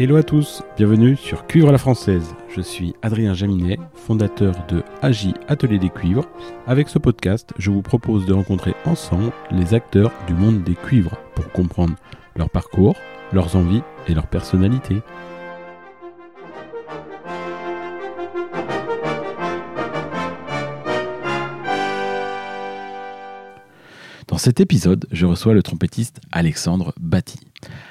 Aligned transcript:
Hello 0.00 0.14
à 0.14 0.22
tous, 0.22 0.62
bienvenue 0.76 1.16
sur 1.16 1.48
Cuivre 1.48 1.70
à 1.70 1.72
la 1.72 1.78
Française. 1.78 2.36
Je 2.54 2.60
suis 2.60 2.94
Adrien 3.02 3.34
Jaminet, 3.34 3.80
fondateur 3.94 4.54
de 4.68 4.84
AGI 5.02 5.34
Atelier 5.48 5.80
des 5.80 5.88
Cuivres. 5.88 6.28
Avec 6.68 6.88
ce 6.88 7.00
podcast, 7.00 7.52
je 7.58 7.72
vous 7.72 7.82
propose 7.82 8.24
de 8.24 8.32
rencontrer 8.32 8.76
ensemble 8.84 9.32
les 9.50 9.74
acteurs 9.74 10.12
du 10.28 10.34
monde 10.34 10.62
des 10.62 10.76
cuivres 10.76 11.16
pour 11.34 11.50
comprendre 11.50 11.96
leur 12.36 12.48
parcours, 12.48 12.94
leurs 13.32 13.56
envies 13.56 13.82
et 14.06 14.14
leur 14.14 14.28
personnalité. 14.28 15.02
Dans 24.28 24.38
cet 24.38 24.60
épisode, 24.60 25.08
je 25.10 25.26
reçois 25.26 25.54
le 25.54 25.64
trompettiste 25.64 26.20
Alexandre 26.30 26.94
Batty. 27.00 27.47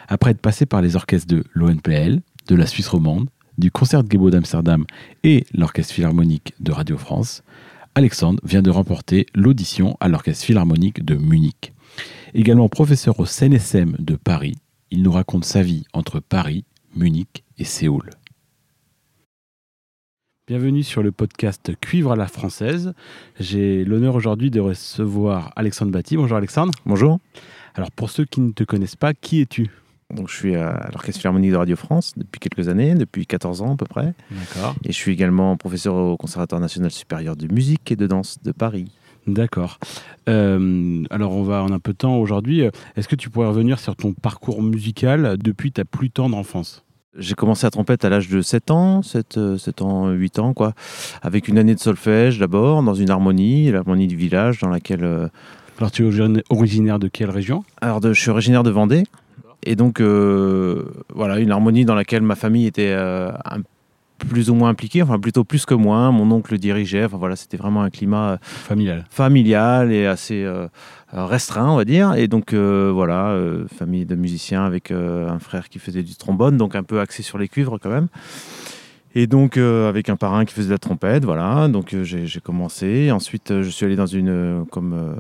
Après 0.08 0.32
être 0.32 0.42
passé 0.42 0.66
par 0.66 0.82
les 0.82 0.96
orchestres 0.96 1.28
de 1.28 1.44
l'ONPL, 1.54 2.22
de 2.48 2.56
la 2.56 2.66
Suisse 2.66 2.88
romande, 2.88 3.30
du 3.58 3.72
Concertgebouw 3.72 4.30
d'Amsterdam 4.30 4.86
et 5.24 5.46
l'Orchestre 5.54 5.94
philharmonique 5.94 6.54
de 6.60 6.72
Radio 6.72 6.98
France, 6.98 7.44
Alexandre 7.96 8.40
vient 8.44 8.62
de 8.62 8.70
remporter 8.70 9.26
l'audition 9.34 9.98
à 10.00 10.08
l'Orchestre 10.08 10.46
philharmonique 10.46 11.04
de 11.04 11.16
Munich. 11.16 11.74
Également 12.34 12.70
professeur 12.70 13.20
au 13.20 13.26
CNSM 13.26 13.96
de 14.00 14.16
Paris, 14.16 14.56
il 14.92 15.02
nous 15.02 15.12
raconte 15.12 15.46
sa 15.46 15.64
vie 15.64 15.86
entre 15.94 16.20
Paris, 16.20 16.64
Munich 16.96 17.44
et 17.58 17.64
Séoul. 17.64 18.12
Bienvenue 20.48 20.84
sur 20.84 21.04
le 21.04 21.12
podcast 21.12 21.72
Cuivre 21.82 22.14
à 22.14 22.16
la 22.16 22.28
française. 22.28 22.94
J'ai 23.38 23.84
l'honneur 23.84 24.16
aujourd'hui 24.16 24.50
de 24.50 24.62
recevoir 24.62 25.52
Alexandre 25.58 25.92
Batty. 25.92 26.16
Bonjour 26.16 26.38
Alexandre. 26.38 26.72
Bonjour. 26.86 27.20
Alors 27.78 27.92
pour 27.92 28.10
ceux 28.10 28.26
qui 28.26 28.42
ne 28.42 28.52
te 28.52 28.64
connaissent 28.64 28.96
pas, 28.96 29.14
qui 29.14 29.42
es-tu 29.42 29.70
Donc, 30.14 30.30
je 30.30 30.36
suis 30.36 30.56
à 30.56 30.90
l'Orchestre 30.92 31.22
Philharmonique 31.22 31.52
de 31.52 31.58
Radio 31.58 31.76
France 31.76 32.14
depuis 32.18 32.40
quelques 32.40 32.70
années, 32.70 32.96
depuis 32.96 33.28
14 33.28 33.62
ans 33.62 33.74
à 33.74 33.78
peu 33.78 33.86
près. 33.86 34.16
D'accord. 34.32 34.76
Et 34.84 34.92
je 34.92 34.98
suis 34.98 35.12
également 35.12 35.56
professeur 35.58 35.94
au 35.94 36.18
Conservatoire 36.18 36.60
national 36.60 36.90
supérieur 36.90 37.36
de 37.36 37.48
musique 37.54 37.92
et 37.92 37.96
de 37.96 38.08
danse 38.08 38.40
de 38.44 38.52
Paris. 38.52 38.92
D'accord. 39.28 39.78
Euh, 40.28 41.04
alors 41.12 41.34
on 41.34 41.44
va 41.44 41.62
en 41.62 41.72
un 41.72 41.80
peu 41.80 41.92
de 41.92 41.98
temps 41.98 42.18
aujourd'hui. 42.18 42.64
Est-ce 42.96 43.08
que 43.08 43.16
tu 43.16 43.30
pourrais 43.30 43.48
revenir 43.48 43.78
sur 43.80 43.96
ton 43.96 44.14
parcours 44.14 44.64
musical 44.64 45.38
depuis 45.38 45.72
ta 45.72 45.86
plus 45.86 46.10
tendre 46.10 46.36
enfance? 46.36 46.84
J'ai 47.16 47.36
commencé 47.36 47.68
à 47.68 47.70
trompette 47.70 48.06
à 48.06 48.10
l'âge 48.10 48.30
de 48.30 48.42
7 48.42 48.72
ans, 48.72 49.02
7, 49.02 49.38
euh, 49.38 49.58
7 49.58 49.82
ans, 49.82 50.10
8 50.10 50.40
ans, 50.40 50.54
quoi. 50.54 50.74
Avec 51.22 51.48
une 51.48 51.58
année 51.58 51.76
de 51.76 51.80
solfège 51.80 52.40
d'abord, 52.40 52.82
dans 52.82 52.94
une 52.94 53.10
harmonie, 53.10 53.70
l'harmonie 53.72 54.08
du 54.08 54.16
village, 54.16 54.60
dans 54.62 54.70
laquelle. 54.70 55.30
Alors 55.78 55.92
tu 55.92 56.08
es 56.08 56.44
originaire 56.50 57.00
de 57.00 57.08
quelle 57.08 57.30
région 57.30 57.64
Alors, 57.82 58.02
de- 58.02 58.14
je 58.14 58.20
suis 58.20 58.30
originaire 58.32 58.64
de 58.64 58.72
Vendée. 58.72 59.04
Et 59.64 59.76
donc, 59.76 60.00
euh, 60.02 60.86
voilà, 61.14 61.40
une 61.40 61.52
harmonie 61.52 61.86
dans 61.86 61.96
laquelle 61.96 62.22
ma 62.22 62.36
famille 62.36 62.66
était 62.68 62.92
euh, 62.92 63.32
un- 63.46 63.62
plus 64.18 64.50
ou 64.50 64.56
moins 64.56 64.70
impliquée, 64.70 65.04
enfin 65.04 65.20
plutôt 65.20 65.44
plus 65.44 65.66
que 65.66 65.74
moi. 65.76 66.12
Mon 66.12 66.32
oncle 66.32 66.58
dirigeait, 66.58 67.06
enfin 67.06 67.18
voilà, 67.18 67.36
c'était 67.36 67.58
vraiment 67.58 67.84
un 67.84 67.90
climat 67.92 68.32
euh, 68.32 68.38
Familiale. 68.42 69.06
familial 69.12 69.92
et 69.92 70.08
assez 70.08 70.44
euh, 70.44 70.68
restreint, 71.14 71.70
on 71.70 71.76
va 71.76 71.86
dire. 71.86 72.16
Et 72.16 72.28
donc, 72.28 72.54
voilà, 72.54 73.38
famille 73.78 74.06
de 74.06 74.16
musiciens 74.16 74.64
avec 74.66 74.90
un 74.92 75.38
frère 75.40 75.70
qui 75.70 75.78
faisait 75.80 76.04
du 76.04 76.16
trombone, 76.16 76.58
donc 76.58 76.76
un 76.76 76.84
peu 76.84 77.00
axé 77.00 77.22
sur 77.22 77.38
les 77.38 77.48
cuivres 77.48 77.78
quand 77.82 77.90
même. 77.92 78.08
Et 79.16 79.26
donc, 79.26 79.58
euh, 79.58 79.90
avec 79.90 80.10
un 80.10 80.16
parrain 80.16 80.46
qui 80.46 80.54
faisait 80.54 80.68
de 80.68 80.74
la 80.74 80.78
trompette, 80.78 81.26
voilà. 81.26 81.68
Donc, 81.70 81.94
euh, 81.94 82.04
j'ai 82.04 82.40
commencé. 82.40 83.12
Ensuite, 83.12 83.52
euh, 83.52 83.64
je 83.64 83.70
suis 83.70 83.86
allé 83.86 83.96
dans 83.96 84.06
une, 84.06 84.66
comme 84.70 85.16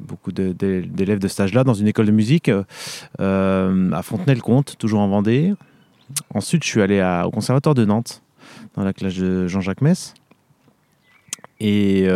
beaucoup 0.00 0.32
d'élèves 0.32 1.18
de 1.18 1.28
stage 1.28 1.54
là, 1.54 1.64
dans 1.64 1.74
une 1.74 1.88
école 1.88 2.06
de 2.06 2.12
musique 2.12 2.50
à 3.18 4.02
Fontenay-le-Comte, 4.02 4.76
toujours 4.78 5.00
en 5.00 5.08
Vendée. 5.08 5.54
Ensuite, 6.34 6.64
je 6.64 6.68
suis 6.68 6.82
allé 6.82 7.00
au 7.24 7.30
Conservatoire 7.30 7.74
de 7.74 7.84
Nantes, 7.84 8.22
dans 8.74 8.84
la 8.84 8.92
classe 8.92 9.16
de 9.16 9.46
Jean-Jacques 9.46 9.82
Mess. 9.82 10.14
Et, 11.60 12.06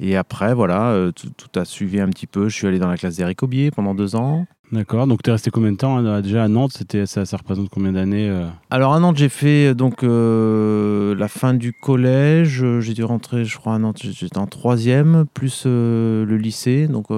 et 0.00 0.16
après, 0.16 0.54
voilà, 0.54 1.10
tout, 1.14 1.30
tout 1.36 1.58
a 1.58 1.64
suivi 1.64 2.00
un 2.00 2.08
petit 2.08 2.26
peu. 2.26 2.48
Je 2.48 2.54
suis 2.56 2.66
allé 2.66 2.78
dans 2.78 2.88
la 2.88 2.96
classe 2.96 3.16
d'Éric 3.16 3.42
Aubier 3.42 3.70
pendant 3.70 3.94
deux 3.94 4.16
ans. 4.16 4.46
D'accord. 4.72 5.08
Donc 5.08 5.22
tu 5.24 5.30
es 5.30 5.32
resté 5.32 5.50
combien 5.50 5.72
de 5.72 5.76
temps 5.76 5.96
hein, 5.96 6.20
déjà 6.20 6.44
à 6.44 6.48
Nantes 6.48 6.72
C'était 6.72 7.04
ça, 7.04 7.24
représente 7.36 7.68
combien 7.70 7.90
d'années 7.92 8.28
euh 8.28 8.46
Alors 8.70 8.94
à 8.94 9.00
Nantes, 9.00 9.16
j'ai 9.16 9.28
fait 9.28 9.68
euh, 9.68 9.74
donc 9.74 10.04
euh, 10.04 11.14
la 11.16 11.26
fin 11.26 11.54
du 11.54 11.72
collège. 11.72 12.64
J'ai 12.78 12.94
dû 12.94 13.02
rentrer, 13.02 13.44
je 13.44 13.58
crois, 13.58 13.74
à 13.74 13.78
Nantes. 13.78 13.98
J'étais 14.00 14.38
en 14.38 14.46
troisième, 14.46 15.24
plus 15.34 15.66
le 15.66 16.36
lycée, 16.36 16.86
donc 16.86 17.08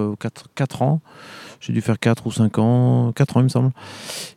4, 0.54 0.82
ans. 0.82 1.02
J'ai 1.60 1.74
dû 1.74 1.82
faire 1.82 1.98
4 1.98 2.26
ou 2.26 2.32
5 2.32 2.58
ans, 2.58 3.12
4 3.14 3.36
ans, 3.36 3.40
il 3.40 3.44
me 3.44 3.48
semble. 3.48 3.70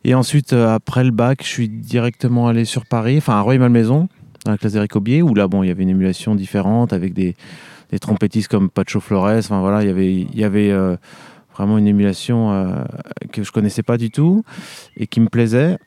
Et 0.04 0.14
ensuite, 0.14 0.52
après 0.52 1.02
le 1.02 1.10
bac, 1.10 1.40
je 1.42 1.48
suis 1.48 1.68
directement 1.70 2.48
allé 2.48 2.66
sur 2.66 2.84
Paris, 2.84 3.16
enfin 3.18 3.34
à 3.34 3.40
Rueil-Malmaison, 3.40 4.08
dans 4.44 4.50
la 4.50 4.58
classe 4.58 4.74
d'Éric 4.74 4.94
Aubier, 4.94 5.22
où 5.22 5.34
là, 5.34 5.48
bon, 5.48 5.62
il 5.62 5.68
y 5.68 5.70
avait 5.70 5.84
une 5.84 5.88
émulation 5.88 6.34
différente 6.34 6.92
avec 6.92 7.14
des, 7.14 7.34
trompettistes 7.98 8.48
comme 8.48 8.68
Pacho 8.68 9.00
Flores. 9.00 9.38
Enfin 9.38 9.60
voilà, 9.60 9.82
il 9.82 9.86
y 9.86 9.90
avait, 9.90 10.14
il 10.14 10.38
y 10.38 10.44
avait 10.44 10.70
vraiment 11.56 11.78
une 11.78 11.86
émulation 11.86 12.52
euh, 12.52 12.84
que 13.32 13.42
je 13.42 13.52
connaissais 13.52 13.82
pas 13.82 13.96
du 13.96 14.10
tout 14.10 14.42
et 14.96 15.06
qui 15.06 15.20
me 15.20 15.28
plaisait. 15.28 15.78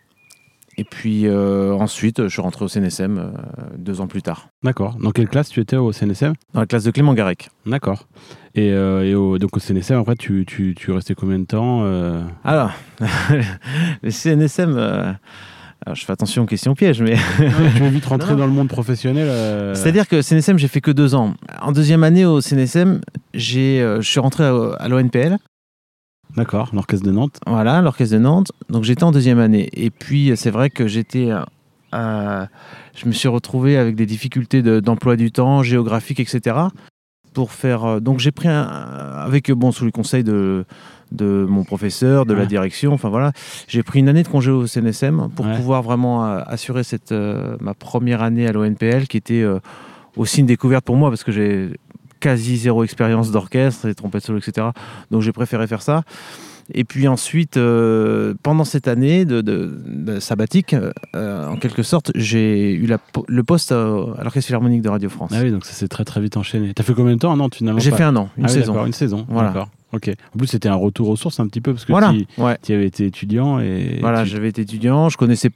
Et 0.78 0.86
puis 0.86 1.28
euh, 1.28 1.74
ensuite, 1.74 2.24
je 2.24 2.30
suis 2.30 2.42
rentré 2.42 2.64
au 2.64 2.70
CNSM 2.70 3.18
euh, 3.18 3.32
deux 3.78 4.00
ans 4.00 4.08
plus 4.08 4.22
tard, 4.22 4.48
D'accord. 4.64 4.96
Dans 5.02 5.12
quelle 5.12 5.28
classe 5.28 5.50
tu 5.50 5.60
étais 5.60 5.76
au 5.76 5.92
CNSM 5.92 6.34
dans 6.54 6.62
la 6.62 6.68
classe 6.68 6.86
de 6.86 6.92
Clément 6.92 7.14
Garec. 7.14 7.50
D'accord. 7.66 8.08
Et, 8.56 8.72
euh, 8.72 9.04
et 9.04 9.14
au, 9.14 9.38
donc 9.40 9.58
au 9.58 9.60
CNSM, 9.60 9.98
après, 9.98 10.16
tu, 10.16 10.46
tu, 10.48 10.76
tu 10.76 10.92
restais 10.92 11.16
combien 11.16 11.38
de 11.40 11.46
temps 11.46 11.84
Alors, 12.46 12.72
le 14.04 14.10
CNSM, 14.10 15.18
alors 15.86 15.96
je 15.96 16.06
fais 16.06 16.12
attention 16.12 16.44
aux 16.44 16.46
questions 16.46 16.76
pièges, 16.76 17.02
mais 17.02 17.16
Tu 17.38 17.82
veux 17.82 17.90
vite 17.90 18.06
rentrer 18.08 18.36
dans 18.36 18.46
le 18.46 18.52
monde 18.52 18.68
professionnel 18.68 19.28
euh, 19.30 19.74
c'est-à-dire 19.76 20.08
que 20.08 20.22
CNSM, 20.22 20.58
j'ai 20.60 20.68
fait 20.68 20.82
que 20.82 20.92
deux 20.92 21.16
ans. 21.16 21.36
En 21.62 21.72
deuxième 21.72 22.04
année 22.04 22.26
au 22.26 22.42
CNSM, 22.42 23.00
je 23.34 24.00
suis 24.02 24.20
rentré 24.20 24.44
à, 24.44 24.54
à 24.78 24.88
l'ONPL, 24.90 25.38
D'accord, 26.36 26.70
l'orchestre 26.74 27.06
de 27.06 27.12
Nantes. 27.12 27.40
voilà, 27.48 27.82
l'orchestre 27.82 28.14
de 28.16 28.20
Nantes. 28.22 28.52
Donc 28.70 28.84
j'étais 28.84 29.04
en 29.04 29.12
deuxième 29.12 29.40
année. 29.40 29.70
Et 29.74 29.90
puis 29.90 30.32
c'est 30.36 30.52
vrai 30.52 30.70
que 30.70 30.88
j'étais, 30.88 31.32
euh, 31.32 31.40
euh, 31.94 32.46
je 32.96 33.08
me 33.08 33.12
suis 33.12 33.28
retrouvé 33.28 33.78
avec 33.78 33.96
des 33.96 34.06
difficultés 34.06 34.62
de- 34.62 34.80
d'emploi 34.80 35.16
du 35.16 35.32
temps, 35.32 35.64
géographique, 35.64 36.20
etc. 36.20 36.56
Pour 37.34 37.52
faire, 37.52 37.86
euh, 37.86 38.00
donc 38.00 38.20
j'ai 38.20 38.32
pris 38.32 38.48
un, 38.48 38.62
avec 38.64 39.52
bon 39.52 39.72
sous 39.72 39.86
le 39.86 39.92
conseil 39.92 40.24
de 40.24 40.66
de 41.12 41.44
mon 41.50 41.64
professeur, 41.64 42.28
de 42.28 42.36
la 42.36 42.46
direction, 42.46 42.94
enfin 42.94 43.10
voilà, 43.10 43.32
j'ai 43.68 43.82
pris 43.82 43.98
une 43.98 44.10
année 44.10 44.22
de 44.22 44.28
congé 44.28 44.52
au 44.52 44.68
CNSM 44.68 45.30
pour 45.36 45.48
Ouais. 45.48 45.56
pouvoir 45.56 45.82
vraiment 45.82 46.24
euh, 46.24 46.42
assurer 46.46 46.84
cette 46.84 47.12
ma 47.12 47.74
première 47.74 48.22
année 48.22 48.46
à 48.48 48.52
l'ONPL 48.52 49.08
qui 49.08 49.18
était 49.18 49.44
aussi 50.16 50.42
une 50.42 50.46
découverte 50.46 50.86
pour 50.86 50.98
moi 50.98 51.10
parce 51.10 51.24
que 51.24 51.32
j'ai 51.32 51.72
quasi 52.20 52.58
zéro 52.58 52.84
expérience 52.84 53.32
d'orchestre, 53.32 53.88
les 53.88 53.96
trompettes 53.96 54.26
solo, 54.26 54.40
etc. 54.40 54.68
Donc 55.12 55.22
j'ai 55.22 55.32
préféré 55.32 55.68
faire 55.68 55.82
ça. 55.82 56.04
Et 56.72 56.84
puis 56.84 57.08
ensuite, 57.08 57.58
euh, 57.58 58.36
pendant 58.44 58.64
cette 58.64 58.88
année 58.88 59.26
de, 59.26 59.42
de- 59.42 59.76
de 59.88 60.20
sabbatique, 60.20 60.76
euh, 61.16 61.48
en 61.48 61.56
quelque 61.58 61.82
sorte, 61.82 62.12
j'ai 62.14 62.72
eu 62.74 62.86
la 62.86 63.00
le 63.28 63.44
poste 63.44 63.72
à 63.72 63.76
l'Orchestre 64.22 64.48
Philharmonique 64.48 64.84
de 64.84 64.90
Radio 64.90 65.10
France. 65.10 65.32
Ah 65.34 65.40
oui, 65.42 65.50
donc 65.52 65.66
ça 65.66 65.74
s'est 65.74 65.88
très 65.88 66.06
très 66.06 66.22
vite 66.22 66.38
enchaîné. 66.38 66.74
T'as 66.76 66.84
fait 66.84 66.94
combien 66.94 67.16
de 67.16 67.20
temps 67.20 67.36
Nantes 67.36 67.56
finalement? 67.56 67.80
J'ai 67.80 67.90
fait 67.92 68.04
un 68.04 68.16
an, 68.16 68.30
une 68.38 68.46
Ah 68.46 68.50
saison. 68.50 68.86
une 68.86 68.94
saison. 68.94 69.26
Voilà. 69.30 69.48
D'accord. 69.50 69.70
Ok. 69.94 70.12
En 70.36 70.38
plus, 70.38 70.46
c'était 70.46 70.70
un 70.70 70.76
retour 70.76 71.10
aux 71.10 71.16
sources 71.16 71.40
un 71.40 71.48
petit 71.48 71.62
peu 71.62 71.74
parce 71.74 71.86
que 71.86 71.92
Voilà, 71.92 72.14
tu 72.14 72.28
ouais. 72.40 72.58
tu 72.62 72.74
avais 72.74 72.86
été 72.86 73.08
étudiant 73.08 73.60
et. 73.60 73.98
Voilà, 74.02 74.22
tu- 74.22 74.30
j'avais 74.30 74.50
été 74.50 74.62
étudiant, 74.62 75.10
je 75.10 75.18
connaissais 75.18 75.50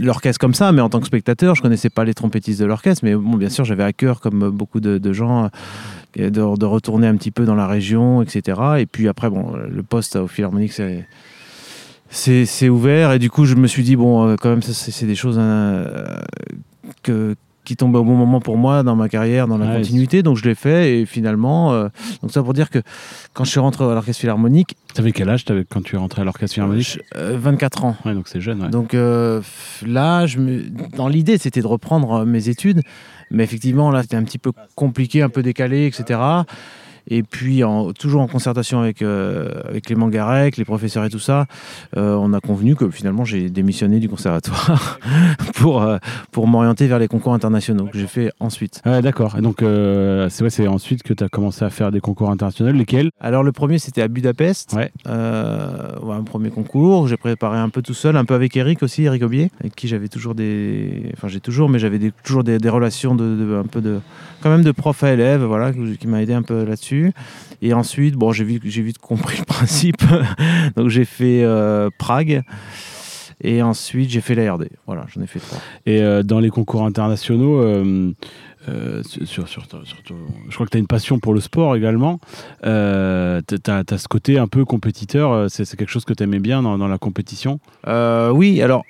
l'orchestre 0.00 0.38
comme 0.38 0.54
ça, 0.54 0.72
mais 0.72 0.80
en 0.80 0.88
tant 0.88 1.00
que 1.00 1.06
spectateur, 1.06 1.54
je 1.54 1.62
connaissais 1.62 1.90
pas 1.90 2.04
les 2.04 2.14
trompettistes 2.14 2.60
de 2.60 2.66
l'orchestre, 2.66 3.04
mais 3.04 3.14
bon, 3.14 3.36
bien 3.36 3.48
sûr, 3.48 3.64
j'avais 3.64 3.84
à 3.84 3.92
cœur, 3.92 4.20
comme 4.20 4.50
beaucoup 4.50 4.80
de, 4.80 5.12
gens, 5.12 5.50
euh, 6.18 6.30
de, 6.30 6.64
retourner 6.64 7.06
un 7.06 7.16
petit 7.16 7.30
peu 7.30 7.44
dans 7.44 7.54
la 7.54 7.66
région, 7.66 8.22
etc. 8.22 8.60
Et 8.78 8.86
puis 8.86 9.08
après, 9.08 9.30
bon, 9.30 9.54
le 9.56 9.82
poste 9.82 10.16
au 10.16 10.28
Philharmonique, 10.28 10.72
c'est 10.72 11.06
c'est 12.12 12.68
ouvert, 12.68 13.12
et 13.12 13.18
du 13.18 13.30
coup, 13.30 13.46
je 13.46 13.54
me 13.54 13.66
suis 13.66 13.82
dit, 13.82 13.96
bon, 13.96 14.28
euh, 14.28 14.36
quand 14.36 14.50
même, 14.50 14.62
c'est 14.62 15.06
des 15.06 15.14
choses 15.14 15.38
euh, 15.38 16.18
que 17.02 17.34
qui 17.64 17.76
tombaient 17.76 17.98
au 17.98 18.04
bon 18.04 18.16
moment 18.16 18.40
pour 18.40 18.56
moi 18.58 18.82
dans 18.82 18.96
ma 18.96 19.08
carrière, 19.08 19.46
dans 19.46 19.56
la 19.58 19.66
Ouais, 19.66 19.76
continuité, 19.76 20.22
donc 20.22 20.36
je 20.36 20.44
l'ai 20.44 20.54
fait, 20.54 20.98
et 20.98 21.06
finalement, 21.06 21.72
euh, 21.72 21.88
donc 22.20 22.32
ça 22.32 22.42
pour 22.42 22.54
dire 22.54 22.70
que 22.70 22.80
quand 23.34 23.44
je 23.44 23.50
suis 23.50 23.60
rentré 23.60 23.84
à 23.84 23.88
l'Orchestre 23.94 24.20
Philharmonique, 24.20 24.76
T'avais 24.94 25.12
quel 25.12 25.28
âge 25.30 25.44
t'avais- 25.46 25.64
quand 25.64 25.82
tu 25.82 25.94
es 25.96 25.98
rentré 25.98 26.20
à 26.20 26.24
l'orchestre 26.26 26.52
philharmonique 26.54 26.98
euh, 27.16 27.36
24 27.40 27.84
ans. 27.86 27.96
Ouais, 28.04 28.12
donc 28.14 28.28
c'est 28.28 28.40
jeune. 28.42 28.60
Ouais. 28.62 28.68
Donc 28.68 28.92
euh, 28.94 29.40
là, 29.86 30.26
je 30.26 30.38
me... 30.38 30.64
dans 30.96 31.08
l'idée, 31.08 31.38
c'était 31.38 31.62
de 31.62 31.66
reprendre 31.66 32.12
euh, 32.12 32.24
mes 32.26 32.48
études, 32.50 32.82
mais 33.30 33.42
effectivement, 33.44 33.90
là, 33.90 34.02
c'était 34.02 34.16
un 34.16 34.24
petit 34.24 34.38
peu 34.38 34.52
compliqué, 34.74 35.22
un 35.22 35.30
peu 35.30 35.42
décalé, 35.42 35.86
etc. 35.86 36.20
Et 37.08 37.22
puis, 37.22 37.64
en, 37.64 37.92
toujours 37.92 38.20
en 38.22 38.26
concertation 38.28 38.80
avec, 38.80 39.02
euh, 39.02 39.50
avec 39.68 39.84
Clément 39.86 40.08
Garec, 40.08 40.56
les 40.56 40.64
professeurs 40.64 41.04
et 41.04 41.10
tout 41.10 41.18
ça, 41.18 41.46
euh, 41.96 42.14
on 42.14 42.32
a 42.32 42.40
convenu 42.40 42.76
que 42.76 42.88
finalement 42.90 43.24
j'ai 43.24 43.50
démissionné 43.50 43.98
du 44.00 44.08
conservatoire 44.08 44.98
pour, 45.54 45.82
euh, 45.82 45.98
pour 46.30 46.46
m'orienter 46.46 46.86
vers 46.86 46.98
les 46.98 47.08
concours 47.08 47.34
internationaux 47.34 47.86
que 47.86 47.98
j'ai 47.98 48.06
fait 48.06 48.30
ensuite. 48.40 48.80
Ah, 48.84 49.02
D'accord. 49.02 49.36
Donc, 49.40 49.62
euh, 49.62 50.28
c'est 50.30 50.44
ouais, 50.44 50.50
c'est 50.50 50.66
ensuite 50.68 51.02
que 51.02 51.12
tu 51.12 51.24
as 51.24 51.28
commencé 51.28 51.64
à 51.64 51.70
faire 51.70 51.90
des 51.90 52.00
concours 52.00 52.30
internationaux. 52.30 52.72
Lesquels? 52.72 53.10
Alors, 53.20 53.42
le 53.42 53.52
premier, 53.52 53.78
c'était 53.78 54.02
à 54.02 54.08
Budapest. 54.08 54.72
Ouais. 54.74 54.90
Ouais, 55.06 56.14
un 56.14 56.22
premier 56.24 56.50
concours. 56.50 57.08
J'ai 57.08 57.16
préparé 57.16 57.58
un 57.58 57.68
peu 57.68 57.82
tout 57.82 57.94
seul, 57.94 58.16
un 58.16 58.24
peu 58.24 58.34
avec 58.34 58.56
Eric 58.56 58.82
aussi, 58.82 59.04
Eric 59.04 59.22
Aubier, 59.22 59.50
avec 59.60 59.74
qui 59.74 59.88
j'avais 59.88 60.08
toujours 60.08 60.34
des. 60.34 61.10
Enfin, 61.16 61.28
j'ai 61.28 61.40
toujours, 61.40 61.68
mais 61.68 61.78
j'avais 61.78 61.98
des- 61.98 62.12
toujours 62.24 62.44
des, 62.44 62.58
des 62.58 62.68
relations 62.68 63.14
de, 63.14 63.24
de- 63.36 63.54
un 63.56 63.66
peu 63.66 63.80
de. 63.80 64.00
Quand 64.42 64.50
même 64.50 64.62
de 64.64 64.72
prof 64.72 65.02
à 65.04 65.12
élève, 65.12 65.42
voilà, 65.44 65.72
qui 65.72 66.06
m'a 66.08 66.22
aidé 66.22 66.32
un 66.32 66.42
peu 66.42 66.64
là-dessus. 66.64 66.91
Et 67.60 67.74
ensuite, 67.74 68.14
bon, 68.14 68.32
j'ai 68.32 68.44
vite, 68.44 68.98
compris 68.98 69.38
le 69.38 69.44
principe. 69.44 70.02
Donc, 70.76 70.88
j'ai 70.88 71.04
fait 71.04 71.42
euh, 71.42 71.90
Prague. 71.98 72.42
Et 73.42 73.60
ensuite, 73.60 74.10
j'ai 74.10 74.20
fait 74.20 74.34
la 74.34 74.54
RD. 74.54 74.68
Voilà, 74.86 75.04
j'en 75.08 75.20
ai 75.20 75.26
fait 75.26 75.40
trois. 75.40 75.58
Et 75.84 76.00
euh, 76.00 76.22
dans 76.22 76.38
les 76.38 76.50
concours 76.50 76.84
internationaux, 76.84 77.60
euh, 77.60 78.12
euh, 78.68 79.02
sur, 79.02 79.48
sur, 79.48 79.66
sur 79.66 79.66
je 80.48 80.54
crois 80.54 80.66
que 80.66 80.70
tu 80.70 80.76
as 80.76 80.80
une 80.80 80.86
passion 80.86 81.18
pour 81.18 81.34
le 81.34 81.40
sport 81.40 81.74
également. 81.74 82.20
Tu 82.62 82.68
as, 82.68 83.98
ce 83.98 84.08
côté 84.08 84.38
un 84.38 84.46
peu 84.46 84.64
compétiteur. 84.64 85.50
C'est 85.50 85.68
quelque 85.76 85.90
chose 85.90 86.04
que 86.04 86.14
tu 86.14 86.22
aimais 86.22 86.38
bien 86.38 86.62
dans, 86.62 86.78
dans 86.78 86.88
la 86.88 86.98
compétition? 86.98 87.58
Oui, 87.86 88.62
alors 88.62 88.84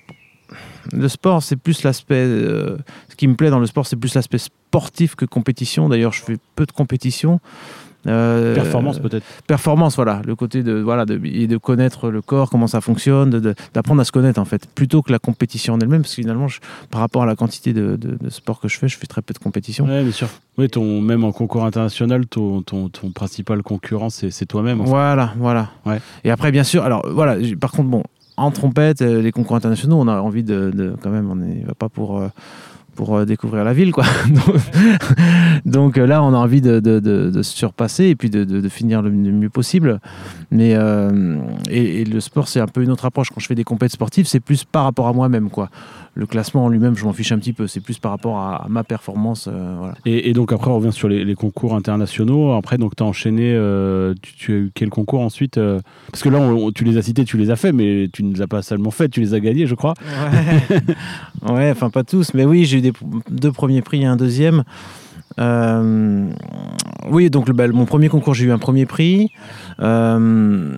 le 0.92 1.08
sport, 1.08 1.42
c'est 1.42 1.56
plus 1.56 1.82
l'aspect. 1.82 2.26
ce 2.26 3.16
qui 3.16 3.26
me 3.28 3.34
plaît 3.34 3.50
dans 3.50 3.60
le 3.60 3.66
sport, 3.66 3.86
c'est 3.86 3.96
plus 3.96 4.14
l'aspect 4.14 4.38
sportif 4.38 5.14
que 5.14 5.24
compétition. 5.24 5.88
D'ailleurs, 5.88 6.12
je 6.12 6.20
fais 6.20 6.36
peu 6.56 6.66
de 6.66 6.72
compétition. 6.72 7.40
Euh, 8.08 8.54
Performance 8.54 8.98
peut-être 8.98 9.24
Performance, 9.46 9.94
voilà, 9.96 10.22
le 10.26 10.34
côté 10.34 10.62
de 10.64 10.72
voilà 10.80 11.04
de, 11.06 11.20
et 11.24 11.46
de 11.46 11.56
connaître 11.56 12.10
le 12.10 12.20
corps, 12.20 12.50
comment 12.50 12.66
ça 12.66 12.80
fonctionne, 12.80 13.30
d'apprendre 13.74 14.00
à 14.00 14.04
se 14.04 14.10
connaître 14.12 14.40
en 14.40 14.44
fait, 14.44 14.66
plutôt 14.74 15.02
que 15.02 15.12
la 15.12 15.18
compétition 15.20 15.74
en 15.74 15.78
elle-même, 15.80 16.02
parce 16.02 16.14
que 16.16 16.22
finalement, 16.22 16.48
je- 16.48 16.58
par 16.90 17.00
rapport 17.00 17.22
à 17.22 17.26
la 17.26 17.36
quantité 17.36 17.72
de, 17.72 17.94
de- 17.96 18.16
de 18.20 18.30
sport 18.30 18.58
que 18.60 18.66
je 18.68 18.76
fais, 18.78 18.88
je 18.88 18.98
fais 18.98 19.06
très 19.06 19.22
peu 19.22 19.32
de 19.34 19.38
compétition. 19.38 19.84
Oui, 19.88 20.02
bien 20.02 20.10
sûr. 20.12 20.28
Oui, 20.58 20.68
ton, 20.68 21.00
même 21.00 21.22
en 21.24 21.32
concours 21.32 21.64
international, 21.64 22.26
ton, 22.26 22.62
ton, 22.62 22.88
ton 22.88 23.10
principal 23.12 23.62
concurrent, 23.62 24.10
c'est 24.10 24.46
toi-même. 24.46 24.80
en 24.80 24.84
fait. 24.84 24.90
Voilà, 24.90 25.32
voilà. 25.38 25.68
Ouais. 25.86 26.00
Et 26.24 26.30
après, 26.30 26.50
bien 26.50 26.64
sûr, 26.64 26.82
alors 26.84 27.06
voilà, 27.08 27.36
par 27.60 27.70
contre, 27.70 27.88
bon, 27.88 28.02
en 28.36 28.50
trompette, 28.50 29.02
euh, 29.02 29.22
les 29.22 29.30
concours 29.30 29.56
internationaux, 29.56 29.96
on 30.00 30.08
a 30.08 30.20
envie 30.20 30.42
de, 30.42 30.70
de- 30.74 30.94
quand 31.02 31.10
même, 31.10 31.30
on 31.30 31.36
ne 31.36 31.64
va 31.66 31.74
pas 31.74 31.88
pour, 31.88 32.18
euh, 32.18 32.28
pour 32.94 33.16
euh, 33.16 33.24
découvrir 33.24 33.64
la 33.64 33.72
ville, 33.72 33.92
quoi. 33.92 34.04
Donc, 35.64 35.98
euh, 35.98 36.06
là, 36.06 36.22
on 36.22 36.34
a 36.34 36.36
envie 36.36 36.60
de, 36.60 37.30
se 37.42 37.56
surpasser 37.56 38.06
et 38.06 38.16
puis 38.16 38.30
de, 38.30 38.68
finir 38.68 39.02
le, 39.02 39.10
mieux 39.10 39.50
possible. 39.50 40.00
Euh, 40.52 41.38
et, 41.70 42.04
le 42.04 42.20
sport, 42.20 42.48
c'est 42.48 42.60
un 42.60 42.66
peu 42.66 42.82
une 42.82 42.90
autre 42.90 43.04
approche. 43.04 43.30
Quand 43.30 43.40
je 43.40 43.46
fais 43.46 43.54
des 43.54 43.64
compétitions 43.64 43.96
sportives, 43.96 44.26
c'est 44.26 44.40
plus 44.40 44.64
par 44.64 44.84
rapport 44.84 45.08
à 45.08 45.12
moi-même. 45.12 45.48
Le 46.14 46.26
classement 46.26 46.66
en 46.66 46.68
lui-même, 46.68 46.94
je 46.94 47.04
m'en 47.06 47.14
fiche 47.14 47.32
un 47.32 47.38
petit 47.38 47.54
peu. 47.54 47.66
C'est 47.66 47.80
plus 47.80 47.98
par 47.98 48.10
rapport 48.10 48.36
à, 48.38 48.64
à 48.66 48.68
ma 48.68 48.84
performance, 48.84 49.48
euh, 49.50 49.74
voilà. 49.78 49.94
Et, 50.04 50.28
et 50.28 50.34
donc 50.34 50.52
après, 50.52 50.70
on 50.70 50.76
revient 50.76 50.92
sur 50.92 51.08
les, 51.08 51.24
les 51.24 51.34
concours 51.34 51.74
internationaux. 51.74 52.52
Après, 52.52 52.76
donc 52.76 52.94
tu 52.96 53.02
as 53.02 53.06
enchaîné. 53.06 53.54
euh, 53.54 54.12
tu, 54.20 54.34
tu 54.36 54.52
as 54.52 54.56
eu 54.56 54.70
quel 54.74 54.90
concours 54.90 55.20
ensuite 55.22 55.56
euh, 55.56 55.80
Parce 56.10 56.22
que 56.22 56.28
là, 56.28 56.38
on- 56.38 56.70
tu 56.70 56.84
les 56.84 56.98
as 56.98 57.02
cités, 57.02 57.24
tu 57.24 57.38
les 57.38 57.50
as 57.50 57.56
fait, 57.56 57.72
mais 57.72 58.10
tu 58.12 58.24
ne 58.24 58.34
les 58.34 58.42
as 58.42 58.46
pas 58.46 58.60
seulement 58.60 58.90
fait, 58.90 59.08
tu 59.08 59.20
les 59.20 59.32
as 59.32 59.40
gagnés, 59.40 59.66
je 59.66 59.74
crois. 59.74 59.94
Ouais. 61.42 61.50
ouais, 61.54 61.70
enfin 61.70 61.88
pas 61.88 62.04
tous, 62.04 62.34
mais 62.34 62.44
oui, 62.44 62.66
j'ai 62.66 62.78
eu 62.78 62.82
des, 62.82 62.92
deux 63.30 63.52
premiers 63.52 63.80
prix 63.80 64.02
et 64.02 64.06
un 64.06 64.16
deuxième. 64.16 64.64
Euh, 65.40 66.26
oui, 67.10 67.30
donc 67.30 67.48
le, 67.48 67.54
bah, 67.54 67.66
mon 67.68 67.86
premier 67.86 68.10
concours, 68.10 68.34
j'ai 68.34 68.44
eu 68.44 68.52
un 68.52 68.58
premier 68.58 68.84
prix 68.84 69.30
euh, 69.80 70.74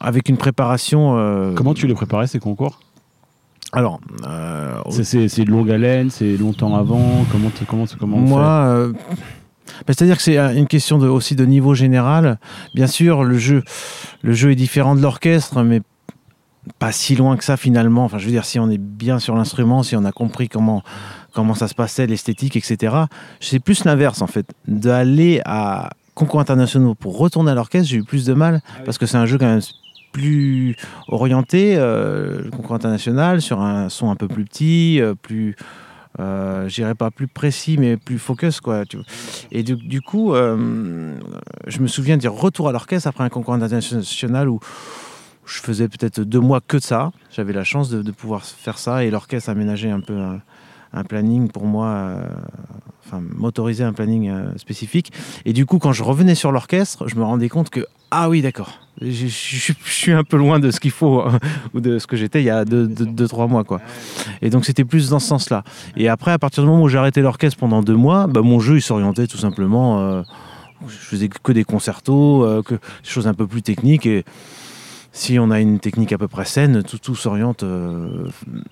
avec 0.00 0.28
une 0.28 0.36
préparation. 0.36 1.18
euh, 1.18 1.52
Comment 1.54 1.74
tu 1.74 1.88
les 1.88 1.94
préparais 1.94 2.28
ces 2.28 2.38
concours? 2.38 2.78
Alors, 3.72 4.00
euh, 4.26 4.74
C'est- 4.90 5.44
de 5.44 5.50
longue 5.50 5.70
haleine, 5.70 6.10
c'est 6.10 6.36
longtemps 6.36 6.74
avant. 6.76 7.24
Comment 7.32 7.50
tu- 7.56 7.64
comment 7.64 7.84
comment 7.98 8.18
moi. 8.18 8.64
euh, 8.66 8.92
bah, 9.86 9.94
C'est-à-dire 9.94 10.16
que 10.16 10.22
c'est 10.22 10.36
euh, 10.38 10.54
une 10.54 10.66
question 10.66 10.98
de, 10.98 11.08
aussi 11.08 11.36
de 11.36 11.44
niveau 11.46 11.74
général. 11.74 12.38
Bien 12.74 12.86
sûr, 12.86 13.24
le 13.24 13.38
jeu, 13.38 13.62
le 14.22 14.32
jeu 14.34 14.50
est 14.52 14.56
différent 14.56 14.94
de 14.94 15.00
l'orchestre, 15.00 15.62
mais 15.62 15.80
pas 16.78 16.92
si 16.92 17.16
loin 17.16 17.36
que 17.38 17.44
ça 17.44 17.56
finalement. 17.56 18.04
Enfin, 18.04 18.18
je 18.18 18.26
veux 18.26 18.30
dire, 18.30 18.44
si 18.44 18.58
on 18.60 18.68
est 18.70 18.78
bien 18.78 19.18
sur 19.18 19.34
l'instrument, 19.34 19.82
si 19.82 19.96
on 19.96 20.04
a 20.04 20.12
compris 20.12 20.48
comment, 20.50 20.82
comment 21.32 21.54
ça 21.54 21.66
se 21.66 21.74
passait, 21.74 22.06
l'esthétique, 22.06 22.56
etc. 22.56 22.94
C'est 23.40 23.58
plus 23.58 23.84
l'inverse 23.84 24.20
en 24.20 24.26
fait. 24.26 24.46
D'aller 24.68 25.40
à 25.46 25.88
concours 26.14 26.40
internationaux 26.40 26.94
pour 26.94 27.16
retourner 27.16 27.52
à 27.52 27.54
l'orchestre, 27.54 27.88
j'ai 27.88 27.96
eu 27.96 28.04
plus 28.04 28.26
de 28.26 28.34
mal 28.34 28.60
parce 28.84 28.98
que 28.98 29.06
c'est 29.06 29.16
un 29.16 29.24
jeu 29.26 29.38
quand 29.38 29.46
même 29.46 29.62
plus 30.12 30.76
orienté, 31.08 31.74
euh, 31.76 32.42
le 32.42 32.50
concours 32.50 32.76
international, 32.76 33.40
sur 33.40 33.60
un 33.60 33.88
son 33.88 34.10
un 34.10 34.16
peu 34.16 34.28
plus 34.28 34.44
petit, 34.44 35.00
euh, 35.00 35.14
plus, 35.14 35.56
euh, 36.20 36.68
je 36.68 36.74
dirais 36.74 36.94
pas 36.94 37.10
plus 37.10 37.26
précis, 37.26 37.76
mais 37.78 37.96
plus 37.96 38.18
focus, 38.18 38.60
quoi. 38.60 38.84
Et 39.50 39.62
du, 39.62 40.00
coup, 40.02 40.34
euh, 40.34 41.16
je 41.66 41.80
me 41.80 41.86
souviens 41.86 42.18
du 42.18 42.28
retour 42.28 42.68
à 42.68 42.72
l'orchestre 42.72 43.08
après 43.08 43.24
un 43.24 43.30
concours 43.30 43.54
international 43.54 44.48
où 44.48 44.60
je 45.46 45.58
faisais 45.58 45.88
peut-être 45.88 46.20
deux 46.20 46.40
mois 46.40 46.60
que 46.60 46.76
de 46.76 46.82
ça. 46.82 47.10
J'avais 47.30 47.52
la 47.52 47.64
chance 47.64 47.90
de, 47.90 48.10
pouvoir 48.12 48.44
faire 48.44 48.78
ça 48.78 49.04
et 49.04 49.10
l'orchestre 49.10 49.48
aménageait 49.48 49.90
un 49.90 50.00
peu 50.00 50.16
un, 50.92 51.04
planning 51.04 51.48
pour 51.48 51.64
moi, 51.64 52.16
enfin 53.04 53.20
m'autoriser 53.22 53.82
un 53.82 53.94
planning 53.94 54.30
spécifique. 54.56 55.10
Et 55.46 55.54
du 55.54 55.66
coup, 55.66 55.78
quand 55.78 55.92
je 55.92 56.04
revenais 56.04 56.34
sur 56.34 56.52
l'orchestre, 56.52 57.08
je 57.08 57.16
me 57.16 57.24
rendais 57.24 57.48
compte 57.48 57.70
que 57.70 57.86
ah 58.10 58.28
oui, 58.28 58.42
d'accord, 58.42 58.81
je, 59.00 59.10
je- 59.10 59.26
je- 59.28 59.72
je 59.84 59.90
suis 59.92 60.12
un 60.12 60.24
peu 60.24 60.36
loin 60.36 60.60
de 60.60 60.70
ce 60.70 60.78
qu'il 60.80 60.90
faut 60.90 61.20
hein, 61.20 61.38
ou 61.74 61.80
de 61.80 61.98
ce 61.98 62.06
que 62.06 62.16
j'étais 62.16 62.40
il 62.42 62.44
y 62.46 62.50
a 62.50 62.64
deux, 62.64 62.86
deux, 62.86 63.06
deux, 63.06 63.26
trois 63.28 63.46
mois 63.46 63.64
quoi. 63.64 63.80
Et 64.42 64.50
donc 64.50 64.64
c'était 64.64 64.84
plus 64.84 65.08
dans 65.10 65.18
ce 65.18 65.28
sens-là. 65.28 65.64
Et 65.96 66.08
après, 66.08 66.30
à 66.32 66.38
partir 66.38 66.62
du 66.62 66.68
moment 66.68 66.82
où 66.84 66.88
j'ai 66.88 66.98
arrêté 66.98 67.20
l'orchestre 67.22 67.58
pendant 67.58 67.82
deux 67.82 67.96
mois, 67.96 68.26
bah, 68.26 68.42
mon 68.42 68.60
jeu 68.60 68.76
il 68.76 68.82
s'orientait 68.82 69.26
tout 69.26 69.38
simplement. 69.38 70.00
euh, 70.00 70.22
je 70.88 70.94
faisais 70.96 71.28
que 71.28 71.52
des 71.52 71.64
concertos, 71.64 72.44
euh, 72.44 72.62
que 72.62 72.74
des 72.74 72.80
choses 73.04 73.28
un 73.28 73.34
peu 73.34 73.46
plus 73.46 73.62
techniques 73.62 74.04
et 74.06 74.24
si 75.12 75.38
on 75.38 75.50
a 75.50 75.60
une 75.60 75.78
technique 75.78 76.12
à 76.12 76.18
peu 76.18 76.26
près 76.26 76.44
saine, 76.46 76.82
tout, 76.82 76.98
tout 76.98 77.14
s'oriente 77.14 77.62
euh, 77.62 78.26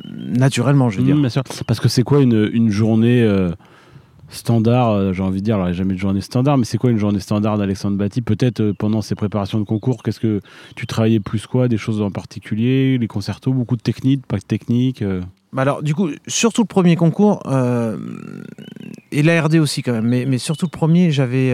naturellement, 0.08 0.90
je 0.90 0.98
veux 0.98 1.04
dire. 1.04 1.16
Mmh, 1.16 1.20
bien 1.20 1.28
sûr. 1.28 1.42
Parce 1.66 1.80
que 1.80 1.88
c'est 1.88 2.02
quoi 2.02 2.20
une, 2.20 2.48
une 2.52 2.70
journée 2.70 3.22
euh, 3.22 3.50
standard 4.30 4.90
euh, 4.92 5.12
J'ai 5.12 5.22
envie 5.22 5.40
de 5.40 5.44
dire, 5.44 5.56
alors 5.56 5.68
il 5.68 5.72
n'y 5.72 5.76
a 5.76 5.78
jamais 5.78 5.94
de 5.94 5.98
journée 5.98 6.20
standard, 6.20 6.58
mais 6.58 6.64
c'est 6.64 6.78
quoi 6.78 6.90
une 6.90 6.98
journée 6.98 7.20
standard 7.20 7.58
d'Alexandre 7.58 7.96
Batty 7.96 8.22
Peut-être 8.22 8.60
euh, 8.60 8.72
pendant 8.76 9.02
ses 9.02 9.14
préparations 9.14 9.58
de 9.58 9.64
concours, 9.64 10.02
qu'est-ce 10.02 10.20
que 10.20 10.40
tu 10.76 10.86
travaillais 10.86 11.20
plus 11.20 11.46
quoi? 11.46 11.68
Des 11.68 11.76
choses 11.76 12.00
en 12.00 12.10
particulier 12.10 12.98
Les 12.98 13.06
concertos, 13.06 13.52
beaucoup 13.52 13.76
de 13.76 13.82
techniques, 13.82 14.26
pas 14.26 14.38
de 14.38 14.42
techniques 14.42 15.02
euh? 15.02 15.20
Bah 15.52 15.62
alors, 15.62 15.82
du 15.82 15.96
coup, 15.96 16.08
surtout 16.28 16.62
le 16.62 16.68
premier 16.68 16.94
concours, 16.94 17.42
et 19.10 19.22
la 19.24 19.42
RD 19.42 19.56
aussi 19.56 19.82
quand 19.82 19.90
même, 19.90 20.06
mais, 20.06 20.24
mais 20.24 20.38
surtout 20.38 20.66
le 20.66 20.70
premier, 20.70 21.10
j'avais, 21.10 21.52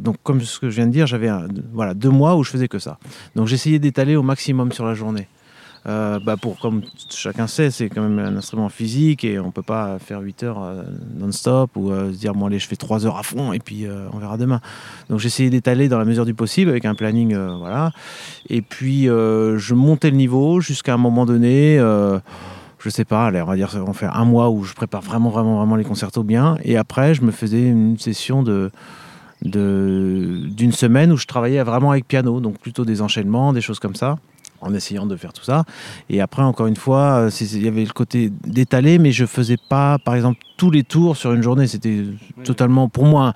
donc 0.00 0.14
comme 0.22 0.40
ce 0.40 0.60
que 0.60 0.70
je 0.70 0.76
viens 0.76 0.86
de 0.86 0.92
dire, 0.92 1.08
j'avais 1.08 1.28
voilà, 1.72 1.94
deux 1.94 2.08
mois 2.08 2.36
où 2.36 2.44
je 2.44 2.50
faisais 2.50 2.68
que 2.68 2.78
ça. 2.78 3.00
Donc 3.34 3.48
j'essayais 3.48 3.80
d'étaler 3.80 4.14
au 4.14 4.22
maximum 4.22 4.70
sur 4.70 4.86
la 4.86 4.94
journée. 4.94 5.26
Euh, 5.88 6.20
bah 6.24 6.36
pour, 6.36 6.60
comme 6.60 6.82
chacun 7.10 7.48
sait, 7.48 7.72
c'est 7.72 7.88
quand 7.88 8.02
même 8.02 8.18
un 8.20 8.36
instrument 8.36 8.68
physique 8.68 9.24
et 9.24 9.40
on 9.40 9.50
peut 9.50 9.62
pas 9.62 9.98
faire 9.98 10.20
8 10.20 10.44
heures 10.44 10.62
euh, 10.62 10.82
non-stop 11.18 11.70
ou 11.74 11.90
euh, 11.90 12.12
se 12.12 12.18
dire, 12.18 12.34
bon 12.34 12.46
allez, 12.46 12.60
je 12.60 12.68
fais 12.68 12.76
3 12.76 13.04
heures 13.04 13.18
à 13.18 13.24
fond 13.24 13.52
et 13.52 13.58
puis 13.58 13.86
on 14.12 14.18
verra 14.18 14.36
demain. 14.36 14.60
Donc 15.10 15.18
j'essayais 15.18 15.50
d'étaler 15.50 15.88
dans 15.88 15.98
la 15.98 16.04
mesure 16.04 16.24
du 16.24 16.34
possible 16.34 16.70
avec 16.70 16.84
un 16.84 16.94
planning, 16.94 17.36
voilà. 17.58 17.90
Et 18.48 18.62
puis 18.62 19.06
je 19.06 19.74
montais 19.74 20.10
le 20.10 20.16
niveau 20.16 20.60
jusqu'à 20.60 20.94
un 20.94 20.98
moment 20.98 21.26
donné. 21.26 21.78
je 21.78 22.88
sais 22.88 23.04
pas, 23.04 23.26
allez, 23.26 23.42
on 23.42 23.46
va 23.46 23.56
dire, 23.56 23.76
on 23.86 23.92
fait 23.92 24.06
un 24.06 24.24
mois 24.24 24.50
où 24.50 24.62
je 24.64 24.74
prépare 24.74 25.02
vraiment, 25.02 25.30
vraiment, 25.30 25.56
vraiment 25.58 25.76
les 25.76 25.84
concertos 25.84 26.22
bien. 26.22 26.58
Et 26.64 26.76
après, 26.76 27.14
je 27.14 27.22
me 27.22 27.32
faisais 27.32 27.62
une 27.66 27.98
session 27.98 28.42
de- 28.44 28.70
d'une 29.44 30.72
semaine 30.72 31.10
où 31.10 31.16
je 31.16 31.26
travaillais 31.26 31.62
vraiment 31.64 31.90
avec 31.90 32.06
piano, 32.06 32.40
donc 32.40 32.58
plutôt 32.58 32.84
des 32.84 33.02
enchaînements, 33.02 33.52
des 33.52 33.60
choses 33.60 33.80
comme 33.80 33.96
ça, 33.96 34.16
en 34.62 34.72
essayant 34.74 35.06
de 35.06 35.16
faire 35.16 35.32
tout 35.32 35.44
ça. 35.44 35.64
Et 36.08 36.20
après, 36.20 36.42
encore 36.42 36.66
une 36.68 36.76
fois, 36.76 37.24
euh, 37.26 37.30
c'est- 37.30 37.52
il 37.52 37.62
y 37.62 37.68
avait 37.68 37.84
le 37.84 37.92
côté 37.92 38.30
d'étaler, 38.46 38.98
mais 38.98 39.12
je 39.12 39.26
faisais 39.26 39.58
pas, 39.68 39.98
par 39.98 40.14
exemple, 40.14 40.38
tous 40.56 40.70
les 40.70 40.84
tours 40.84 41.16
sur 41.16 41.32
une 41.32 41.42
journée. 41.42 41.66
C'était 41.66 42.04
totalement, 42.44 42.88
pour 42.88 43.04
moi, 43.04 43.32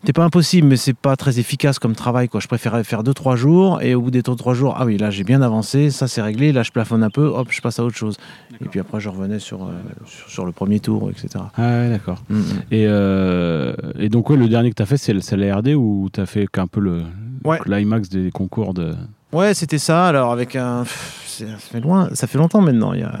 c'était 0.00 0.12
pas 0.12 0.24
impossible, 0.24 0.68
mais 0.68 0.76
c'est 0.76 0.94
pas 0.96 1.16
très 1.16 1.40
efficace 1.40 1.80
comme 1.80 1.96
travail. 1.96 2.28
Quoi. 2.28 2.38
Je 2.40 2.46
préférais 2.46 2.84
faire 2.84 3.02
deux, 3.02 3.14
trois 3.14 3.34
jours, 3.34 3.82
et 3.82 3.96
au 3.96 4.02
bout 4.02 4.12
des 4.12 4.22
deux, 4.22 4.36
trois 4.36 4.54
jours, 4.54 4.76
ah 4.78 4.86
oui, 4.86 4.98
là 4.98 5.10
j'ai 5.10 5.24
bien 5.24 5.42
avancé, 5.42 5.90
ça 5.90 6.06
c'est 6.06 6.22
réglé, 6.22 6.52
là 6.52 6.62
je 6.62 6.70
plafonne 6.70 7.02
un 7.02 7.10
peu, 7.10 7.24
hop, 7.26 7.48
je 7.50 7.60
passe 7.60 7.80
à 7.80 7.84
autre 7.84 7.96
chose. 7.96 8.16
Et 8.60 8.66
puis 8.66 8.78
après, 8.78 9.00
je 9.00 9.08
revenais 9.08 9.40
sur, 9.40 9.64
euh, 9.64 9.70
sur, 10.06 10.28
sur 10.30 10.46
le 10.46 10.52
premier 10.52 10.78
tour, 10.78 11.10
etc. 11.10 11.44
Ah 11.56 11.60
ouais, 11.62 11.88
d'accord. 11.90 12.22
Mm, 12.30 12.36
mm. 12.36 12.42
Et, 12.70 12.84
euh, 12.86 13.74
et 13.98 14.08
donc, 14.08 14.30
ouais, 14.30 14.36
le 14.36 14.48
dernier 14.48 14.70
que 14.70 14.76
tu 14.76 14.82
as 14.82 14.86
fait, 14.86 14.96
c'est 14.96 15.12
le- 15.12 15.20
c'est 15.20 15.36
la 15.36 15.56
RD 15.56 15.74
ou 15.74 16.08
tu 16.12 16.20
as 16.20 16.26
fait 16.26 16.46
qu'un 16.46 16.66
peu 16.68 16.80
le 16.80 17.02
Ouais. 17.44 17.58
climax 17.58 18.08
des 18.08 18.30
concours 18.30 18.74
de. 18.74 18.94
Ouais, 19.36 19.52
c'était 19.52 19.78
ça. 19.78 20.06
Alors 20.06 20.32
avec 20.32 20.56
un, 20.56 20.82
pff, 20.84 21.26
ça 21.26 21.44
fait 21.58 21.80
loin, 21.80 22.08
ça 22.14 22.26
fait 22.26 22.38
longtemps 22.38 22.62
maintenant. 22.62 22.94
Il 22.94 23.00
y 23.00 23.04
a, 23.04 23.12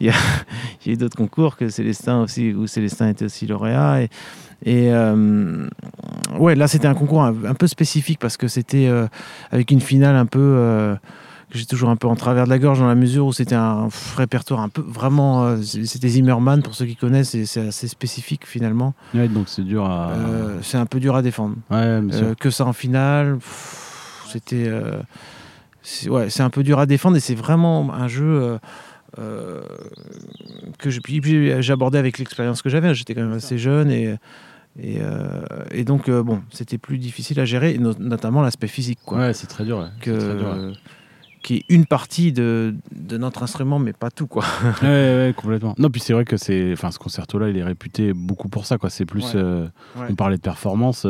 il 0.00 0.06
y 0.08 0.10
a, 0.10 0.14
il 0.84 0.88
y 0.88 0.90
a 0.90 0.92
eu 0.94 0.96
d'autres 0.96 1.16
concours 1.16 1.56
que 1.56 1.68
Célestin 1.68 2.20
aussi, 2.22 2.52
où 2.52 2.66
Célestin 2.66 3.08
était 3.08 3.26
aussi 3.26 3.46
lauréat. 3.46 4.02
Et, 4.02 4.10
et 4.64 4.92
euh, 4.92 5.68
ouais, 6.38 6.54
là 6.54 6.66
c'était 6.66 6.88
un 6.88 6.94
concours 6.94 7.22
un, 7.22 7.34
un 7.44 7.54
peu 7.54 7.66
spécifique 7.66 8.18
parce 8.18 8.36
que 8.36 8.48
c'était 8.48 8.88
euh, 8.88 9.06
avec 9.50 9.70
une 9.70 9.80
finale 9.80 10.16
un 10.16 10.26
peu 10.26 10.40
euh, 10.40 10.96
que 11.50 11.58
j'ai 11.58 11.66
toujours 11.66 11.90
un 11.90 11.96
peu 11.96 12.08
en 12.08 12.16
travers 12.16 12.44
de 12.44 12.50
la 12.50 12.58
gorge 12.58 12.80
dans 12.80 12.88
la 12.88 12.94
mesure 12.94 13.26
où 13.26 13.32
c'était 13.32 13.54
un 13.54 13.88
répertoire 14.16 14.60
un 14.60 14.68
peu 14.68 14.82
vraiment. 14.82 15.56
c'était 15.62 16.08
Zimmerman 16.08 16.62
pour 16.62 16.74
ceux 16.74 16.86
qui 16.86 16.96
connaissent 16.96 17.36
et 17.36 17.46
c'est 17.46 17.68
assez 17.68 17.86
spécifique 17.86 18.46
finalement. 18.46 18.94
Ouais, 19.14 19.28
donc 19.28 19.48
c'est 19.48 19.62
dur 19.62 19.84
à. 19.84 20.10
C'est 20.62 20.78
un 20.78 20.86
peu 20.86 20.98
dur 20.98 21.14
à 21.14 21.22
défendre. 21.22 21.54
Ouais, 21.70 22.00
que 22.40 22.50
ça 22.50 22.64
en 22.64 22.72
finale, 22.72 23.38
c'était. 24.32 24.68
C'est 25.88 26.10
ouais, 26.10 26.40
un 26.40 26.50
peu 26.50 26.62
dur 26.62 26.78
à 26.78 26.86
défendre 26.86 27.16
et 27.16 27.20
c'est 27.20 27.34
vraiment 27.34 27.92
un 27.94 28.08
jeu. 28.08 28.24
euh, 28.24 28.58
euh, 29.18 29.62
que 30.78 30.90
j'ai 30.90 31.72
abordé 31.72 31.96
avec 31.96 32.18
l'expérience 32.18 32.60
que 32.60 32.68
j'avais. 32.68 32.94
J'étais 32.94 33.14
quand 33.14 33.22
même 33.22 33.32
assez 33.32 33.56
jeune 33.56 33.90
et, 33.90 34.16
et, 34.78 34.98
euh, 35.00 35.40
et 35.70 35.84
donc 35.84 36.08
euh, 36.10 36.22
bon, 36.22 36.42
c'était 36.50 36.76
plus 36.76 36.98
difficile 36.98 37.40
à 37.40 37.44
gérer, 37.46 37.78
no- 37.78 37.94
notamment 37.98 38.42
l'aspect 38.42 38.66
physique, 38.66 38.98
quoi, 39.06 39.18
Ouais, 39.18 39.32
c'est 39.32 39.46
très 39.46 39.64
dur. 39.64 39.78
ouais. 39.78 39.86
que, 40.02 40.18
C'est 40.20 40.26
très 40.26 40.36
dur, 40.36 40.48
ouais. 40.48 40.72
qui 41.42 41.54
est 41.56 41.64
une 41.70 41.86
partie 41.86 42.32
de, 42.32 42.74
de 42.94 43.16
notre 43.16 43.42
instrument, 43.42 43.78
mais 43.78 43.94
pas 43.94 44.10
tout, 44.10 44.26
quoi. 44.26 44.44
ouais, 44.82 44.88
ouais, 44.88 45.34
complètement. 45.34 45.74
Non, 45.78 45.88
puis 45.88 46.00
c'est 46.02 46.12
vrai 46.12 46.26
que 46.26 46.36
c'est, 46.36 46.72
enfin, 46.74 46.90
ce 46.90 46.98
concerto-là, 46.98 47.48
il 47.48 47.56
est 47.56 47.64
réputé 47.64 48.12
beaucoup 48.12 48.48
pour 48.50 48.66
ça, 48.66 48.76
quoi. 48.76 48.90
C'est 48.90 49.06
plus, 49.06 49.34
on 49.34 50.14
parlait 50.14 50.36
de 50.36 50.42
performance. 50.42 51.06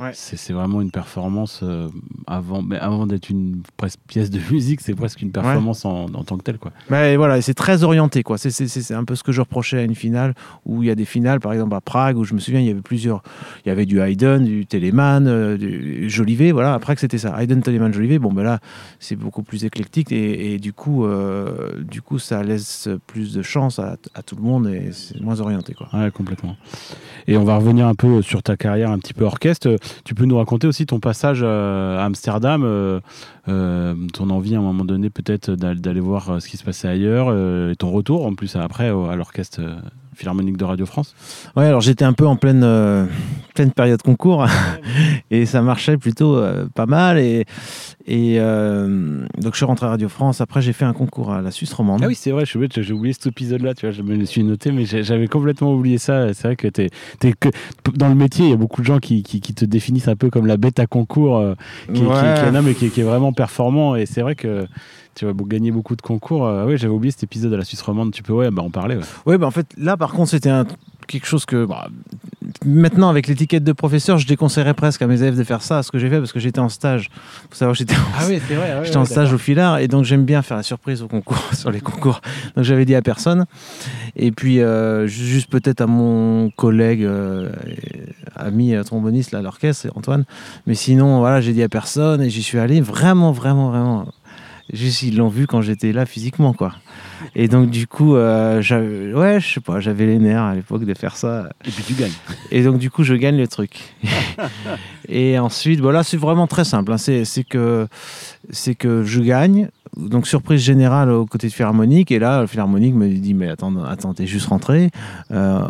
Ouais. 0.00 0.10
C'est, 0.14 0.52
vraiment 0.52 0.80
une 0.80 0.90
performance 0.90 1.60
euh, 1.62 1.88
avant, 2.26 2.62
mais 2.62 2.78
avant 2.78 3.06
d'être 3.06 3.28
une 3.30 3.62
pièce 4.08 4.30
de 4.30 4.40
musique, 4.50 4.80
c'est 4.80 4.94
presque 4.94 5.22
une 5.22 5.30
performance 5.32 5.84
en, 5.84 6.06
en 6.14 6.24
tant 6.24 6.36
que 6.38 6.42
telle, 6.42 6.58
quoi. 6.58 6.72
Mais 6.90 7.16
voilà, 7.16 7.38
et 7.38 7.42
c'est 7.42 7.54
très 7.54 7.82
orienté, 7.84 8.22
quoi. 8.22 8.38
C'est- 8.38 8.92
un 8.94 9.04
peu 9.04 9.14
ce 9.14 9.22
que 9.22 9.32
je 9.32 9.40
reprochais 9.40 9.78
à 9.78 9.82
une 9.82 9.94
finale 9.94 10.34
où 10.66 10.82
il 10.82 10.86
y 10.86 10.90
a 10.90 10.94
des 10.94 11.04
finales, 11.04 11.40
par 11.40 11.52
exemple 11.52 11.74
à 11.74 11.80
Prague, 11.80 12.16
où 12.16 12.24
je 12.24 12.34
me 12.34 12.38
souviens, 12.40 12.60
il 12.60 12.66
y 12.66 12.70
avait 12.70 12.80
plusieurs. 12.80 13.22
Il 13.64 13.68
y 13.68 13.72
avait 13.72 13.86
du 13.86 14.00
Haydn, 14.00 14.44
du 14.44 14.66
Telemann, 14.66 15.26
euh, 15.26 15.56
du 15.56 16.08
Jolivet, 16.08 16.52
voilà. 16.52 16.74
À 16.74 16.78
Prague, 16.78 16.98
c'était 16.98 17.18
ça. 17.18 17.40
Haydn, 17.40 17.60
Telemann, 17.60 17.92
Jolivet. 17.92 18.18
Bon, 18.18 18.32
ben 18.32 18.42
là, 18.42 18.58
c'est 18.98 19.16
beaucoup 19.16 19.42
plus 19.42 19.64
éclectique 19.64 20.10
et, 20.12 20.54
et 20.54 20.58
du, 20.58 20.72
coup, 20.72 21.04
euh, 21.04 21.82
du 21.82 22.02
coup, 22.02 22.18
ça 22.18 22.42
laisse 22.42 22.88
plus 23.06 23.34
de 23.34 23.42
chance 23.42 23.78
à, 23.78 23.96
à 24.14 24.22
tout 24.22 24.36
le 24.36 24.42
monde 24.42 24.66
et 24.68 24.90
c'est 24.92 25.20
moins 25.20 25.40
orienté, 25.40 25.74
quoi. 25.74 25.88
Ouais, 25.92 26.10
complètement. 26.10 26.56
Et 27.26 27.36
on 27.36 27.44
va 27.44 27.56
revenir 27.56 27.86
un 27.86 27.94
peu 27.94 28.22
sur 28.22 28.42
ta 28.42 28.56
carrière 28.56 28.90
un 28.90 28.98
petit 28.98 29.14
peu 29.14 29.24
orchestre. 29.24 29.76
Tu 30.04 30.14
peux 30.14 30.24
nous 30.24 30.36
raconter 30.36 30.66
aussi 30.66 30.86
ton 30.86 31.00
passage 31.00 31.40
euh, 31.42 31.98
à 31.98 32.04
Amsterdam, 32.04 32.62
euh, 32.64 33.00
euh, 33.48 33.94
ton 34.12 34.30
envie 34.30 34.54
à 34.54 34.58
un 34.58 34.62
moment 34.62 34.84
donné 34.84 35.10
peut-être 35.10 35.50
d'a- 35.52 35.74
d'aller 35.74 36.00
voir 36.00 36.40
ce 36.40 36.48
qui 36.48 36.56
se 36.56 36.64
passait 36.64 36.88
ailleurs, 36.88 37.30
et 37.70 37.76
ton 37.76 37.90
retour 37.90 38.26
en 38.26 38.34
plus 38.34 38.56
après 38.56 38.88
à 38.88 39.16
l'orchestre 39.16 39.60
philharmonique 40.22 40.56
de 40.56 40.64
Radio 40.64 40.86
France. 40.86 41.14
Ouais, 41.56 41.66
alors 41.66 41.80
j'étais 41.80 42.04
un 42.04 42.12
peu 42.12 42.26
en 42.28 42.36
pleine, 42.36 42.62
euh, 42.62 43.06
pleine 43.56 43.72
période 43.72 44.00
concours 44.02 44.46
et 45.32 45.46
ça 45.46 45.62
marchait 45.62 45.96
plutôt 45.96 46.36
euh, 46.36 46.66
pas 46.72 46.86
mal. 46.86 47.18
Et, 47.18 47.44
et 48.06 48.36
euh, 48.38 49.24
donc 49.38 49.52
je 49.54 49.56
suis 49.56 49.64
rentré 49.64 49.86
à 49.86 49.90
Radio 49.90 50.08
France. 50.08 50.40
Après, 50.40 50.62
j'ai 50.62 50.72
fait 50.72 50.84
un 50.84 50.92
concours 50.92 51.32
à 51.32 51.42
la 51.42 51.50
Suisse 51.50 51.72
romande. 51.72 52.00
Ah 52.04 52.06
oui, 52.06 52.14
c'est 52.14 52.30
vrai, 52.30 52.44
j'ai 52.46 52.92
oublié 52.92 53.12
cet 53.12 53.26
épisode-là, 53.26 53.74
tu 53.74 53.86
vois, 53.86 53.90
je 53.92 54.02
me 54.02 54.14
le 54.14 54.24
suis 54.26 54.44
noté, 54.44 54.70
mais 54.70 54.84
j'avais 54.84 55.26
complètement 55.26 55.74
oublié 55.74 55.98
ça. 55.98 56.32
C'est 56.34 56.44
vrai 56.46 56.56
que, 56.56 56.68
t'es, 56.68 56.90
t'es 57.18 57.32
que 57.32 57.48
dans 57.96 58.08
le 58.08 58.14
métier, 58.14 58.44
il 58.46 58.50
y 58.50 58.54
a 58.54 58.56
beaucoup 58.56 58.80
de 58.80 58.86
gens 58.86 59.00
qui, 59.00 59.24
qui, 59.24 59.40
qui 59.40 59.54
te 59.54 59.64
définissent 59.64 60.08
un 60.08 60.16
peu 60.16 60.30
comme 60.30 60.46
la 60.46 60.56
bête 60.56 60.78
à 60.78 60.86
concours, 60.86 61.42
qui, 61.92 62.00
qui- 62.00 62.06
Ouais. 62.06 62.34
qui- 62.46 62.52
non, 62.52 62.62
mais 62.62 62.74
qui, 62.74 62.90
qui 62.90 63.00
est 63.00 63.04
vraiment 63.04 63.32
performant. 63.32 63.96
Et 63.96 64.06
c'est 64.06 64.20
vrai 64.22 64.34
que 64.36 64.66
tu 65.14 65.24
vas 65.26 65.32
gagner 65.46 65.70
beaucoup 65.70 65.96
de 65.96 66.02
concours. 66.02 66.46
Euh, 66.46 66.66
oui, 66.66 66.78
j'avais 66.78 66.92
oublié 66.92 67.10
cet 67.12 67.22
épisode 67.24 67.52
à 67.52 67.56
la 67.56 67.64
Suisse 67.64 67.82
romande, 67.82 68.12
tu 68.12 68.22
peux 68.22 68.32
ouais, 68.32 68.50
bah, 68.50 68.62
en 68.62 68.70
parler. 68.70 68.96
ouais. 68.96 69.02
Oui, 69.26 69.36
bah 69.38 69.46
en 69.46 69.50
fait, 69.50 69.66
là, 69.76 69.96
par 69.96 70.12
contre, 70.12 70.30
c'était 70.30 70.50
un- 70.50 70.66
quelque 71.06 71.26
chose 71.26 71.44
que. 71.44 71.64
bah, 71.66 71.88
maintenant, 72.64 73.08
avec 73.08 73.26
l'étiquette 73.26 73.64
de 73.64 73.72
professeur, 73.72 74.18
je 74.18 74.26
déconseillerais 74.26 74.74
presque 74.74 75.02
à 75.02 75.06
mes 75.06 75.20
élèves 75.22 75.36
de 75.36 75.44
faire 75.44 75.62
ça, 75.62 75.82
ce 75.82 75.90
que 75.90 75.98
j'ai 75.98 76.08
fait, 76.08 76.18
parce 76.18 76.32
que 76.32 76.38
j'étais 76.40 76.60
en 76.60 76.68
stage. 76.68 77.10
faut 77.50 77.56
savoir, 77.56 77.74
j'étais 77.74 77.94
en, 77.94 77.98
Ah 78.18 78.24
oui, 78.28 78.40
c'est 78.46 78.54
vrai. 78.54 78.80
j'étais 78.84 78.96
en 78.96 79.04
stage 79.04 79.32
au 79.32 79.38
filard, 79.38 79.78
et 79.78 79.88
donc 79.88 80.04
j'aime 80.04 80.24
bien 80.24 80.42
faire 80.42 80.56
la 80.56 80.62
surprise 80.62 81.02
au 81.02 81.08
concours, 81.08 81.42
sur 81.54 81.70
les 81.70 81.80
concours. 81.80 82.20
Donc 82.56 82.64
j'avais 82.64 82.84
dit 82.84 82.94
à 82.94 83.02
personne. 83.02 83.46
Et 84.16 84.30
puis, 84.32 84.60
euh, 84.60 85.06
ju- 85.06 85.26
juste 85.26 85.50
peut-être 85.50 85.80
à 85.80 85.86
mon 85.86 86.50
collègue, 86.50 87.04
euh, 87.04 87.50
et 87.66 88.02
ami 88.36 88.74
euh, 88.74 88.82
tromboniste 88.82 89.32
là, 89.32 89.40
à 89.40 89.42
l'orchestre, 89.42 89.88
Antoine. 89.94 90.24
Mais 90.66 90.74
sinon, 90.74 91.18
voilà, 91.18 91.40
j'ai 91.40 91.52
dit 91.52 91.62
à 91.62 91.68
personne, 91.68 92.22
et 92.22 92.30
j'y 92.30 92.42
suis 92.42 92.58
allé 92.58 92.80
vraiment, 92.80 93.32
vraiment, 93.32 93.70
vraiment. 93.70 94.06
Juste, 94.72 95.02
ils 95.02 95.16
l'ont 95.16 95.28
vu 95.28 95.46
quand 95.46 95.60
j'étais 95.60 95.92
là 95.92 96.06
physiquement, 96.06 96.52
quoi. 96.52 96.72
Et 97.34 97.48
donc, 97.48 97.68
du 97.70 97.86
coup, 97.86 98.14
euh, 98.16 98.62
j'avais- 98.62 99.12
ouais, 99.12 99.40
je 99.40 99.54
sais 99.54 99.60
pas, 99.60 99.80
j'avais 99.80 100.06
les 100.06 100.18
nerfs 100.18 100.42
à 100.42 100.54
l'époque 100.54 100.84
de 100.84 100.94
faire 100.94 101.16
ça. 101.16 101.50
Et 101.66 101.70
puis 101.70 101.82
tu 101.84 101.94
gagnes. 101.94 102.12
Et 102.50 102.62
donc, 102.62 102.78
du 102.78 102.90
coup, 102.90 103.02
je 103.04 103.14
gagne 103.14 103.36
le 103.36 103.48
truc. 103.48 103.94
et 105.08 105.38
ensuite, 105.38 105.80
voilà, 105.80 106.02
c'est 106.02 106.16
vraiment 106.16 106.46
très 106.46 106.64
simple. 106.64 106.92
hein. 106.92 106.98
C'est 106.98 107.24
c'est 107.24 107.44
que, 107.44 107.86
c'est 108.50 108.74
que 108.74 109.04
je 109.04 109.20
gagne. 109.20 109.68
Donc, 109.96 110.26
surprise 110.26 110.60
générale 110.62 111.10
au 111.10 111.26
côté 111.26 111.48
de 111.48 111.52
Philharmonique. 111.52 112.10
Et 112.10 112.18
là, 112.18 112.46
Philharmonique 112.46 112.94
me 112.94 113.08
dit 113.08 113.34
Mais 113.34 113.48
attends, 113.48 113.76
attends 113.84 114.14
t'es 114.14 114.26
juste 114.26 114.46
rentré. 114.46 114.90
Euh, 115.30 115.60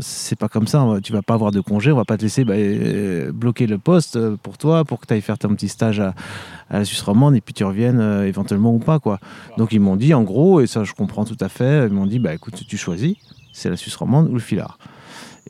c'est 0.00 0.38
pas 0.38 0.48
comme 0.48 0.66
ça. 0.68 0.84
va- 0.84 1.00
Tu 1.00 1.12
vas 1.12 1.22
pas 1.22 1.34
avoir 1.34 1.50
de 1.50 1.60
congé. 1.60 1.90
On 1.90 1.96
va 1.96 2.04
pas 2.04 2.16
te 2.16 2.22
laisser 2.22 2.44
bah, 2.44 2.54
euh, 2.56 3.32
bloquer 3.32 3.66
le 3.66 3.78
poste 3.78 4.16
euh, 4.16 4.36
pour 4.40 4.56
toi, 4.56 4.84
pour 4.84 5.00
que 5.00 5.06
tu 5.06 5.14
ailles 5.14 5.20
faire 5.20 5.38
ton 5.38 5.48
petit 5.48 5.68
stage 5.68 5.98
à, 5.98 6.14
à 6.70 6.78
la 6.78 6.84
Suisse 6.84 7.02
romande 7.02 7.34
et 7.34 7.40
puis 7.40 7.54
tu 7.54 7.64
reviennes 7.64 7.98
euh, 8.00 8.26
éventuellement 8.26 8.72
ou 8.72 8.78
pas. 8.78 8.98
quoi. 9.00 9.18
Donc, 9.58 9.72
ils 9.72 9.80
m'ont 9.80 9.96
dit, 9.96 10.14
en 10.14 10.22
gros, 10.22 10.60
et 10.60 10.66
ça, 10.68 10.84
je 10.84 10.92
comprends 10.92 11.24
tout 11.24 11.36
à 11.40 11.48
fait, 11.48 11.86
ils 11.88 11.92
m'ont 11.92 12.06
dit 12.06 12.20
Bah 12.20 12.34
écoute, 12.34 12.62
tu 12.68 12.76
choisis. 12.76 13.16
C'est 13.52 13.68
la 13.70 13.76
Suisse 13.76 13.96
romande 13.96 14.28
ou 14.30 14.34
le 14.34 14.38
Filard. 14.40 14.78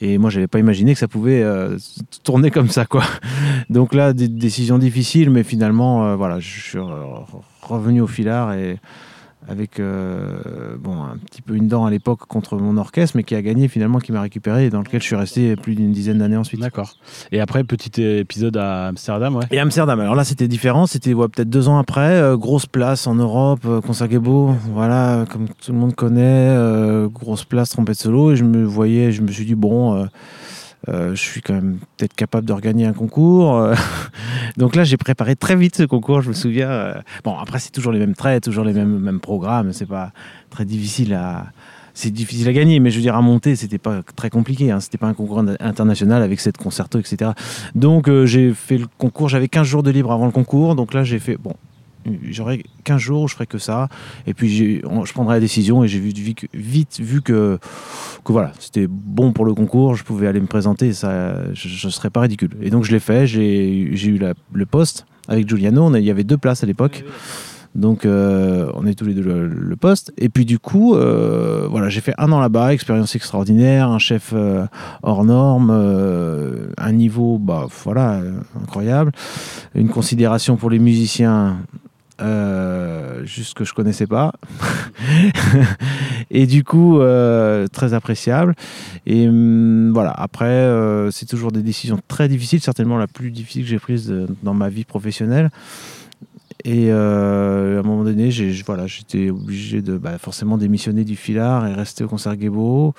Et 0.00 0.19
moi, 0.19 0.29
j'avais 0.31 0.47
pas 0.47 0.59
imaginé 0.59 0.93
que 0.93 0.99
ça 0.99 1.09
pouvait 1.09 1.43
euh, 1.43 1.79
tourner 2.23 2.50
comme 2.50 2.69
ça, 2.69 2.85
quoi. 2.85 3.03
Donc 3.71 3.95
là, 3.95 4.12
des 4.12 4.29
décisions 4.29 4.79
difficiles, 4.79 5.31
mais 5.31 5.43
finalement, 5.43 6.07
euh, 6.07 6.17
voilà, 6.17 6.38
je 6.38 6.61
suis 6.61 6.79
re- 6.79 7.25
revenu 7.62 8.00
au 8.03 8.07
filard 8.07 8.53
et 8.53 8.79
avec 9.49 9.81
euh, 9.81 10.76
bon 10.79 11.03
un 11.03 11.17
petit 11.19 11.43
peu 11.43 11.55
une 11.55 11.69
dent 11.69 11.85
à 11.85 11.91
l'époque 11.91 12.26
contre 12.26 12.57
mon 12.57 12.76
orchestre, 12.76 13.17
mais 13.17 13.23
qui 13.23 13.35
a 13.35 13.43
gagné 13.43 13.69
finalement, 13.69 13.99
qui 13.99 14.12
m'a 14.12 14.21
récupéré 14.21 14.67
et 14.67 14.71
dans 14.71 14.81
lequel 14.81 15.00
je 15.00 15.07
suis 15.07 15.17
resté 15.17 15.57
plus 15.57 15.75
d'une 15.75 15.93
dizaine 15.93 16.19
d'années 16.19 16.37
ensuite. 16.37 16.61
D'accord. 16.61 16.95
Et 17.33 17.41
après, 17.41 17.65
petit 17.65 18.00
épisode 18.03 18.57
à 18.57 18.87
Amsterdam, 18.88 19.37
ouais. 19.37 19.45
Et 19.50 19.59
Amsterdam, 19.59 20.00
alors 20.00 20.15
là 20.15 20.25
c'était 20.25 20.49
différent, 20.49 20.87
c'était 20.87 21.15
ouais, 21.15 21.29
peut-être 21.29 21.50
deux 21.50 21.69
ans 21.69 21.79
après, 21.79 22.17
euh, 22.17 22.37
grosse 22.37 22.67
place 22.67 23.07
en 23.07 23.15
Europe, 23.15 23.61
euh, 23.67 23.81
Concertgebouw, 23.81 24.55
voilà, 24.73 25.25
comme 25.31 25.49
tout 25.49 25.73
le 25.73 25.79
monde 25.79 25.95
connaît, 25.95 26.23
euh, 26.23 27.09
grosse 27.09 27.45
place, 27.45 27.71
trompette 27.71 27.99
solo, 27.99 28.33
et 28.33 28.37
je 28.37 28.45
me 28.45 28.65
voyais, 28.65 29.12
je 29.12 29.23
me 29.23 29.29
suis 29.29 29.45
dit, 29.45 29.55
bon, 29.55 30.07
je 30.88 31.14
suis 31.21 31.40
quand 31.43 31.55
même 31.55 31.78
peut-être 31.97 32.14
capable 32.14 32.47
de 32.47 32.52
regagner 32.52 32.87
un 32.87 32.93
concours. 32.93 33.57
euh. 33.57 33.75
Donc 34.57 34.76
là 34.76 34.85
j'ai 34.85 34.97
préparé 34.97 35.37
très 35.37 35.57
vite 35.57 35.76
ce 35.76 35.83
concours, 35.83 36.21
je 36.23 36.28
me 36.28 36.35
souviens. 36.35 36.71
euh. 36.71 36.95
Bon, 37.25 37.37
après 37.38 37.59
c'est 37.59 37.71
toujours 37.71 37.93
les 37.93 37.99
mêmes 37.99 38.14
traits, 38.14 38.45
toujours 38.45 38.64
les 38.64 38.73
mêmes, 38.73 38.99
mêmes 38.99 39.21
programmes, 39.21 39.73
c'est 39.73 39.87
pas 39.87 40.12
très 40.50 40.64
difficile 40.64 41.14
à... 41.14 41.47
C'est 41.99 42.11
difficile 42.11 42.47
à 42.47 42.52
gagner, 42.52 42.78
mais 42.78 42.90
je 42.90 42.97
veux 42.97 43.02
dire, 43.02 43.16
à 43.16 43.23
monter, 43.23 43.57
c'était 43.57 43.78
pas 43.78 44.02
très 44.16 44.28
compliqué. 44.28 44.71
Hein. 44.71 44.81
C'était 44.81 44.99
pas 44.99 45.07
un 45.07 45.14
concours 45.14 45.43
international 45.61 46.23
avec 46.23 46.40
sept 46.40 46.59
concertos, 46.59 46.99
etc. 46.99 47.31
Donc 47.75 48.07
euh, 48.11 48.26
j'ai 48.26 48.52
fait 48.52 48.76
le 48.76 48.87
concours, 48.99 49.31
j'avais 49.31 49.49
15 49.49 49.66
jours 49.66 49.83
de 49.83 49.90
libre 49.90 50.12
avant 50.12 50.26
le 50.26 50.31
concours, 50.31 50.75
donc 50.75 50.93
là 50.93 51.05
j'ai 51.05 51.19
fait, 51.19 51.38
bon, 51.38 51.55
j'aurais 52.30 52.62
15 52.84 53.00
jours 53.00 53.22
où 53.22 53.28
je 53.28 53.34
ferais 53.34 53.46
que 53.46 53.58
ça, 53.58 53.88
et 54.26 54.34
puis 54.34 54.48
je 54.48 55.12
prendrai 55.12 55.36
la 55.36 55.40
décision, 55.40 55.84
et 55.84 55.88
j'ai 55.88 55.98
vu, 55.98 56.12
vite 56.54 57.00
vu 57.00 57.22
que, 57.22 57.58
que 58.25 58.32
voilà, 58.32 58.52
c'était 58.58 58.86
bon 58.88 59.32
pour 59.32 59.44
le 59.44 59.54
concours, 59.54 59.94
je 59.94 60.04
pouvais 60.04 60.26
aller 60.26 60.40
me 60.40 60.46
présenter, 60.46 60.92
ça, 60.92 61.52
je 61.54 61.86
ne 61.86 61.90
serais 61.92 62.10
pas 62.10 62.20
ridicule. 62.20 62.50
Et 62.62 62.70
donc 62.70 62.84
je 62.84 62.92
l'ai 62.92 63.00
fait, 63.00 63.26
j'ai 63.26 64.06
eu 64.06 64.20
le 64.52 64.66
poste 64.66 65.06
avec 65.28 65.48
Giuliano, 65.48 65.94
il 65.96 66.04
y 66.04 66.10
avait 66.10 66.25
deux 66.25 66.38
places 66.38 66.62
à 66.62 66.66
l'époque. 66.66 67.04
Donc, 67.76 68.06
euh, 68.06 68.70
on 68.75 68.86
est 68.86 68.94
tous 68.94 69.04
les 69.04 69.12
deux 69.12 69.22
le, 69.22 69.76
poste. 69.76 70.12
Et 70.16 70.30
puis, 70.30 70.46
du 70.46 70.58
coup, 70.58 70.94
euh, 70.94 71.68
voilà, 71.70 71.90
j'ai 71.90 72.00
fait 72.00 72.14
un 72.16 72.32
an 72.32 72.40
là-bas, 72.40 72.72
expérience 72.72 73.14
extraordinaire, 73.14 73.90
un 73.90 73.98
chef 73.98 74.32
euh, 74.34 74.66
hors 75.02 75.25
norme, 75.25 75.70
un 76.78 76.92
niveau, 76.92 77.38
bah, 77.38 77.66
voilà, 77.84 78.22
incroyable, 78.60 79.12
une 79.75 79.88
considération 79.88 80.56
pour 80.56 80.70
les 80.70 80.78
musiciens. 80.78 81.58
Euh, 82.20 83.25
juste 83.25 83.54
que 83.54 83.64
je 83.64 83.75
connaissais 83.75 84.06
pas 84.06 84.32
et 86.30 86.46
du 86.46 86.64
coup 86.64 86.99
euh, 87.00 87.66
très 87.68 87.94
appréciable 87.94 88.54
et 89.06 89.28
hum, 89.28 89.90
voilà 89.92 90.12
après 90.12 90.46
euh, 90.46 91.11
c'est 91.11 91.26
toujours 91.26 91.52
des 91.52 91.62
décisions 91.62 91.99
très 92.08 92.28
difficiles 92.28 92.61
certainement 92.61 92.96
la 92.99 93.06
plus 93.06 93.30
difficile 93.30 93.62
que 93.64 93.68
j'ai 93.68 93.78
prise 93.78 94.12
dans 94.42 94.54
ma 94.54 94.68
vie 94.68 94.85
professionnelle 94.85 95.50
et 96.64 96.90
à 96.90 96.96
un 96.96 97.82
moment 97.82 98.02
donné, 98.02 98.32
j'ai, 98.32 98.50
voilà, 98.66 98.88
j'étais 98.88 99.30
obligé 99.30 99.82
de 99.82 99.99
bah, 99.99 100.18
forcément 100.18 100.58
démissionner 100.58 101.04
du 101.04 101.14
filard 101.14 101.64
et 101.64 101.73
rester 101.73 102.02
au 102.02 102.08
concert 102.08 102.35
Gebo. 102.40 102.92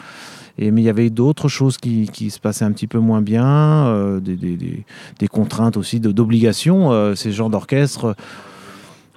Et, 0.57 0.71
mais 0.71 0.81
il 0.81 0.85
y 0.85 0.89
avait 0.89 1.09
d'autres 1.09 1.49
choses 1.49 1.75
qui, 1.77 2.07
qui 2.07 2.29
se 2.29 2.39
passaient 2.39 2.63
un 2.63 2.71
petit 2.71 2.87
peu 2.87 2.99
moins 2.99 3.21
bien, 3.21 4.19
des, 4.21 4.37
des- 4.37 4.55
des- 4.55 5.27
contraintes 5.27 5.75
aussi, 5.75 5.99
d'obligations. 5.99 7.13
Ces 7.15 7.33
genres 7.33 7.49
d'orchestre, 7.49 8.15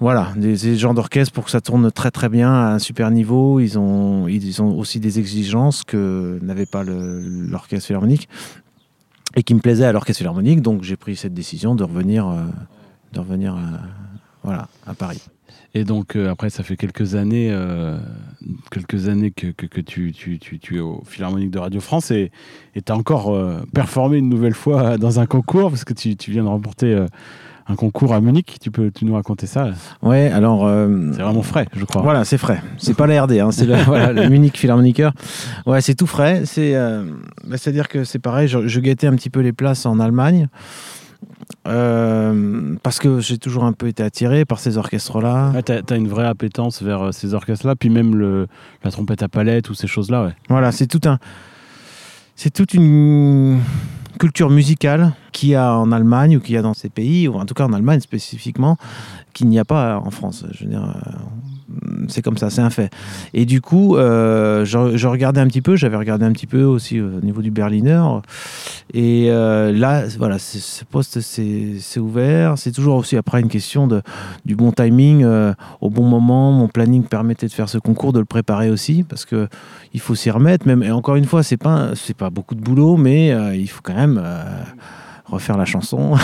voilà, 0.00 0.32
des, 0.34 0.76
genres 0.76 0.94
d'orchestre 0.94 1.34
pour 1.34 1.44
que 1.44 1.50
ça 1.50 1.60
tourne 1.60 1.92
très 1.92 2.10
très 2.10 2.30
bien 2.30 2.50
à 2.50 2.72
un 2.72 2.78
super 2.78 3.10
niveau, 3.10 3.60
ils 3.60 3.78
ont, 3.78 4.28
ils 4.28 4.62
ont 4.62 4.78
aussi 4.78 4.98
des 4.98 5.18
exigences 5.18 5.84
que 5.84 6.38
n'avait 6.40 6.66
pas 6.66 6.82
l'orchestre 6.84 7.86
philharmonique. 7.86 8.28
et 9.36 9.42
qui 9.42 9.54
me 9.54 9.60
plaisait 9.60 9.84
à 9.84 9.92
l'orchestre 9.92 10.18
philharmonique. 10.18 10.62
Donc 10.62 10.82
j'ai 10.82 10.96
pris 10.96 11.16
cette 11.16 11.34
décision 11.34 11.74
de 11.74 11.84
revenir, 11.84 12.26
euh, 12.26 12.46
de 13.12 13.20
revenir 13.20 13.54
euh, 13.54 13.60
voilà, 14.42 14.68
à 14.86 14.94
Paris. 14.94 15.22
Et 15.74 15.84
donc 15.84 16.16
euh, 16.16 16.30
après, 16.30 16.48
ça 16.48 16.62
fait 16.62 16.78
quelques 16.78 17.14
années, 17.14 17.54
quelques 18.70 19.06
années 19.06 19.30
que, 19.32 19.48
que, 19.48 19.80
tu, 19.82 20.12
tu, 20.12 20.38
tu, 20.38 20.58
tu 20.58 20.78
es 20.78 20.80
au 20.80 21.02
Philharmonique 21.04 21.50
de 21.50 21.58
Radio 21.58 21.80
France 21.80 22.10
et 22.10 22.32
tu 22.74 22.90
as 22.90 22.96
encore 22.96 23.38
performé 23.74 24.16
une 24.16 24.30
nouvelle 24.30 24.54
fois 24.54 24.96
dans 24.96 25.20
un 25.20 25.26
concours 25.26 25.68
parce 25.68 25.84
que 25.84 25.92
tu, 25.92 26.30
viens 26.30 26.44
de 26.44 26.48
remporter 26.48 27.06
un 27.68 27.74
concours 27.76 28.14
à 28.14 28.20
Munich. 28.20 28.56
Tu 28.60 28.70
peux 28.70 28.90
tu 28.90 29.04
nous 29.04 29.14
raconter 29.14 29.46
ça 29.46 29.68
Ouais, 30.02 30.30
alors. 30.30 30.66
euh, 30.66 31.10
C'est 31.14 31.22
vraiment 31.22 31.42
frais, 31.42 31.66
je 31.76 31.84
crois. 31.84 32.02
Voilà, 32.02 32.24
c'est 32.24 32.38
frais. 32.38 32.62
C'est 32.78 32.94
pas 32.96 33.06
la 33.06 33.22
RD, 33.24 33.32
hein, 33.32 33.50
c'est 33.52 33.66
le, 33.66 33.76
voilà, 33.84 34.12
le 34.12 34.28
Munich 34.28 34.56
Philharmoniker. 34.56 35.12
Ouais, 35.66 35.80
c'est 35.80 35.94
tout 35.94 36.06
frais. 36.06 36.42
C'est, 36.46 36.74
euh, 36.74 37.04
bah, 37.46 37.56
c'est-à-dire 37.56 37.88
que 37.88 38.04
c'est 38.04 38.18
pareil. 38.18 38.48
Je, 38.48 38.66
je 38.66 38.80
guettais 38.80 39.06
un 39.06 39.14
petit 39.14 39.30
peu 39.30 39.40
les 39.40 39.52
places 39.52 39.86
en 39.86 40.00
Allemagne. 40.00 40.48
Euh, 41.68 42.74
parce 42.82 42.98
que 42.98 43.20
j'ai 43.20 43.36
toujours 43.38 43.64
un 43.64 43.72
peu 43.72 43.88
été 43.88 44.02
attiré 44.02 44.44
par 44.44 44.58
ces 44.60 44.78
orchestres-là. 44.78 45.50
Ouais, 45.54 45.62
t'as, 45.62 45.82
t'as 45.82 45.96
une 45.96 46.08
vraie 46.08 46.26
appétence 46.26 46.82
vers 46.82 47.12
ces 47.12 47.34
orchestres-là, 47.34 47.76
puis 47.76 47.90
même 47.90 48.14
le, 48.16 48.46
la 48.84 48.90
trompette 48.90 49.22
à 49.22 49.28
palette 49.28 49.68
ou 49.68 49.74
ces 49.74 49.86
choses-là, 49.86 50.24
ouais. 50.24 50.32
Voilà, 50.48 50.72
c'est 50.72 50.86
tout 50.86 51.00
un, 51.08 51.18
c'est 52.42 52.48
toute 52.48 52.72
une 52.72 53.60
culture 54.18 54.48
musicale 54.48 55.12
qu'il 55.30 55.50
y 55.50 55.54
a 55.54 55.76
en 55.76 55.92
Allemagne 55.92 56.38
ou 56.38 56.40
qu'il 56.40 56.54
y 56.54 56.56
a 56.56 56.62
dans 56.62 56.72
ces 56.72 56.88
pays, 56.88 57.28
ou 57.28 57.34
en 57.34 57.44
tout 57.44 57.52
cas 57.52 57.66
en 57.66 57.72
Allemagne 57.74 58.00
spécifiquement, 58.00 58.78
qu'il 59.34 59.48
n'y 59.48 59.58
a 59.58 59.66
pas 59.66 59.98
en 59.98 60.10
France. 60.10 60.46
Je 60.52 60.64
euh, 60.64 60.78
c'est 62.08 62.22
comme 62.22 62.36
ça, 62.36 62.50
c'est 62.50 62.60
un 62.60 62.70
fait. 62.70 62.90
Et 63.34 63.44
du 63.44 63.60
coup, 63.60 63.96
euh, 63.96 64.64
je, 64.64 65.06
regardais 65.06 65.40
un 65.40 65.46
petit 65.46 65.62
peu, 65.62 65.76
j'avais 65.76 65.96
regardé 65.96 66.24
un 66.24 66.32
petit 66.32 66.46
peu 66.46 66.64
aussi 66.64 67.00
au 67.00 67.20
niveau 67.20 67.42
du 67.42 67.50
Berliner. 67.50 68.02
Et 68.92 69.26
euh, 69.30 69.72
là, 69.72 70.04
voilà, 70.18 70.38
ce 70.38 70.84
poste 70.84 71.20
c'est 71.20 72.00
ouvert. 72.00 72.58
C'est 72.58 72.72
toujours 72.72 72.96
aussi 72.96 73.16
après 73.16 73.40
une 73.40 73.48
question 73.48 73.86
de, 73.86 74.02
du 74.44 74.56
bon 74.56 74.72
timing, 74.72 75.22
euh, 75.24 75.52
au 75.80 75.90
bon 75.90 76.04
moment. 76.04 76.52
Mon 76.52 76.68
planning 76.68 77.04
permettait 77.04 77.46
de 77.46 77.52
faire 77.52 77.68
ce 77.68 77.78
concours, 77.78 78.12
de 78.12 78.18
le 78.18 78.24
préparer 78.24 78.70
aussi, 78.70 79.04
parce 79.04 79.24
que 79.24 79.48
il 79.92 80.00
faut 80.00 80.14
s'y 80.14 80.30
remettre. 80.30 80.66
Même, 80.66 80.82
et 80.82 80.90
encore 80.90 81.16
une 81.16 81.24
fois, 81.24 81.42
c'est 81.42 81.56
pas, 81.56 81.90
pas 82.18 82.30
beaucoup 82.30 82.54
de 82.54 82.60
boulot, 82.60 82.96
mais 82.96 83.28
il 83.56 83.68
faut 83.68 83.80
quand 83.82 83.94
même 83.94 84.20
refaire 85.30 85.56
la 85.56 85.64
chanson. 85.64 86.16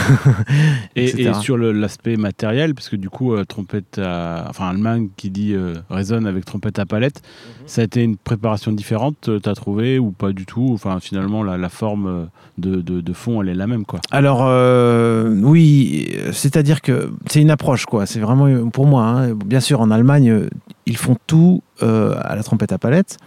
Et, 0.97 1.33
sur 1.41 1.57
l'aspect 1.59 2.17
matériel, 2.17 2.75
parce 2.75 2.89
que 2.89 2.97
du 2.97 3.09
coup, 3.11 3.35
euh, 3.35 3.45
trompette 3.45 3.99
à. 3.99 4.47
Enfin, 4.49 4.69
Allemagne 4.69 5.09
qui 5.17 5.31
dit 5.31 5.53
euh, 5.55 5.75
résonne 5.91 6.27
avec 6.27 6.45
trompette 6.45 6.79
à 6.79 6.87
palette, 6.87 7.23
ça 7.67 7.83
a 7.83 7.85
été 7.85 8.03
une 8.03 8.17
préparation 8.17 8.73
différente, 8.73 9.29
euh, 9.29 9.39
t'as 9.39 9.55
trouvé, 9.55 9.99
ou 9.99 10.11
pas 10.11 10.33
du 10.33 10.47
tout? 10.47 10.71
Enfin, 10.73 10.99
finalement, 11.01 11.43
la, 11.43 11.57
la 11.57 11.69
forme 11.69 12.29
de, 12.59 12.81
de, 12.81 13.01
de 13.01 13.13
fond, 13.13 13.43
elle 13.43 13.49
est 13.49 13.55
la 13.55 13.67
même, 13.67 13.85
quoi. 13.85 14.01
Alors 14.11 14.43
euh, 14.43 15.41
oui, 15.43 16.09
c'est-à-dire 16.33 16.81
que 16.81 17.13
c'est 17.29 17.41
une 17.43 17.51
approche 17.51 17.87
quoi. 17.87 18.07
C'est 18.07 18.21
vraiment 18.21 18.69
pour 18.71 18.87
moi. 18.87 19.05
hein. 19.05 19.35
Bien 19.35 19.61
sûr, 19.61 19.81
en 19.81 19.91
Allemagne, 19.91 20.49
ils 20.87 20.97
font 20.97 21.17
tout 21.27 21.63
euh, 21.83 22.15
à 22.23 22.37
la 22.37 22.43
trompette 22.43 22.73
à 22.73 22.79
palette, 22.79 23.19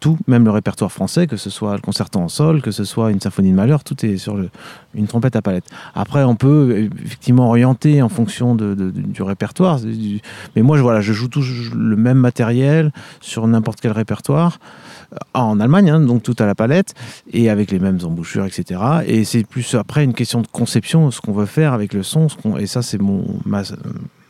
tout, 0.00 0.18
même 0.26 0.44
le 0.44 0.50
répertoire 0.50 0.92
français, 0.92 1.26
que 1.26 1.36
ce 1.36 1.48
soit 1.48 1.74
le 1.74 1.80
concerto 1.80 2.18
en 2.18 2.28
sol, 2.28 2.60
que 2.60 2.70
ce 2.70 2.84
soit 2.84 3.10
une 3.10 3.20
symphonie 3.20 3.50
de 3.50 3.56
malheur, 3.56 3.84
tout 3.84 4.04
est 4.04 4.18
sur 4.18 4.38
une 4.94 5.06
trompette 5.06 5.34
à 5.36 5.42
palette. 5.42 5.64
Après, 5.94 6.22
on 6.22 6.36
peut 6.36 6.70
euh, 6.70 6.88
effectivement 7.04 7.48
orienter 7.48 8.02
en 8.02 8.08
fonction 8.08 8.54
du 8.54 9.22
répertoire. 9.22 9.80
Mais 10.54 10.62
moi, 10.62 10.76
je, 11.00 11.12
joue 11.12 11.28
tout 11.28 11.42
le 11.74 11.96
même 11.96 12.18
matériel 12.18 12.92
sur 13.20 13.46
n'importe 13.46 13.80
quel 13.80 13.92
répertoire 13.92 14.58
euh, 15.12 15.16
en 15.32 15.58
Allemagne, 15.58 15.90
hein, 15.90 16.00
donc 16.00 16.22
tout 16.22 16.36
à 16.38 16.44
la 16.44 16.54
palette 16.54 16.94
et 17.32 17.48
avec 17.48 17.70
les 17.70 17.78
mêmes 17.78 17.98
embouchures, 18.04 18.44
etc. 18.44 18.80
Et 19.06 19.24
c'est 19.24 19.44
plus 19.44 19.74
après 19.74 20.04
une 20.04 20.14
question 20.14 20.42
de 20.42 20.46
conception, 20.46 21.10
ce 21.10 21.20
qu'on 21.20 21.32
veut 21.32 21.46
faire 21.46 21.72
avec 21.72 21.94
le 21.94 22.02
son, 22.02 22.28
et 22.58 22.66
ça 22.66 22.82
c'est 22.82 23.00
mon 23.00 23.24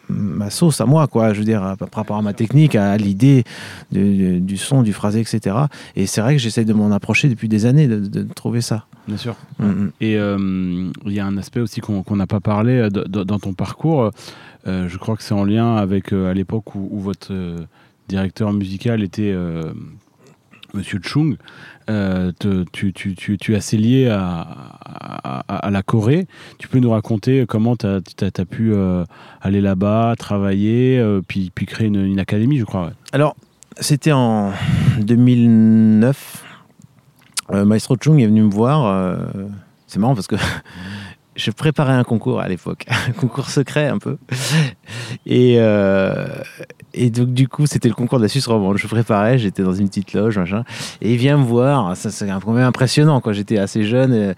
ma 0.08 0.50
sauce 0.50 0.80
à 0.80 0.86
moi, 0.86 1.06
quoi. 1.06 1.32
Je 1.32 1.38
veux 1.40 1.44
dire, 1.44 1.62
à- 1.62 1.76
par 1.76 1.88
rapport 1.94 2.16
à 2.16 2.22
ma 2.22 2.32
technique, 2.32 2.74
à 2.74 2.96
l'idée 2.96 3.44
du 3.92 4.56
son, 4.56 4.82
du 4.82 4.92
phrasé, 4.92 5.20
etc. 5.20 5.56
Et 5.96 6.06
c'est 6.06 6.20
vrai 6.20 6.34
que 6.36 6.40
j'essaye 6.40 6.64
de 6.64 6.72
m'en 6.72 6.90
approcher 6.92 7.28
depuis 7.28 7.48
des 7.48 7.66
années, 7.66 7.86
de, 7.88 7.98
de 7.98 8.22
trouver 8.34 8.60
ça. 8.60 8.86
Bien 9.08 9.16
sûr. 9.16 9.36
Mm, 9.58 9.66
mm. 9.66 9.90
Et 10.00 10.16
euh, 10.16 10.90
il 11.06 11.12
y 11.12 11.20
a 11.20 11.26
un 11.26 11.36
aspect 11.36 11.60
aussi 11.60 11.80
qu'on 11.80 12.16
n'a 12.16 12.26
pas 12.26 12.40
parlé 12.40 12.72
euh, 12.72 12.90
dans 12.90 13.38
ton 13.38 13.52
parcours. 13.52 14.10
Euh, 14.66 14.88
je 14.88 14.98
crois 14.98 15.16
que 15.16 15.22
c'est 15.22 15.34
en 15.34 15.44
lien 15.44 15.76
avec 15.76 16.12
euh, 16.12 16.30
à 16.30 16.34
l'époque 16.34 16.74
où, 16.74 16.88
où 16.90 16.98
votre 17.00 17.28
euh, 17.32 17.56
directeur 18.08 18.52
musical 18.52 19.02
était 19.02 19.30
euh, 19.32 19.72
Monsieur 20.76 21.00
Chung. 21.02 21.36
Euh, 21.88 22.32
tu, 22.72 22.92
tu, 22.92 23.14
tu, 23.14 23.52
es 23.52 23.56
assez 23.56 23.76
lié 23.76 24.08
à, 24.08 25.70
la 25.70 25.82
Corée. 25.82 26.26
Tu 26.58 26.68
peux 26.68 26.78
nous 26.78 26.90
raconter 26.90 27.44
comment 27.46 27.76
tu 27.76 27.86
as, 27.86 28.44
pu 28.44 28.72
euh, 28.72 29.04
aller 29.40 29.60
là-bas, 29.60 30.14
travailler, 30.18 30.98
euh, 30.98 31.20
puis, 31.26 31.50
créer 31.66 31.86
une, 31.88 32.18
académie, 32.18 32.58
je 32.58 32.64
crois. 32.64 32.90
Alors, 33.12 33.36
c'était 33.80 34.12
en 34.12 34.52
2009. 35.00 36.44
Euh, 37.52 37.64
Maestro 37.64 37.96
Chung 38.00 38.20
est 38.20 38.26
venu 38.26 38.42
me 38.42 38.50
voir. 38.50 39.18
c'est 39.86 39.98
marrant 39.98 40.14
parce 40.14 40.26
que 40.26 40.36
je 41.36 41.50
préparais 41.50 41.92
un 41.92 42.04
concours 42.04 42.40
à 42.40 42.48
l'époque, 42.48 42.86
un 43.08 43.12
concours 43.12 43.48
secret 43.48 43.86
un 43.88 43.98
peu. 43.98 44.18
Et, 45.24 45.58
et 46.96 47.10
donc, 47.10 47.32
du 47.32 47.48
coup, 47.48 47.66
c'était 47.66 47.88
le 47.88 47.94
concours 47.94 48.18
de 48.18 48.24
la 48.24 48.28
Suisse 48.28 48.46
romande. 48.46 48.78
Je 48.78 48.86
préparais, 48.86 49.38
j'étais 49.38 49.62
dans 49.62 49.74
une 49.74 49.88
petite 49.88 50.12
loge, 50.12 50.38
machin. 50.38 50.64
Et 51.00 51.12
il 51.12 51.18
vient 51.18 51.36
me 51.38 51.44
voir. 51.44 51.96
C'est 51.96 52.26
quand 52.26 52.52
même 52.52 52.64
impressionnant, 52.64 53.20
quoi. 53.20 53.32
J'étais 53.32 53.58
assez 53.58 53.84
jeune. 53.84 54.12
Et, 54.14 54.32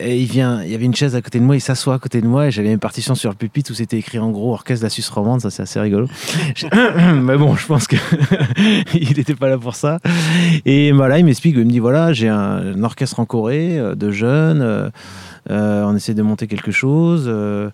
et 0.00 0.16
il 0.20 0.26
vient, 0.26 0.62
il 0.62 0.70
y 0.70 0.74
avait 0.74 0.84
une 0.84 0.94
chaise 0.94 1.16
à 1.16 1.22
côté 1.22 1.40
de 1.40 1.44
moi, 1.44 1.56
il 1.56 1.60
s'assoit 1.60 1.94
à 1.94 1.98
côté 1.98 2.20
de 2.20 2.26
moi 2.26 2.46
et 2.46 2.50
j'avais 2.50 2.72
une 2.72 2.78
partition 2.78 3.14
sur 3.14 3.30
le 3.30 3.36
pupitre 3.36 3.72
où 3.72 3.74
c'était 3.74 3.98
écrit 3.98 4.18
en 4.18 4.30
gros 4.30 4.52
Orchestre 4.52 4.82
de 4.82 4.86
la 4.86 4.90
Suisse 4.90 5.08
romande, 5.08 5.40
ça 5.40 5.50
c'est 5.50 5.62
assez 5.62 5.80
rigolo. 5.80 6.06
Mais 6.72 7.36
bon, 7.36 7.56
je 7.56 7.66
pense 7.66 7.86
que 7.88 7.96
il 8.94 9.16
n'était 9.16 9.34
pas 9.34 9.48
là 9.48 9.58
pour 9.58 9.74
ça. 9.74 9.98
Et 10.64 10.92
voilà, 10.92 11.18
il 11.18 11.24
m'explique, 11.24 11.56
il 11.56 11.64
me 11.64 11.70
dit 11.70 11.80
voilà, 11.80 12.12
j'ai 12.12 12.28
un, 12.28 12.80
orchestre 12.82 13.18
en 13.18 13.24
Corée 13.24 13.78
euh, 13.78 13.94
de 13.94 14.10
jeunes, 14.12 14.62
euh, 14.62 14.88
euh, 15.50 15.82
on 15.84 15.96
essaie 15.96 16.14
de 16.14 16.22
monter 16.22 16.46
quelque 16.46 16.70
chose. 16.70 17.24
euh, 17.26 17.70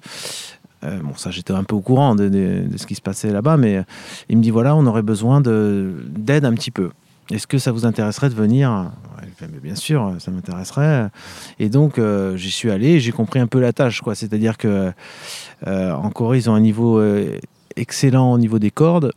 euh, 0.85 0.99
bon, 1.03 1.14
ça, 1.16 1.31
j'étais 1.31 1.53
un 1.53 1.64
peu 1.64 1.75
au 1.75 1.81
courant 1.81 2.14
de, 2.14 2.66
ce 2.77 2.87
qui 2.87 2.94
se 2.94 3.01
passait 3.01 3.33
là-bas, 3.33 3.57
mais 3.57 3.77
euh, 3.77 3.83
il 4.29 4.37
me 4.37 4.42
dit 4.42 4.51
voilà, 4.51 4.77
on 4.77 4.87
aurait 4.87 5.03
besoin 5.03 5.40
de- 5.40 5.94
d'aide 6.09 6.44
un 6.44 6.53
petit 6.53 6.70
peu. 6.70 6.90
Est-ce 7.31 7.47
que 7.47 7.59
ça 7.59 7.73
vous 7.73 7.87
intéresserait 7.87 8.29
de 8.29 8.35
venir? 8.35 8.90
Bien 9.62 9.75
sûr, 9.75 10.14
ça 10.18 10.31
m'intéresserait. 10.31 11.09
Et 11.59 11.70
donc, 11.70 11.99
euh, 11.99 12.37
j'y 12.37 12.51
suis 12.51 12.70
allé 12.70 13.01
j'ai 13.01 13.12
compris 13.12 13.40
un 13.40 13.47
peu 13.47 13.61
la 13.61 13.73
tâche. 13.73 14.03
C'est-à-dire 14.12 14.59
que 14.59 14.92
en 15.66 16.11
Corée, 16.11 16.38
ils 16.38 16.51
ont 16.51 16.55
un 16.55 16.61
niveau 16.61 17.03
excellent 17.77 18.31
au 18.33 18.38
niveau 18.38 18.59
des 18.59 18.70
cordes. 18.70 19.12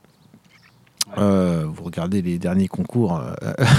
Vous 1.17 1.83
regardez 1.83 2.21
les 2.21 2.37
derniers 2.37 2.69
concours, 2.69 3.21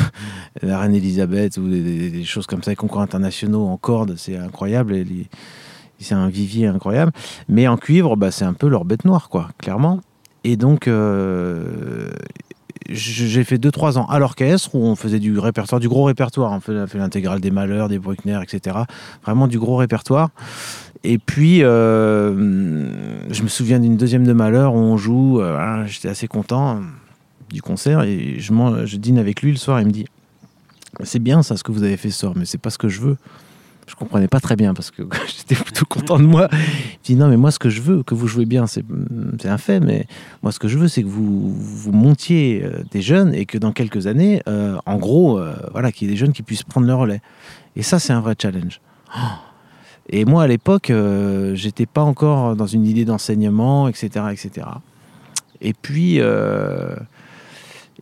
la 0.63 0.79
Reine 0.79 0.95
Elisabeth 0.95 1.57
ou 1.57 1.67
des, 1.67 2.25
choses 2.25 2.47
comme 2.47 2.63
ça, 2.63 2.71
les 2.71 2.77
concours 2.77 3.01
internationaux 3.01 3.67
en 3.67 3.79
cordes, 3.79 4.17
c'est 4.19 4.37
incroyable. 4.37 4.95
C'est 5.99 6.15
un 6.15 6.29
vivier 6.29 6.67
incroyable. 6.67 7.13
Mais 7.49 7.69
en 7.69 7.77
cuivre, 7.77 8.17
bah, 8.17 8.31
c'est 8.31 8.45
un 8.45 8.53
peu 8.53 8.69
leur 8.69 8.85
bête 8.85 9.05
noire, 9.05 9.29
quoi, 9.29 9.49
clairement. 9.59 10.01
Et 10.45 10.57
donc, 10.57 10.89
euh, 10.89 12.11
j'ai 12.89 13.45
fait 13.45 13.59
2-3 13.59 13.99
ans 13.99 14.07
à 14.07 14.19
l'orchestre 14.19 14.75
où 14.75 14.79
on 14.79 14.97
faisait 14.97 15.19
du 15.19 15.39
répertoire, 15.39 15.81
du 15.81 15.89
gros 15.89 16.05
répertoire. 16.05 16.53
On 16.53 16.61
fait, 16.61 16.87
fait 16.87 16.99
l'intégrale 16.99 17.41
des 17.41 17.51
Malheurs, 17.51 17.89
des 17.89 17.99
Bruckner, 17.99 18.41
etc. 18.43 18.79
Vraiment 19.25 19.47
du 19.49 19.59
gros 19.59 19.77
répertoire. 19.77 20.31
Et 21.05 21.19
puis, 21.19 21.63
euh, 21.63 23.31
je 23.31 23.43
me 23.43 23.49
souviens 23.49 23.79
d'une 23.79 23.97
deuxième 23.97 24.25
de 24.25 24.33
Malheur 24.33 24.75
où 24.75 24.79
on 24.79 24.97
joue. 24.97 25.41
euh, 25.41 25.53
voilà, 25.53 25.87
J'étais 25.87 26.09
assez 26.09 26.29
content 26.29 26.81
du 27.51 27.63
concert 27.63 28.03
et 28.03 28.37
je, 28.39 28.97
dîne 28.97 29.19
avec 29.19 29.43
lui 29.43 29.51
le 29.51 29.59
soir. 29.59 29.81
Il 29.81 29.87
me 29.87 29.93
dit 29.93 30.07
C'est 31.03 31.21
bien 31.21 31.43
ça 31.43 31.57
ce 31.57 31.65
que 31.65 31.73
vous 31.73 31.83
avez 31.83 31.97
fait 31.97 32.11
ce 32.11 32.21
soir, 32.21 32.33
mais 32.37 32.45
c'est 32.45 32.59
pas 32.59 32.71
ce 32.71 32.79
que 32.79 32.89
je 32.89 33.01
veux. 33.01 33.17
Je 33.89 33.95
comprenais 33.95 34.29
pas 34.29 34.39
très 34.39 34.55
bien 34.55 34.75
parce 34.75 34.91
que 34.91 35.03
j'étais 35.27 35.55
plutôt 35.55 35.87
content 35.87 36.19
de 36.19 36.25
moi. 36.25 36.49
Me 36.53 37.03
dit 37.03 37.17
Non, 37.17 37.29
mais 37.29 37.39
moi, 37.39 37.51
ce 37.51 37.59
que 37.59 37.71
je 37.71 37.81
veux, 37.81 38.03
que 38.03 38.15
vous 38.15 38.29
jouez 38.29 38.45
bien, 38.45 38.67
c'est 38.67 38.85
c'est 39.41 39.49
un 39.49 39.57
fait, 39.59 39.81
mais 39.81 40.07
moi, 40.43 40.53
ce 40.53 40.59
que 40.59 40.69
je 40.69 40.77
veux, 40.79 40.89
c'est 40.89 41.03
que 41.03 41.09
vous, 41.09 41.91
montiez 41.91 42.63
euh, 42.63 42.83
des 42.91 43.01
jeunes 43.01 43.35
et 43.35 43.47
que 43.47 43.57
dans 43.57 43.73
quelques 43.73 44.07
années, 44.07 44.43
euh, 44.47 44.77
en 44.85 44.97
gros, 44.99 45.39
euh, 45.39 45.55
voilà, 45.73 45.91
qu'il 45.91 46.07
y 46.07 46.11
ait 46.11 46.15
des 46.15 46.19
jeunes 46.19 46.33
qui 46.33 46.43
puissent 46.43 46.65
prendre 46.65 46.87
le 46.87 46.95
relais. 46.95 47.23
Et 47.77 47.83
ça, 47.83 47.99
c'est 47.99 48.13
un 48.13 48.21
vrai 48.21 48.35
challenge. 48.41 48.81
Et 50.11 50.25
moi, 50.25 50.43
à 50.43 50.47
l'époque, 50.47 50.91
euh, 50.91 51.55
j'étais 51.55 51.85
pas 51.85 52.03
encore 52.03 52.57
dans 52.57 52.67
une 52.67 52.87
idée 52.87 53.05
d'enseignement, 53.05 53.89
etc., 53.89 54.27
etc. 54.33 54.67
Et 55.61 55.75
puis, 55.75 56.21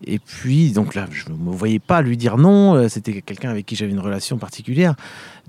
et 0.05 0.19
puis, 0.19 0.73
donc 0.73 0.95
là, 0.95 1.07
je 1.11 1.31
ne 1.31 1.37
me 1.37 1.51
voyais 1.51 1.79
pas 1.79 2.03
lui 2.03 2.17
dire 2.17 2.37
non. 2.37 2.75
euh, 2.75 2.89
C'était 2.89 3.23
quelqu'un 3.23 3.51
avec 3.51 3.65
qui 3.67 3.77
j'avais 3.77 3.93
une 3.93 4.01
relation 4.01 4.37
particulière. 4.39 4.95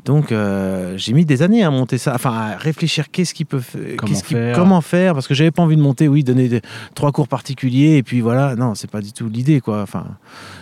Donc, 0.06 0.32
euh, 0.32 0.94
j'ai 0.98 1.12
mis 1.14 1.26
des 1.26 1.42
années 1.42 1.64
à 1.64 1.70
monter 1.72 1.98
ça, 1.98 2.14
enfin, 2.16 2.32
à 2.32 2.56
réfléchir 2.58 3.12
qu'est-ce 3.12 3.34
qui 3.34 3.46
peut 3.46 3.62
qui- 4.06 4.16
faire. 4.16 4.56
comment 4.56 4.80
faire, 4.82 5.14
parce 5.16 5.28
que 5.28 5.34
j'avais 5.34 5.52
pas 5.52 5.64
envie 5.64 5.76
de 5.76 5.82
monter, 5.82 6.08
oui, 6.08 6.24
donner 6.24 6.48
des- 6.48 6.62
trois 6.96 7.12
cours 7.12 7.28
particuliers, 7.28 7.98
et 7.98 8.04
puis 8.04 8.22
voilà. 8.22 8.56
Non, 8.56 8.76
c'est 8.76 8.90
pas 8.90 9.02
du 9.02 9.12
tout 9.12 9.28
l'idée, 9.28 9.60
quoi. 9.60 9.82
Enfin, 9.82 10.06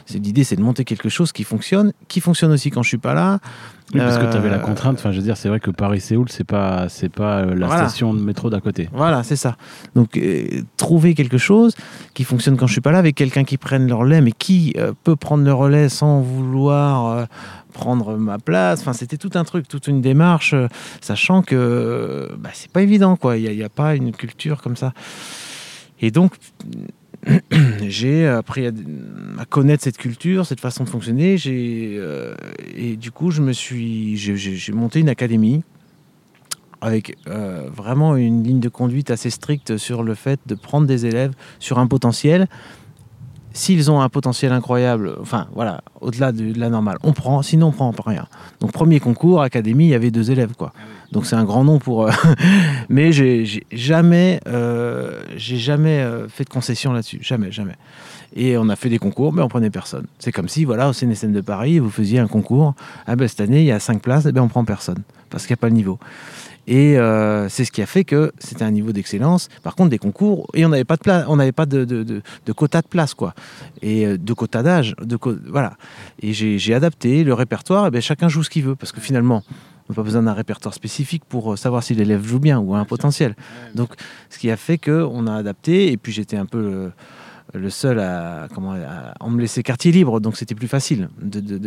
c'est 0.05 0.19
l'idée, 0.19 0.43
c'est 0.43 0.55
de 0.55 0.61
monter 0.61 0.83
quelque 0.85 1.09
chose 1.09 1.31
qui 1.31 1.43
fonctionne, 1.43 1.93
qui 2.07 2.21
fonctionne 2.21 2.51
aussi 2.53 2.71
quand 2.71 2.81
je 2.81 2.87
suis 2.89 2.97
pas 2.97 3.13
là, 3.13 3.39
Oui, 3.93 3.99
parce 3.99 4.17
que 4.17 4.29
tu 4.31 4.35
avais 4.37 4.49
la 4.49 4.55
Euh, 4.55 4.59
contrainte. 4.59 4.95
Enfin, 4.97 5.11
je 5.11 5.17
veux 5.17 5.23
dire, 5.23 5.37
c'est 5.37 5.47
vrai 5.47 5.59
que 5.59 5.69
Paris-Séoul, 5.69 6.27
c'est 6.29 6.43
pas, 6.43 6.89
c'est 6.89 7.07
pas 7.09 7.39
euh, 7.41 7.55
la 7.55 7.67
Voilà. 7.67 7.87
station 7.87 8.13
de 8.15 8.19
métro 8.19 8.49
d'à 8.49 8.59
côté. 8.59 8.89
Voilà, 8.91 9.21
c'est 9.23 9.35
ça. 9.35 9.57
Donc, 9.95 10.17
euh, 10.17 10.61
trouver 10.75 11.13
quelque 11.13 11.37
chose 11.37 11.75
qui 12.15 12.23
fonctionne 12.23 12.57
quand 12.57 12.65
je 12.67 12.71
suis 12.71 12.81
pas 12.81 12.91
là, 12.91 12.97
avec 12.97 13.13
quelqu'un 13.15 13.43
qui 13.43 13.57
prenne 13.57 13.87
le 13.87 13.93
relais, 13.93 14.21
mais 14.21 14.31
qui 14.31 14.73
euh, 14.77 14.91
peut 15.03 15.15
prendre 15.15 15.43
le 15.43 15.53
relais 15.53 15.87
sans 15.87 16.19
vouloir 16.21 17.05
euh, 17.11 17.25
prendre 17.73 18.17
ma 18.17 18.39
place. 18.39 18.81
Enfin, 18.81 18.93
c'était 18.93 19.17
tout 19.17 19.31
un 19.35 19.43
truc, 19.43 19.67
toute 19.67 19.87
une 19.87 20.01
démarche, 20.01 20.55
sachant 20.99 21.43
que 21.43 22.31
bah, 22.39 22.49
c'est 22.53 22.71
pas 22.71 22.81
évident, 22.81 23.15
quoi. 23.17 23.37
Il 23.37 23.55
n'y 23.55 23.61
a, 23.61 23.67
a 23.67 23.69
pas 23.69 23.95
une 23.95 24.13
culture 24.13 24.61
comme 24.63 24.75
ça. 24.77 24.93
Et 26.01 26.09
donc, 26.09 26.33
j'ai 27.81 28.27
appris 28.27 28.67
à, 28.67 28.71
connaître 29.49 29.83
cette 29.83 29.97
culture, 29.97 30.45
cette 30.45 30.59
façon 30.59 30.83
de 30.83 30.89
fonctionner. 30.89 31.37
Euh, 31.47 32.35
et 32.75 32.95
du 32.95 33.11
coup, 33.11 33.31
je 33.31 33.41
me 33.41 33.53
suis, 33.53 34.17
j'ai 34.17 34.73
monté 34.73 34.99
une 34.99 35.09
académie 35.09 35.63
avec 36.81 37.17
euh, 37.27 37.67
vraiment 37.73 38.15
une 38.15 38.43
ligne 38.43 38.59
de 38.59 38.69
conduite 38.69 39.09
assez 39.09 39.29
stricte 39.29 39.77
sur 39.77 40.03
le 40.03 40.13
fait 40.13 40.39
de 40.45 40.55
prendre 40.55 40.85
des 40.85 41.05
élèves 41.05 41.33
sur 41.59 41.79
un 41.79 41.87
potentiel. 41.87 42.47
S'ils 43.55 43.89
ont 43.89 44.01
un 44.01 44.09
potentiel 44.09 44.51
incroyable, 44.51 45.15
enfin 45.21 45.47
voilà, 45.55 45.81
au-delà 46.01 46.33
de, 46.33 46.51
de 46.51 46.59
la 46.59 46.69
normale, 46.69 46.97
on 47.03 47.13
prend, 47.13 47.41
sinon 47.41 47.67
on 47.67 47.71
prend 47.71 47.93
pas 47.93 48.03
rien. 48.05 48.27
Donc 48.59 48.73
premier 48.73 48.99
concours, 48.99 49.41
académie, 49.41 49.85
il 49.85 49.91
y 49.91 49.93
avait 49.93 50.11
deux 50.11 50.29
élèves 50.29 50.55
quoi. 50.57 50.73
Donc 51.13 51.25
c'est 51.25 51.37
un 51.37 51.45
grand 51.45 51.63
nom 51.63 51.79
pour. 51.79 52.05
euh, 52.05 52.11
Mais 52.89 53.13
j'ai 53.13 53.63
jamais, 53.71 54.41
euh, 54.45 55.23
j'ai 55.37 55.55
jamais 55.55 55.99
euh, 55.99 56.27
fait 56.27 56.43
de 56.43 56.49
concession 56.49 56.91
là-dessus, 56.91 57.19
jamais, 57.21 57.49
jamais. 57.49 57.75
Et 58.35 58.57
on 58.57 58.67
a 58.67 58.75
fait 58.75 58.89
des 58.89 58.99
concours, 58.99 59.31
mais 59.31 59.41
on 59.41 59.47
prenait 59.47 59.69
personne. 59.69 60.05
C'est 60.19 60.33
comme 60.33 60.49
si, 60.49 60.65
voilà, 60.65 60.89
au 60.89 60.93
CNSM 60.93 61.31
de 61.31 61.39
Paris, 61.39 61.79
vous 61.79 61.89
faisiez 61.89 62.19
un 62.19 62.27
concours. 62.27 62.73
Ah 63.07 63.15
ben 63.15 63.25
cette 63.29 63.39
année, 63.39 63.61
il 63.61 63.67
y 63.67 63.71
a 63.71 63.79
cinq 63.79 64.01
places, 64.01 64.25
et 64.25 64.33
ben 64.33 64.41
on 64.41 64.49
prend 64.49 64.65
personne 64.65 65.01
parce 65.29 65.45
qu'il 65.47 65.53
n'y 65.53 65.59
a 65.59 65.61
pas 65.61 65.69
le 65.69 65.75
niveau. 65.75 65.97
Et 66.67 66.97
euh, 66.97 67.47
c'est 67.49 67.63
ce 67.63 67.71
qui 67.71 67.81
a 67.81 67.85
fait 67.85 68.03
que 68.03 68.31
c'était 68.39 68.63
un 68.63 68.71
niveau 68.71 68.91
d'excellence. 68.91 69.49
Par 69.63 69.75
contre, 69.75 69.89
des 69.91 69.97
concours, 69.99 70.47
et 70.53 70.65
on 70.65 70.69
n'avait 70.69 70.83
pas 70.83 70.95
de 70.95 71.01
place, 71.01 71.25
on 71.27 71.35
n'avait 71.35 71.51
pas 71.51 71.65
de, 71.67 71.85
de, 71.85 72.03
de- 72.03 72.21
de 72.45 72.51
quota 72.53 72.81
de 72.81 72.87
place, 72.87 73.13
quoi. 73.13 73.33
Et 73.81 74.05
euh, 74.05 74.17
de 74.17 74.33
quota 74.33 74.63
d'âge, 74.63 74.95
de 75.01 75.15
co- 75.15 75.35
voilà. 75.47 75.73
Et 76.21 76.33
j'ai 76.33 76.57
j'ai 76.57 76.73
adapté 76.73 77.23
le 77.23 77.33
répertoire. 77.33 77.87
Et 77.87 77.91
ben, 77.91 78.01
chacun 78.01 78.29
joue 78.29 78.41
ce 78.43 78.49
qu'il 78.49 78.63
veut, 78.63 78.75
parce 78.75 78.91
que 78.91 78.99
finalement, 78.99 79.43
on 79.87 79.93
n'a 79.93 79.95
pas 79.95 80.01
besoin 80.03 80.23
d'un 80.23 80.33
répertoire 80.33 80.73
spécifique 80.73 81.23
pour 81.29 81.53
euh, 81.53 81.55
savoir 81.55 81.83
si 81.83 81.93
l'élève 81.93 82.25
joue 82.25 82.39
bien 82.39 82.57
ou 82.59 82.73
a 82.73 82.79
un 82.79 82.85
potentiel. 82.85 83.35
Donc, 83.75 83.91
ce 84.31 84.39
qui 84.39 84.49
a 84.49 84.57
fait 84.57 84.79
que 84.79 85.03
on 85.11 85.27
a 85.27 85.35
adapté. 85.35 85.91
Et 85.91 85.97
puis 85.97 86.11
j'étais 86.11 86.37
un 86.37 86.47
peu 86.47 86.89
le 87.57 87.69
seul 87.69 87.99
à, 87.99 88.47
comment, 88.53 88.73
à, 88.73 89.13
à 89.19 89.29
me 89.29 89.39
laisser 89.39 89.63
quartier 89.63 89.91
libre, 89.91 90.19
donc 90.19 90.37
c'était 90.37 90.55
plus 90.55 90.67
facile 90.67 91.09
de, 91.21 91.39
de, 91.39 91.57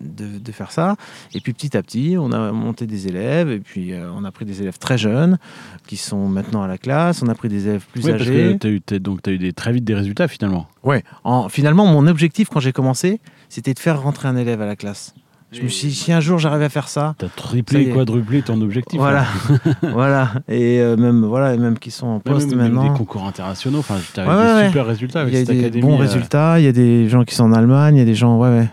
de, 0.00 0.52
faire 0.52 0.70
ça. 0.70 0.96
Et 1.34 1.40
puis 1.40 1.52
petit 1.52 1.76
à 1.76 1.82
petit, 1.82 2.16
on 2.18 2.32
a 2.32 2.52
monté 2.52 2.86
des 2.86 3.08
élèves, 3.08 3.50
et 3.50 3.60
puis 3.60 3.92
euh, 3.92 4.10
on 4.14 4.24
a 4.24 4.30
pris 4.30 4.44
des 4.44 4.62
élèves 4.62 4.78
très 4.78 4.98
jeunes 4.98 5.38
qui 5.86 5.96
sont 5.96 6.28
maintenant 6.28 6.62
à 6.62 6.68
la 6.68 6.78
classe, 6.78 7.22
on 7.22 7.28
a 7.28 7.34
pris 7.34 7.48
des 7.48 7.68
élèves 7.68 7.84
plus 7.92 8.04
Oui, 8.04 8.10
parce 8.12 8.24
que 8.24 8.28
âgés. 8.30 8.58
tu 8.58 8.66
as 8.66 8.96
eu, 8.96 9.00
donc, 9.00 9.26
eu 9.26 9.38
des, 9.38 9.52
très 9.52 9.72
vite 9.72 9.84
des 9.84 9.94
résultats 9.94 10.28
finalement. 10.28 10.68
Ouais. 10.82 11.02
En, 11.24 11.48
finalement, 11.48 11.86
mon 11.86 12.06
objectif 12.06 12.48
quand 12.48 12.60
j'ai 12.60 12.72
commencé, 12.72 13.20
c'était 13.48 13.74
de 13.74 13.78
faire 13.78 14.00
rentrer 14.02 14.28
un 14.28 14.36
élève 14.36 14.60
à 14.60 14.66
la 14.66 14.76
classe. 14.76 15.14
Je 15.52 15.62
me 15.62 15.68
suis 15.68 15.88
dit, 15.88 15.94
si 15.94 16.12
un 16.12 16.20
jour 16.20 16.38
j'arrivais 16.38 16.64
à 16.66 16.68
faire 16.68 16.88
ça, 16.88 17.14
Tu 17.18 17.24
as 17.24 17.28
Ça 17.28 17.34
y 17.36 17.40
triplé, 17.42 17.88
quadruplé 17.90 18.42
ton 18.42 18.60
objectif. 18.60 18.98
voilà, 18.98 19.20
là. 19.48 19.56
voilà, 19.92 20.30
et 20.48 20.80
euh, 20.80 20.96
même 20.96 21.24
voilà, 21.24 21.54
et 21.54 21.56
même 21.58 21.78
qui 21.78 21.90
sont 21.90 22.06
en 22.06 22.12
Même, 22.14 22.20
poste 22.22 22.48
même 22.50 22.72
maintenant. 22.72 22.92
des 22.92 22.98
concours 22.98 23.24
internationaux. 23.26 23.78
Enfin, 23.78 23.94
tu 24.12 24.20
as 24.20 24.26
Ouais, 24.26 24.46
des 24.48 24.52
ouais, 24.60 24.66
super 24.66 24.86
résultats 24.86 25.20
avec 25.22 25.32
Il 25.34 25.38
y 25.38 25.42
a 25.42 25.46
cette 25.46 25.54
des 25.54 25.60
académie. 25.62 25.82
bons 25.86 25.94
euh, 25.94 26.00
résultats. 26.00 26.58
Il 26.58 26.64
y 26.64 26.68
a 26.68 26.72
des 26.72 27.08
gens 27.08 27.24
qui 27.24 27.34
sont 27.34 27.44
en 27.44 27.52
Allemagne, 27.52 27.94
il 27.96 27.98
y 28.00 28.02
a 28.02 28.04
des 28.04 28.14
gens, 28.16 28.38
ouais, 28.38 28.48
ouais, 28.48 28.68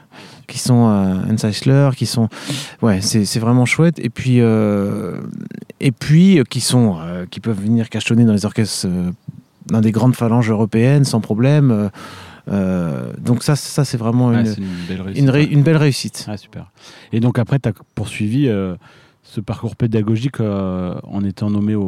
qui 0.48 0.58
sont 0.60 0.88
à 0.88 1.20
Enzeisler, 1.32 1.90
qui 1.96 2.06
sont, 2.08 2.28
ouais, 2.82 3.02
c'est 3.02 3.24
c'est 3.26 3.40
vraiment 3.40 3.66
chouette. 3.66 4.00
Et 4.00 4.10
puis, 4.10 4.42
euh, 4.42 5.18
et 5.80 5.92
puis 5.92 6.40
euh, 6.40 6.44
qui 6.44 6.60
sont, 6.60 6.98
euh, 7.00 7.26
qui 7.30 7.40
peuvent 7.40 7.62
venir 7.62 7.88
cachetonner 7.90 8.26
dans 8.26 8.34
les 8.34 8.46
orchestres, 8.46 8.88
euh, 8.90 9.12
dans 9.68 9.80
des 9.80 9.92
grandes 9.92 10.16
phalanges 10.16 10.50
européennes 10.50 11.06
sans 11.06 11.22
problème. 11.22 11.90
Euh, 12.52 13.14
donc 13.20 13.44
ça, 13.44 13.56
ça 13.56 13.86
c'est 13.86 13.98
vraiment 13.98 14.28
ouais, 14.30 14.44
une, 14.44 14.66
belle 14.88 15.02
réussite. 15.02 15.24
une, 15.24 15.30
ré- 15.30 15.40
ouais. 15.42 15.46
une 15.52 15.64
belle 15.64 15.78
réussite. 15.78 16.26
Ah, 16.28 16.38
super. 16.38 16.72
Et 17.12 17.20
donc 17.20 17.40
après, 17.40 17.60
tu 17.60 17.70
as 17.70 17.74
poursuivi 17.96 18.48
euh, 18.50 18.76
ce 19.24 19.40
parcours 19.40 19.76
pédagogique 19.78 20.42
euh, 20.42 20.96
en 21.04 21.24
étant 21.24 21.50
nommé 21.50 21.74
au, 21.76 21.82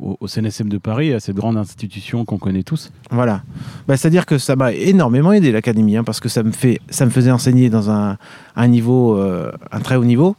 au- 0.00 0.16
au 0.20 0.26
CNSM 0.26 0.68
de 0.68 0.78
Paris, 0.78 1.12
à 1.12 1.20
cette 1.20 1.36
grande 1.36 1.56
institution 1.56 2.24
qu'on 2.24 2.38
connaît 2.38 2.64
tous. 2.64 2.90
Voilà. 3.10 3.42
Bah, 3.86 3.96
C'est-à-dire 3.96 4.26
que 4.26 4.38
ça 4.38 4.56
m'a 4.56 4.72
énormément 4.72 5.32
aidé 5.32 5.52
l'académie, 5.52 5.96
hein, 5.96 6.04
parce 6.04 6.18
que 6.20 6.28
ça 6.28 6.42
me, 6.42 6.50
fait, 6.52 6.80
ça 6.90 7.04
me 7.06 7.10
faisait 7.10 7.30
enseigner 7.30 7.70
dans 7.70 7.90
un, 7.90 8.18
un 8.56 8.68
niveau, 8.68 9.16
euh, 9.16 9.52
un 9.70 9.80
très 9.80 9.94
haut 9.96 10.04
niveau, 10.04 10.36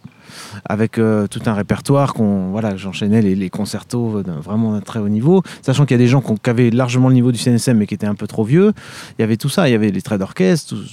avec 0.65 0.97
euh, 0.97 1.27
tout 1.27 1.41
un 1.45 1.53
répertoire 1.53 2.13
qu'on, 2.13 2.49
voilà, 2.51 2.75
j'enchaînais 2.75 3.21
les, 3.21 3.35
les 3.35 3.49
concertos 3.49 4.21
d'un- 4.23 4.39
vraiment 4.39 4.73
d'un 4.73 4.81
très 4.81 4.99
haut 4.99 5.09
niveau, 5.09 5.43
sachant 5.61 5.85
qu'il 5.85 5.95
y 5.95 5.99
a 5.99 6.03
des 6.03 6.07
gens 6.07 6.21
qui 6.21 6.49
avaient 6.49 6.69
largement 6.69 7.07
le 7.09 7.13
niveau 7.15 7.31
du 7.31 7.37
CNSM 7.39 7.77
mais 7.77 7.87
qui 7.87 7.93
étaient 7.93 8.07
un 8.07 8.15
peu 8.15 8.27
trop 8.27 8.43
vieux. 8.43 8.73
Il 9.17 9.21
y 9.21 9.23
avait 9.23 9.37
tout 9.37 9.49
ça, 9.49 9.67
il 9.67 9.71
y 9.71 9.75
avait 9.75 9.91
les 9.91 10.01
traits 10.01 10.19
d'orchestre, 10.19 10.75
tout, 10.75 10.83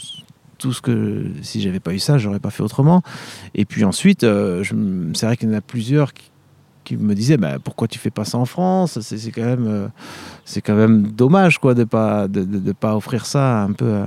tout 0.59 0.72
ce 0.72 0.81
que 0.83 1.26
si 1.42 1.61
j'avais 1.61 1.81
pas 1.81 1.92
eu 1.94 1.98
ça, 1.98 2.18
j'aurais 2.18 2.40
pas 2.40 2.50
fait 2.50 2.62
autrement. 2.62 3.03
Et 3.55 3.64
puis 3.64 3.85
ensuite, 3.85 4.24
euh, 4.24 4.62
c'est 5.14 5.26
vrai 5.26 5.37
qu'il 5.37 5.48
y 5.48 5.53
en 5.53 5.57
a 5.57 5.61
plusieurs 5.61 6.12
qui, 6.12 6.96
me 6.98 7.14
disaient 7.14 7.37
bah, 7.37 7.59
pourquoi 7.62 7.87
tu 7.87 8.00
fais 8.00 8.11
pas 8.11 8.24
ça 8.24 8.37
en 8.37 8.46
France? 8.46 8.98
C'est 9.00 9.31
quand 9.31 9.44
même 9.44 9.66
euh, 9.68 9.87
c'est 10.44 10.61
quand 10.61 10.74
même 10.74 11.07
dommage 11.12 11.59
quoi 11.59 11.74
de 11.74 11.85
pas 11.85 12.26
de, 12.26 12.42
de- 12.42 12.72
pas 12.72 12.96
offrir 12.96 13.26
ça 13.26 13.62
un 13.62 13.72
peu 13.72 14.00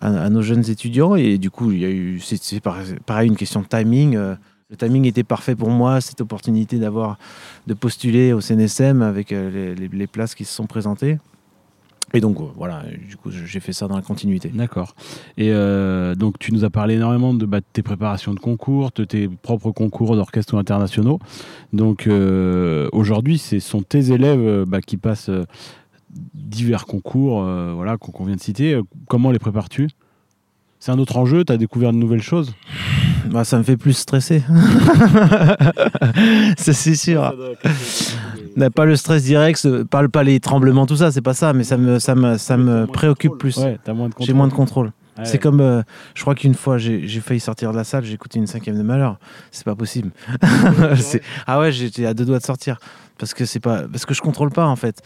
à, 0.00 0.30
nos 0.30 0.40
jeunes 0.42 0.68
étudiants 0.70 1.16
et 1.16 1.38
du 1.38 1.50
coup 1.50 1.72
il 1.72 1.80
y 1.80 1.84
a 1.84 1.90
eu 1.90 2.20
c'est 2.20 2.60
pareil, 2.60 3.28
une 3.28 3.36
question 3.36 3.62
de 3.62 3.66
timing 3.66 4.14
euh, 4.16 4.36
le 4.74 4.86
timing 4.86 5.06
était 5.06 5.22
parfait 5.22 5.54
pour 5.54 5.70
moi 5.70 6.00
cette 6.00 6.20
opportunité 6.20 6.78
d'avoir 6.78 7.16
de 7.68 7.74
postuler 7.74 8.32
au 8.32 8.40
CNSM 8.40 9.02
avec 9.02 9.32
euh, 9.32 9.74
les, 9.74 10.06
places 10.08 10.34
qui 10.34 10.44
se 10.44 10.52
sont 10.52 10.66
présentées 10.66 11.18
et 12.12 12.20
donc 12.20 12.40
euh, 12.40 12.44
voilà 12.56 12.82
du 13.08 13.16
coup 13.16 13.30
j'ai 13.30 13.60
fait 13.60 13.72
ça 13.72 13.86
dans 13.86 13.96
la 13.96 14.02
continuité 14.02 14.48
D'accord. 14.48 14.94
Et 15.38 15.50
euh, 15.50 16.14
donc, 16.14 16.38
tu 16.38 16.52
nous 16.52 16.64
as 16.64 16.70
parlé 16.70 16.94
énormément 16.94 17.34
de, 17.34 17.46
bah, 17.46 17.60
de 17.60 17.64
tes 17.72 17.82
préparations 17.82 18.34
de 18.34 18.40
concours, 18.40 18.90
de 18.94 19.04
tes 19.04 19.28
propres 19.28 19.70
concours 19.70 20.16
d'orchestre 20.16 20.56
internationaux. 20.56 21.18
Donc, 21.72 22.08
aujourd'hui, 22.92 23.38
ce 23.38 23.58
sont 23.60 23.82
tes 23.82 24.12
élèves 24.12 24.64
bah, 24.66 24.80
qui 24.80 24.96
passent 24.96 25.30
divers 26.34 26.84
concours 26.84 27.42
voilà, 27.74 27.96
qu'on 27.96 28.24
vient 28.24 28.36
de 28.36 28.40
citer. 28.40 28.78
Comment 29.08 29.30
les 29.30 29.38
prépares-tu? 29.38 29.88
C'est 30.78 30.92
un 30.92 30.98
autre 30.98 31.16
enjeu? 31.16 31.44
Tu 31.44 31.52
as 31.52 31.56
découvert 31.56 31.92
de 31.92 31.98
nouvelles 31.98 32.22
choses? 32.22 32.54
Bah, 33.30 33.44
ça 33.44 33.58
me 33.58 33.62
fait 33.62 33.76
plus 33.76 33.94
stresser 33.94 34.42
ça 36.56 36.72
c'est 36.72 36.94
sûr 36.94 37.34
N'a 38.56 38.70
pas 38.70 38.84
le 38.84 38.94
stress 38.94 39.24
direct, 39.24 39.66
pas, 39.84 40.06
pas 40.08 40.22
les 40.22 40.38
tremblements, 40.38 40.86
tout 40.86 40.96
ça, 40.96 41.10
c'est 41.10 41.22
pas 41.22 41.34
ça, 41.34 41.52
mais 41.52 41.64
ça 41.64 41.76
me, 41.76 41.98
ça 41.98 42.14
me, 42.14 42.38
ça 42.38 42.56
me 42.56 42.86
préoccupe 42.86 43.36
plus. 43.36 43.56
Ouais, 43.56 43.78
J'ai 44.20 44.32
moins 44.32 44.46
de 44.46 44.52
contrôle. 44.52 44.92
Ouais. 45.16 45.24
C'est 45.24 45.38
comme, 45.38 45.60
euh, 45.60 45.82
je 46.14 46.22
crois 46.22 46.34
qu'une 46.34 46.54
fois, 46.54 46.76
j'ai 46.78 47.06
failli 47.20 47.38
sortir 47.40 47.70
de 47.72 47.76
la 47.76 47.84
salle, 47.84 48.04
j'ai 48.04 48.14
écouté 48.14 48.38
une 48.40 48.46
cinquième 48.48 48.76
de 48.76 48.82
malheur. 48.82 49.18
C'est 49.52 49.64
pas 49.64 49.76
possible. 49.76 50.10
Ah 51.46 51.60
ouais, 51.60 51.72
j'étais 51.72 52.06
à 52.06 52.14
deux 52.14 52.24
doigts 52.24 52.38
de 52.38 52.44
sortir 52.44 52.78
parce 53.18 53.32
que 53.32 53.44
c'est 53.44 53.60
pas, 53.60 53.82
parce 53.86 54.06
que 54.06 54.12
je 54.14 54.20
contrôle 54.20 54.50
pas 54.50 54.66
en 54.66 54.74
fait. 54.76 55.00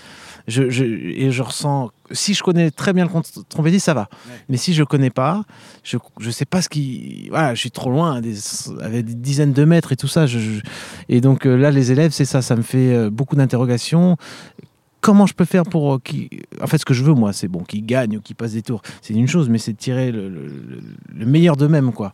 Je, 0.47 0.71
je- 0.71 0.85
et 0.85 1.31
je 1.31 1.43
ressens, 1.43 1.91
si 2.11 2.33
je 2.33 2.43
connais 2.43 2.71
très 2.71 2.95
bien 2.95 3.05
le 3.05 3.11
trompettiste, 3.51 3.85
ça 3.85 3.93
va. 3.93 4.09
Ouais. 4.29 4.35
Mais 4.49 4.57
si 4.57 4.73
je 4.73 4.83
connais 4.83 5.11
pas, 5.11 5.43
je, 5.85 5.99
je 6.19 6.31
sais 6.31 6.47
pas 6.47 6.63
ce 6.63 6.71
qui, 6.71 7.29
voilà, 7.29 7.55
je 7.55 7.61
suis 7.61 7.71
trop 7.71 7.91
loin, 7.91 8.23
des, 8.23 8.35
avec 8.81 9.05
des 9.05 9.15
dizaines 9.15 9.53
de 9.53 9.65
mètres 9.67 9.93
et 9.93 9.97
tout 9.97 10.09
ça. 10.09 10.27
je- 10.27 10.39
je- 10.39 10.61
et 11.11 11.21
donc 11.21 11.45
euh, 11.45 11.57
là, 11.57 11.71
les 11.71 11.93
élèves, 11.93 12.13
c'est 12.13 12.25
ça, 12.25 12.41
ça 12.41 12.57
me 12.57 12.63
fait 12.63 12.95
euh, 12.95 13.11
beaucoup 13.11 13.37
d'interrogations 13.37 14.17
comment 15.09 15.25
je 15.25 15.33
peux 15.33 15.47
faire 15.47 15.63
pour 15.63 15.95
euh, 15.95 15.99
qui 16.05 16.29
en 16.61 16.67
fait 16.67 16.77
ce 16.77 16.85
que 16.85 16.93
je 16.93 17.03
veux 17.03 17.15
moi 17.15 17.33
c'est 17.33 17.49
bon 17.49 17.61
qu'ils 17.61 17.87
gagnent 17.87 18.19
ou 18.19 18.21
qu'ils 18.21 18.37
passent 18.37 18.53
des 18.53 18.61
tours. 18.63 18.83
C'est 19.01 19.15
une 19.15 19.27
chose 19.27 19.49
mais 19.49 19.57
c'est 19.57 19.73
de 19.73 19.79
tirer 19.79 20.13
le, 20.13 20.29
le- 20.29 20.47
le- 20.47 20.83
le 21.21 21.25
meilleur 21.27 21.57
d'eux-mêmes 21.57 21.93
quoi. 21.93 22.13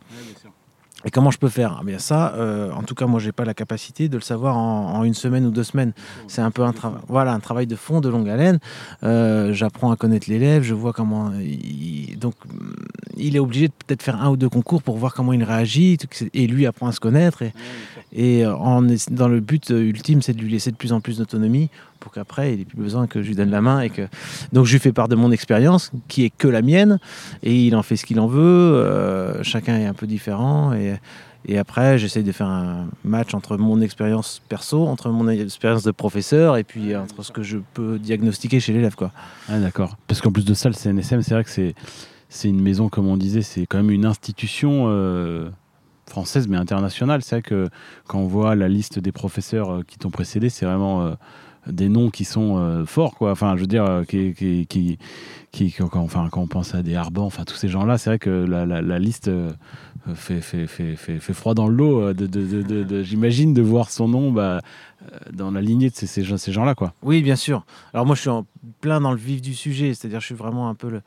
Et 1.07 1.11
comment 1.11 1.29
je 1.29 1.37
peux 1.37 1.49
faire? 1.49 1.77
Ah 1.81 1.83
bien 1.83 1.99
ça 1.99 2.33
euh, 2.35 2.71
en 2.71 2.83
tout 2.83 2.95
cas 2.95 3.05
moi 3.05 3.19
j'ai 3.19 3.33
pas 3.33 3.43
la 3.43 3.53
capacité 3.53 4.07
de 4.07 4.15
le 4.15 4.21
savoir 4.21 4.57
en, 4.57 4.93
en 4.97 5.03
une 5.03 5.13
semaine 5.13 5.45
ou 5.45 5.51
deux 5.51 5.65
semaines. 5.65 5.91
C'est 6.29 6.41
un 6.41 6.51
peu 6.51 6.63
un 6.63 6.71
travail 6.71 7.01
voilà 7.09 7.33
un 7.33 7.41
travail 7.41 7.67
de 7.67 7.75
fond 7.75 7.99
de 7.99 8.07
longue 8.07 8.29
haleine. 8.29 8.59
Euh, 9.03 9.51
j'apprends 9.51 9.91
à 9.91 9.97
connaître 9.97 10.29
l'élève 10.29 10.63
je 10.63 10.73
vois 10.73 10.93
comment 10.93 11.33
il... 11.37 12.17
donc 12.17 12.35
il 13.17 13.35
est 13.35 13.39
obligé 13.39 13.67
de 13.67 13.73
peut-être 13.85 14.03
faire 14.03 14.21
un 14.21 14.29
ou 14.29 14.37
deux 14.37 14.49
concours 14.49 14.81
pour 14.81 14.97
voir 14.97 15.13
comment 15.13 15.33
il 15.33 15.43
réagit 15.43 15.97
et 16.33 16.47
lui 16.47 16.65
apprend 16.65 16.87
à 16.87 16.93
se 16.93 17.01
connaître 17.01 17.41
et, 17.41 17.51
et 18.17 18.45
euh, 18.45 18.53
dans 19.11 19.27
le 19.27 19.41
but 19.41 19.71
euh, 19.71 19.81
ultime, 19.81 20.21
c'est 20.21 20.31
de 20.31 20.41
lui 20.41 20.49
laisser 20.49 20.71
de 20.71 20.77
plus 20.77 20.93
en 20.93 21.01
plus 21.01 21.17
d'autonomie 21.17 21.69
pour 21.99 22.13
qu'après, 22.13 22.53
il 22.53 22.59
n'ait 22.59 22.65
plus 22.65 22.77
besoin 22.77 23.07
que 23.07 23.21
je 23.21 23.27
lui 23.27 23.35
donne 23.35 23.49
la 23.49 23.59
main. 23.59 23.81
Et 23.81 23.89
que... 23.89 24.03
Donc, 24.53 24.65
je 24.65 24.71
lui 24.71 24.79
fais 24.79 24.93
part 24.93 25.09
de 25.09 25.15
mon 25.15 25.31
expérience, 25.31 25.91
qui 26.07 26.23
est 26.23 26.29
que 26.29 26.47
la 26.47 26.61
mienne, 26.61 26.99
et 27.43 27.53
il 27.53 27.75
en 27.75 27.83
fait 27.83 27.97
ce 27.97 28.05
qu'il 28.05 28.19
en 28.21 28.27
veut. 28.27 28.39
euh, 28.41 29.43
chacun 29.43 29.77
est 29.77 29.85
un 29.85 29.93
peu 29.93 30.07
différent. 30.07 30.71
Et, 30.71 30.95
et 31.45 31.57
après, 31.57 31.97
j'essaye 31.97 32.23
de 32.23 32.31
faire 32.31 32.47
un 32.47 32.87
match 33.03 33.33
entre 33.33 33.57
mon 33.57 33.81
expérience 33.81 34.41
perso, 34.47 34.87
entre 34.87 35.09
mon 35.09 35.27
expérience 35.27 35.83
de 35.83 35.91
professeur, 35.91 36.55
et 36.55 36.63
puis 36.63 36.95
entre 36.95 37.21
ce 37.21 37.33
que 37.33 37.43
je 37.43 37.57
peux 37.73 37.99
diagnostiquer 37.99 38.61
chez 38.61 38.71
l'élève. 38.71 38.95
quoi. 38.95 39.11
Ah, 39.49 39.59
d'accord. 39.59 39.97
Parce 40.07 40.21
qu'en 40.21 40.31
plus 40.31 40.45
de 40.45 40.53
ça, 40.53 40.69
le 40.69 40.75
CNSM, 40.75 41.21
c'est 41.21 41.33
vrai 41.33 41.43
que 41.43 41.49
c'est 41.49 41.75
c'est 42.29 42.49
une 42.49 42.61
maison, 42.61 42.89
comme 42.89 43.07
on 43.07 43.17
disait, 43.17 43.41
c'est 43.41 43.65
quand 43.65 43.77
même 43.77 43.91
une 43.91 44.05
institution 44.05 44.87
française 46.15 46.47
mais 46.47 46.55
internationale. 46.55 47.21
C'est 47.21 47.35
vrai 47.35 47.41
que 47.41 47.67
quand 48.07 48.19
on 48.19 48.27
voit 48.27 48.55
la 48.55 48.69
liste 48.69 48.99
des 48.99 49.11
professeurs 49.11 49.81
qui 49.85 49.97
t'ont 49.97 50.11
précédé, 50.11 50.47
c'est 50.49 50.65
vraiment 50.65 51.13
des 51.67 51.89
noms 51.89 52.09
qui 52.09 52.23
sont 52.23 52.85
forts, 52.85 53.15
quoi. 53.15 53.31
Enfin, 53.31 53.57
je 53.57 53.61
veux 53.61 53.67
dire, 53.67 54.03
qui, 54.07 54.33
qui, 54.33 54.65
qui, 54.65 54.97
qui 55.51 55.73
quand, 55.73 55.89
enfin, 55.95 56.29
quand 56.31 56.41
on 56.41 56.47
pense 56.47 56.73
à 56.73 56.83
des 56.83 56.95
Arban, 56.95 57.25
enfin 57.25 57.43
tous 57.43 57.55
ces 57.55 57.67
gens-là, 57.67 57.97
c'est 57.97 58.11
vrai 58.11 58.19
que 58.19 58.29
la, 58.29 58.99
liste 58.99 59.29
fait, 60.13 60.39
fait, 60.39 60.67
fait, 60.67 60.95
fait, 60.95 61.33
froid 61.33 61.53
dans 61.53 61.67
le 61.67 61.75
lot. 61.75 62.13
De, 62.13 62.27
de, 62.27 62.61
de, 62.61 63.03
J'imagine 63.03 63.53
de 63.53 63.61
voir 63.61 63.89
son 63.91 64.07
nom 64.07 64.31
bah, 64.31 64.61
dans 65.33 65.51
la 65.51 65.59
lignée 65.59 65.89
de 65.89 65.95
ces 65.95 66.51
gens-là, 66.53 66.75
quoi. 66.75 66.93
Oui, 67.03 67.21
bien 67.23 67.35
sûr. 67.35 67.65
Alors 67.93 68.05
moi, 68.05 68.15
je 68.15 68.21
suis 68.21 68.29
en 68.29 68.45
plein 68.79 69.01
dans 69.01 69.11
le 69.11 69.17
vif 69.17 69.41
du 69.41 69.53
sujet, 69.53 69.93
c'est-à-dire 69.93 70.21
je 70.21 70.27
suis 70.27 70.35
vraiment 70.35 70.69
un 70.69 70.75
peu 70.75 70.89
le, 70.89 71.01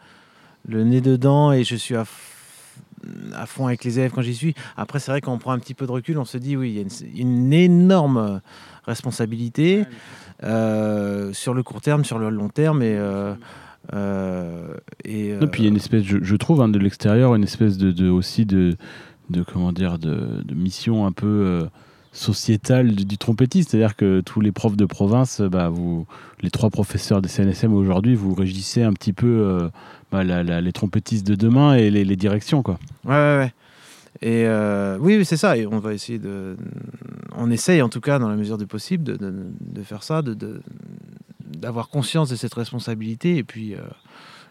le 0.68 0.84
nez 0.84 1.00
dedans 1.00 1.52
et 1.52 1.64
je 1.64 1.76
suis 1.76 1.96
à 1.96 2.04
à 3.34 3.46
fond 3.46 3.66
avec 3.66 3.84
les 3.84 3.98
élèves 3.98 4.12
quand 4.12 4.22
j'y 4.22 4.34
suis. 4.34 4.54
Après, 4.76 4.98
c'est 4.98 5.10
vrai 5.10 5.20
qu'on 5.20 5.38
prend 5.38 5.52
un 5.52 5.58
petit 5.58 5.74
peu 5.74 5.86
de 5.86 5.92
recul, 5.92 6.18
on 6.18 6.24
se 6.24 6.38
dit 6.38 6.56
oui, 6.56 6.70
il 6.70 6.76
y 6.76 7.20
a 7.20 7.22
une, 7.22 7.52
énorme 7.52 8.40
responsabilité 8.84 9.84
euh, 10.44 11.32
sur 11.32 11.54
le 11.54 11.62
court 11.62 11.80
terme, 11.80 12.04
sur 12.04 12.18
le 12.18 12.30
long 12.30 12.48
terme. 12.48 12.82
Et, 12.82 12.96
euh, 12.96 13.34
euh, 13.94 14.74
et, 15.04 15.34
puis 15.50 15.62
il 15.62 15.64
y 15.64 15.68
a 15.68 15.70
une 15.70 15.76
espèce, 15.76 16.04
je, 16.04 16.36
trouve, 16.36 16.60
hein, 16.60 16.68
de 16.68 16.78
l'extérieur, 16.78 17.34
une 17.34 17.44
espèce 17.44 17.78
de, 17.78 18.08
aussi 18.08 18.46
de, 18.46 18.76
de, 19.30 19.42
comment 19.42 19.72
dire, 19.72 19.98
de, 19.98 20.42
mission 20.54 21.06
un 21.06 21.12
peu 21.12 21.68
sociétale 22.18 22.94
du, 22.94 23.18
trompettiste. 23.18 23.70
C'est-à-dire 23.70 23.96
que 23.96 24.20
tous 24.20 24.40
les 24.40 24.52
profs 24.52 24.76
de 24.76 24.84
province, 24.84 25.40
bah, 25.40 25.68
vous, 25.68 26.06
les 26.40 26.50
trois 26.50 26.70
professeurs 26.70 27.22
des 27.22 27.28
CNSM 27.28 27.72
aujourd'hui, 27.72 28.14
vous 28.14 28.34
régissez 28.34 28.82
un 28.82 28.92
petit 28.92 29.12
peu 29.12 29.68
bah, 30.12 30.24
les 30.24 30.72
trompettistes 30.72 31.26
de 31.26 31.34
demain 31.34 31.74
et 31.74 31.90
les, 31.90 32.16
directions. 32.16 32.62
Quoi. 32.62 32.78
Ouais, 33.04 33.14
ouais, 33.14 33.38
ouais. 33.38 33.52
Et 34.20 34.46
euh, 34.46 34.98
oui, 35.00 35.24
c'est 35.24 35.36
ça. 35.36 35.56
Et 35.56 35.66
on 35.66 35.78
va 35.78 35.94
essayer 35.94 36.18
de. 36.18 36.56
On 37.36 37.50
essaye, 37.50 37.82
en 37.82 37.88
tout 37.88 38.00
cas, 38.00 38.18
dans 38.18 38.28
la 38.28 38.36
mesure 38.36 38.58
du 38.58 38.66
possible, 38.66 39.04
de, 39.04 39.16
de, 39.16 39.82
faire 39.82 40.02
ça, 40.02 40.22
de, 40.22 40.60
d'avoir 41.40 41.88
conscience 41.88 42.28
de 42.28 42.36
cette 42.36 42.54
responsabilité 42.54 43.36
et 43.36 43.44
puis, 43.44 43.74
euh, 43.74 43.80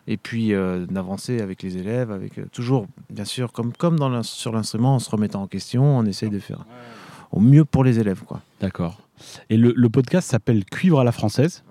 et 0.08 0.16
puis 0.16 0.54
euh, 0.54 0.86
d'avancer 0.86 1.42
avec 1.42 1.64
les 1.64 1.78
élèves, 1.78 2.12
avec 2.12 2.50
toujours, 2.52 2.88
bien 3.10 3.26
sûr, 3.26 3.52
comme, 3.52 3.74
comme 3.74 4.00
dans 4.00 4.24
sur 4.24 4.54
l'instrument, 4.54 4.96
en 4.96 5.00
se 5.00 5.10
remettant 5.10 5.42
en 5.42 5.48
question, 5.48 5.98
on 5.98 6.06
essaye 6.06 6.30
de 6.30 6.40
faire 6.40 6.66
au 7.32 7.40
mieux 7.40 7.66
pour 7.66 7.84
les 7.84 8.00
élèves. 8.00 8.22
Quoi. 8.24 8.42
D'accord. 8.62 9.00
Et 9.50 9.58
le, 9.58 9.74
le 9.76 9.90
podcast 9.90 10.30
s'appelle 10.30 10.64
Cuivre 10.66 11.00
à 11.00 11.04
la 11.04 11.12
française. 11.12 11.64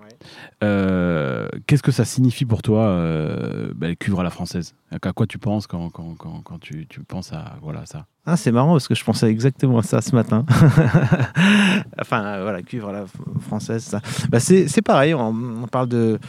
Euh, 0.63 1.47
qu'est-ce 1.67 1.83
que 1.83 1.91
ça 1.91 2.05
signifie 2.05 2.45
pour 2.45 2.61
toi, 2.61 2.81
euh, 2.83 3.71
bah, 3.75 3.95
cuivre 3.95 4.19
à 4.19 4.23
la 4.23 4.29
française? 4.29 4.75
À 4.91 5.11
quoi 5.13 5.27
tu 5.27 5.37
penses 5.37 5.67
quand, 5.67 5.89
quand, 5.89 6.15
quand, 6.17 6.41
quand 6.43 6.59
tu, 6.59 6.87
tu, 6.87 7.01
penses 7.01 7.33
à 7.33 7.57
voilà, 7.61 7.85
ça? 7.85 8.05
Ah, 8.25 8.37
C'est 8.37 8.51
marrant 8.51 8.73
parce 8.73 8.87
que 8.87 8.95
je 8.95 9.03
pensais 9.03 9.29
exactement 9.29 9.79
à 9.79 9.83
ça 9.83 10.01
ce 10.01 10.15
matin. 10.15 10.45
enfin, 12.01 12.41
voilà, 12.41 12.61
cuivre 12.61 12.89
à 12.89 12.91
la 12.91 13.05
française. 13.41 13.83
Ça. 13.83 14.01
Bah, 14.29 14.39
c'est 14.39 14.81
pareil, 14.81 15.13
on, 15.13 15.67
parle 15.67 15.89
de 15.89 16.19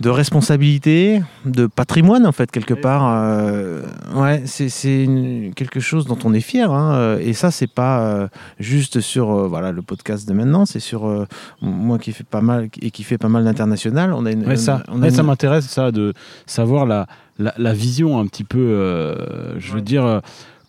de 0.00 0.10
responsabilité, 0.10 1.20
de 1.44 1.66
patrimoine 1.66 2.26
en 2.26 2.32
fait 2.32 2.50
quelque 2.50 2.74
part. 2.74 3.02
Euh, 3.06 3.82
ouais, 4.14 4.42
c'est 4.46 5.08
quelque 5.56 5.80
chose 5.80 6.06
dont 6.06 6.18
on 6.24 6.32
est 6.34 6.40
fier. 6.40 6.70
Hein, 6.72 7.18
et 7.20 7.32
ça, 7.32 7.50
c'est 7.50 7.66
pas 7.66 8.00
euh, 8.00 8.28
juste 8.60 9.00
sur 9.00 9.30
euh, 9.30 9.48
voilà 9.48 9.72
le 9.72 9.82
podcast 9.82 10.28
de 10.28 10.34
maintenant, 10.34 10.66
c'est 10.66 10.80
sur 10.80 11.26
moi 11.60 11.98
qui 11.98 12.12
fais 12.12 12.24
pas 12.24 12.40
mal 12.40 12.68
et 12.80 12.90
qui 12.90 13.02
fait 13.02 13.18
pas 13.18 13.28
mal 13.28 13.44
d'international. 13.44 14.12
On 14.12 14.24
a 14.26 14.32
une, 14.32 14.56
ça, 14.56 14.82
ça 15.10 15.22
m'intéresse 15.22 15.66
ça 15.66 15.90
de 15.90 16.14
savoir 16.46 16.86
la, 16.86 17.06
la, 17.38 17.54
la, 17.56 17.72
vision 17.72 18.18
un 18.18 18.26
petit 18.26 18.44
peu. 18.44 19.16
je 19.58 19.72
veux 19.72 19.82
dire 19.82 20.22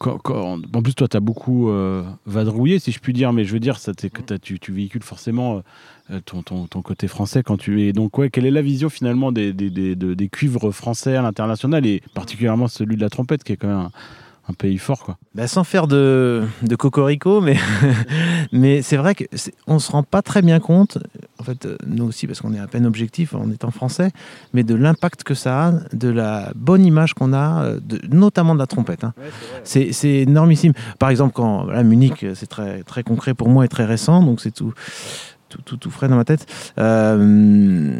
en 0.08 0.82
plus, 0.82 0.96
toi, 0.96 1.08
tu 1.08 1.18
as 1.18 1.20
beaucoup 1.20 1.70
euh, 1.70 2.04
vadrouillé, 2.26 2.80
si 2.80 2.92
je 2.92 3.00
puis 3.00 3.12
dire, 3.12 3.34
mais 3.34 3.44
je 3.44 3.52
veux 3.52 3.60
dire, 3.60 3.78
ça, 3.78 3.92
que 3.94 4.36
tu, 4.38 4.60
tu, 4.60 4.72
véhicules 4.72 5.04
forcément 5.04 5.62
euh, 6.10 6.22
ton, 6.26 6.42
ton, 6.42 6.68
ton, 6.68 6.82
côté 6.82 7.08
français 7.08 7.44
quand 7.44 7.58
tu 7.58 7.84
es. 7.84 7.92
Donc, 7.92 8.18
ouais, 8.18 8.30
quelle 8.30 8.46
est 8.46 8.52
la 8.52 8.62
vision 8.62 8.90
finalement 8.90 9.32
des, 9.32 9.52
des, 9.52 9.70
des, 9.70 9.96
des 9.96 10.30
cuivres 10.30 10.72
français 10.72 11.16
à 11.18 11.22
l'international 11.22 11.86
et 11.86 12.02
particulièrement 12.14 12.68
celui 12.68 12.96
de 12.96 13.02
la 13.02 13.10
trompette, 13.10 13.44
qui 13.44 13.52
est 13.54 13.58
quand 13.58 13.68
même 13.68 13.78
un, 13.78 13.92
un 14.50 14.54
pays 14.54 14.78
fort, 14.78 15.04
quoi. 15.04 15.18
Bah, 15.36 15.48
sans 15.48 15.64
faire 15.64 15.88
de, 15.88 16.44
de 16.64 16.76
cocorico, 16.76 17.40
mais, 17.42 17.58
mais 18.52 18.82
c'est 18.82 18.98
vrai 18.98 19.16
qu'on 19.16 19.76
ne 19.76 19.80
se 19.80 19.92
rend 19.92 20.04
pas 20.04 20.22
très 20.22 20.42
bien 20.42 20.60
compte, 20.60 20.98
en 21.40 21.44
fait, 21.44 21.68
nous 21.86 22.06
aussi, 22.06 22.28
parce 22.28 22.42
qu'on 22.42 22.54
est 22.54 22.60
à 22.60 22.68
peine 22.68 22.86
objectif 22.86 23.36
en 23.36 23.50
étant 23.52 23.72
français, 23.72 24.12
mais 24.54 24.64
de 24.64 24.76
l'impact 24.76 25.24
que 25.24 25.34
ça 25.34 25.68
a, 25.68 25.72
de 25.94 26.10
la 26.10 26.52
bonne 26.56 26.86
image 26.86 27.14
qu'on 27.14 27.34
a, 27.34 27.76
de, 27.80 28.00
notamment 28.10 28.56
de 28.56 28.60
la 28.60 28.68
trompette. 28.68 29.04
Hein. 29.04 29.14
c'est 29.64 29.94
énormissime. 30.04 30.74
Par 30.98 31.10
exemple, 31.10 31.34
quand 31.34 31.66
la 31.66 31.84
Munich, 31.84 32.26
c'est 32.34 32.48
très, 32.48 32.84
très 32.84 33.04
concret 33.04 33.34
pour 33.34 33.50
moi 33.50 33.66
et 33.66 33.68
très 33.68 33.86
récent, 33.86 34.24
donc 34.24 34.42
c'est 34.42 34.52
tout 34.52 34.74
tout, 35.50 35.78
tout, 35.78 35.90
frais 35.90 36.08
dans 36.08 36.16
ma 36.16 36.26
tête. 36.26 36.46
Euh, 36.78 37.92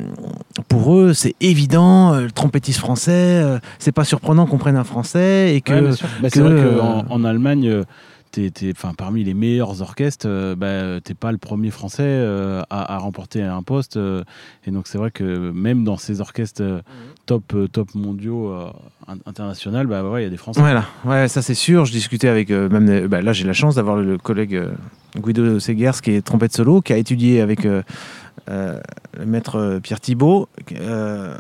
pour 0.68 0.96
eux, 0.96 1.14
c'est 1.14 1.36
évident, 1.42 2.14
euh, 2.14 2.22
le 2.22 2.32
trompettiste 2.32 2.80
français, 2.80 3.12
euh, 3.12 3.60
c'est 3.80 3.92
pas 3.92 4.04
surprenant 4.04 4.46
qu'on 4.46 4.58
prenne 4.58 4.78
un 4.78 4.84
français 4.84 5.56
et 5.56 5.62
que. 5.62 5.92
Bah, 6.22 6.30
c'est 6.30 6.42
vrai 6.42 6.56
qu'en 6.64 7.06
en 7.10 7.24
Allemagne, 7.24 7.84
t'es, 8.52 8.72
enfin, 8.72 8.94
parmi 8.98 9.24
les 9.24 9.34
meilleurs 9.34 9.82
orchestres, 9.82 10.28
bah, 10.56 11.00
t'es 11.02 11.14
pas 11.14 11.32
le 11.32 11.38
premier 11.38 11.72
français 11.72 12.26
à, 12.70 12.98
remporter 12.98 13.42
un 13.42 13.64
poste. 13.64 13.98
et 14.66 14.72
donc, 14.72 14.88
c'est 14.88 14.98
vrai 14.98 15.12
que 15.12 15.52
même 15.52 15.84
dans 15.84 15.98
ces 15.98 16.22
orchestres 16.22 16.62
mhm. 16.62 16.82
top, 17.26 17.56
top 17.72 17.96
mondiaux 17.96 18.54
internationaux, 19.26 19.84
bah, 19.86 20.04
il 20.18 20.24
y 20.24 20.26
a 20.26 20.30
des 20.30 20.38
Français. 20.38 20.60
Voilà, 20.60 20.86
ouais, 21.06 21.28
ça 21.28 21.42
c'est 21.42 21.54
sûr. 21.54 21.86
Je 21.86 21.92
discutais 21.92 22.28
avec 22.28 22.50
même. 22.50 23.08
Bah, 23.08 23.22
là, 23.22 23.34
j'ai 23.34 23.46
la 23.46 23.54
chance 23.54 23.76
d'avoir 23.76 23.98
le 23.98 24.18
collègue 24.18 24.60
Guido 25.18 25.60
Segers, 25.60 26.02
qui 26.02 26.12
est 26.12 26.22
trompette 26.22 26.54
solo, 26.54 26.82
qui 26.82 26.94
a 26.94 26.98
étudié 26.98 27.42
avec 27.42 27.66
euh, 27.66 27.82
euh, 28.50 28.80
le 29.18 29.26
maître 29.26 29.80
Pierre 29.82 30.00
Thibault. 30.00 30.48
Euh, 30.74 31.38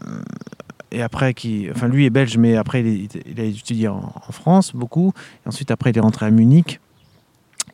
et 0.92 1.02
après, 1.04 1.34
qui, 1.34 1.68
enfin, 1.72 1.88
lui 1.88 2.06
est 2.06 2.10
belge, 2.10 2.38
mais 2.38 2.56
après, 2.56 2.82
il, 2.82 3.40
a 3.40 3.44
étudié 3.44 3.88
en, 3.88 4.12
France 4.32 4.74
beaucoup. 4.74 5.14
Et 5.46 5.50
ensuite, 5.50 5.70
après, 5.70 5.92
il 5.92 5.98
est 5.98 6.02
rentré 6.02 6.26
à 6.26 6.32
Munich. 6.32 6.80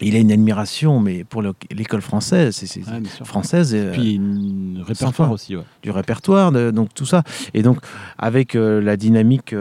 Il 0.02 0.16
a 0.16 0.20
une 0.20 0.32
admiration, 0.32 1.00
mais 1.00 1.24
pour 1.24 1.42
l'école 1.72 2.02
française, 2.02 2.56
c'est 2.56 2.82
française. 3.24 3.74
Et 3.74 3.92
puis 3.92 4.16
une 4.16 4.84
répertoire 4.86 5.32
aussi, 5.32 5.56
du 5.82 5.92
répertoire, 5.92 6.52
donc 6.52 6.94
tout 6.94 7.06
ça. 7.06 7.24
Et 7.54 7.62
donc 7.62 7.80
avec 8.18 8.54
la 8.54 8.98
dynamique 8.98 9.56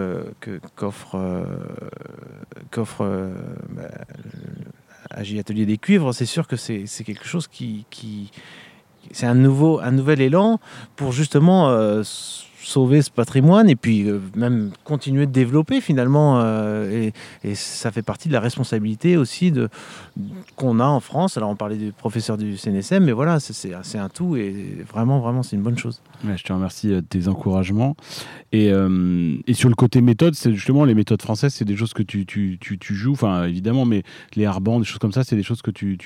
qu'offre 0.77 1.47
qu'offre 2.71 3.31
bah, 3.71 3.83
Agi 5.11 5.39
Atelier 5.39 5.67
des 5.67 5.79
Cuivres, 5.79 6.13
c'est 6.13 6.27
sûr 6.27 6.47
que 6.47 6.57
c'est 6.57 7.05
quelque 7.05 7.27
chose 7.27 7.47
qui, 7.47 7.87
qui 7.91 8.31
c'est 9.13 9.27
un 9.27 9.35
nouveau, 9.35 9.81
un 9.81 9.91
nouvel 9.91 10.21
élan 10.21 10.61
pour 10.97 11.13
justement 11.13 11.69
euh, 11.69 12.03
sauver 12.65 13.03
ce 13.03 13.11
patrimoine 13.11 13.69
et 13.69 13.77
puis 13.77 14.09
euh, 14.09 14.21
même 14.35 14.71
continuer 14.85 15.27
de 15.27 15.33
développer 15.33 15.81
finalement. 15.81 16.41
Euh, 16.41 17.11
et, 17.45 17.55
ça 17.55 17.91
fait 17.93 18.03
partie 18.03 18.29
de 18.29 18.33
la 18.33 18.41
responsabilité 18.41 19.17
aussi 19.17 19.53
de, 19.53 19.69
qu'on 20.57 20.81
a 20.81 20.87
en 20.87 21.01
France. 21.01 21.37
Alors 21.37 21.51
on 21.51 21.57
parlait 21.57 21.77
du 21.77 21.93
professeur 21.93 22.37
du 22.37 22.57
CNSM, 22.57 23.05
mais 23.05 23.13
voilà, 23.13 23.39
c'est, 23.39 23.99
un 23.99 24.09
tout 24.09 24.37
et 24.37 24.85
vraiment, 24.91 25.21
vraiment, 25.21 25.43
c'est 25.43 25.57
une 25.57 25.63
bonne 25.63 25.79
chose. 25.79 26.01
je 26.25 26.43
te 26.43 26.53
remercie 26.53 26.89
de 26.89 27.01
tes 27.01 27.29
encouragements. 27.29 27.97
Et, 28.53 28.71
euh, 28.73 29.37
et, 29.47 29.55
sur 29.55 29.69
le 29.69 29.75
côté 29.75 30.01
méthode, 30.01 30.35
c'est 30.35 30.53
justement 30.53 30.85
les 30.85 30.95
méthodes 30.95 31.23
françaises, 31.23 31.55
c'est 31.55 31.65
des 31.65 31.77
choses 31.77 31.93
que 31.93 32.03
tu, 32.03 32.25
tu, 32.25 32.59
tu, 32.61 32.79
tu 32.79 32.95
joues, 32.95 33.13
enfin 33.13 33.45
évidemment, 33.45 33.85
mais 33.85 34.03
les 34.37 34.47
harbands, 34.47 34.79
des 34.79 34.87
choses 34.87 34.99
comme 34.99 35.13
ça, 35.13 35.25
c'est 35.25 35.37
des 35.37 35.43
choses 35.43 35.63
que 35.63 35.71
tu, 35.71 35.99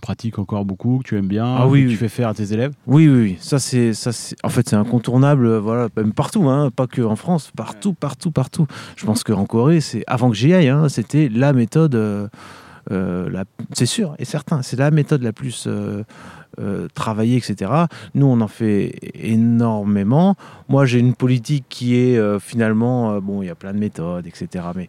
pratiques 0.00 0.38
encore 0.38 0.64
beaucoup, 0.64 0.98
que 0.98 1.08
tu 1.08 1.16
aimes 1.16 1.28
bien, 1.28 1.46
ah, 1.46 1.68
oui, 1.68 1.84
que 1.84 1.90
tu 1.90 1.96
fais 1.96 2.08
faire 2.08 2.28
à 2.28 2.34
tes 2.34 2.52
élèves? 2.52 2.72
Oui, 2.86 3.08
oui, 3.08 3.20
oui. 3.22 3.36
Ça, 3.38 3.58
c'est, 3.58 3.92
ça, 3.92 4.12
c'est, 4.12 4.36
en 4.42 4.48
fait, 4.48 4.68
c'est 4.68 4.76
incontournable. 4.76 5.56
Voilà 5.58 5.83
même 5.96 6.12
partout, 6.12 6.48
hein, 6.48 6.70
pas 6.74 6.86
que 6.86 7.02
en 7.02 7.16
France, 7.16 7.50
partout, 7.56 7.94
partout, 7.94 8.30
partout. 8.30 8.66
Je 8.96 9.04
pense 9.06 9.24
qu'en 9.24 9.44
Corée, 9.46 9.80
c'est 9.80 10.04
avant 10.06 10.30
que 10.30 10.36
j'y 10.36 10.52
aille, 10.54 10.68
hein, 10.68 10.88
c'était 10.88 11.28
la 11.28 11.52
méthode, 11.52 11.94
euh, 11.94 12.28
euh, 12.90 13.44
c'est 13.72 13.86
sûr 13.86 14.14
et 14.18 14.24
certain, 14.24 14.62
c'est 14.62 14.78
la 14.78 14.90
méthode 14.90 15.22
la 15.22 15.32
plus 15.32 15.66
euh, 15.66 16.04
travaillée, 16.94 17.36
etc. 17.36 17.70
Nous, 18.14 18.26
on 18.26 18.40
en 18.40 18.48
fait 18.48 18.94
énormément. 19.14 20.36
Moi, 20.68 20.86
j'ai 20.86 20.98
une 20.98 21.14
politique 21.14 21.64
qui 21.68 21.96
est 21.96 22.38
finalement, 22.38 23.20
bon, 23.20 23.42
il 23.42 23.46
y 23.46 23.50
a 23.50 23.54
plein 23.54 23.72
de 23.72 23.78
méthodes, 23.78 24.26
etc. 24.26 24.66
Mais 24.76 24.88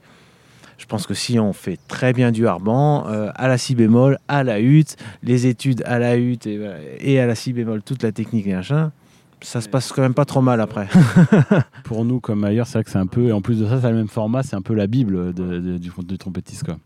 je 0.78 0.86
pense 0.86 1.08
que 1.08 1.14
si 1.14 1.40
on 1.40 1.54
fait 1.54 1.80
très 1.88 2.14
bien 2.14 2.32
du 2.32 2.48
harban, 2.48 3.06
à 3.06 3.48
la 3.48 3.58
si 3.58 3.74
bémol, 3.76 4.20
à 4.28 4.44
la 4.44 4.60
hutte, 4.60 4.98
les 5.24 5.48
études 5.48 5.82
à 5.86 5.98
la 5.98 6.18
hutte 6.18 6.46
et, 6.46 6.60
et 7.00 7.20
à 7.20 7.26
la 7.26 7.34
si 7.34 7.54
bémol, 7.54 7.82
toute 7.82 8.04
la 8.04 8.12
technique 8.12 8.46
et 8.46 8.54
machin, 8.54 8.92
ça 9.42 9.62
se 9.62 9.70
passe 9.70 9.92
quand 9.92 10.02
même 10.02 10.14
pas 10.14 10.26
trop 10.26 10.42
mal 10.42 10.62
après. 10.62 10.88
Pour 11.84 12.06
nous, 12.06 12.20
comme 12.20 12.44
ailleurs, 12.44 12.68
c'est 12.68 12.80
vrai 12.80 12.84
que 12.84 12.90
c'est 12.90 12.98
un 12.98 13.08
peu, 13.08 13.28
et 13.28 13.32
en 13.32 13.42
plus 13.42 13.60
de 13.60 13.66
ça, 13.68 13.80
c'est 13.82 13.90
le 13.90 13.96
même 13.96 14.08
format, 14.08 14.44
c'est 14.44 14.56
un 14.56 14.62
peu 14.62 14.74
la 14.74 14.88
Bible 14.88 15.34
de, 15.34 15.78
du, 15.78 15.92
du 15.98 16.18
trompettiste. 16.18 16.64
Quoi. 16.64 16.78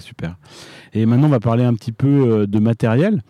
super. 0.00 0.36
Et 0.92 1.06
maintenant, 1.06 1.26
on 1.26 1.30
va 1.30 1.40
parler 1.40 1.64
un 1.64 1.74
petit 1.74 1.92
peu 1.92 2.08
euh, 2.08 2.46
de 2.46 2.58
matériel. 2.58 3.22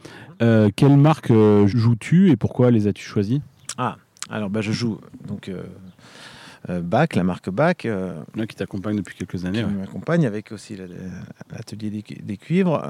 Euh, 0.42 0.70
quelle 0.74 0.96
marque 0.96 1.30
euh, 1.30 1.66
joues-tu 1.66 2.30
et 2.30 2.36
pourquoi 2.36 2.70
les 2.70 2.86
as-tu 2.86 3.04
choisis 3.04 3.40
Ah, 3.78 3.96
alors 4.30 4.50
bah, 4.50 4.60
je 4.60 4.72
joue 4.72 4.98
donc 5.26 5.50
Bach, 6.68 7.08
la 7.14 7.24
marque 7.24 7.50
Bach. 7.50 7.84
Là, 7.84 8.46
qui 8.48 8.56
t'accompagne 8.56 8.96
depuis 8.96 9.16
quelques 9.16 9.44
années. 9.44 9.64
Qui 9.64 9.70
m'accompagne 9.70 10.26
avec 10.26 10.52
aussi 10.52 10.76
l'atelier 11.50 11.90
des, 11.90 12.02
des, 12.22 12.36
cuivres. 12.36 12.80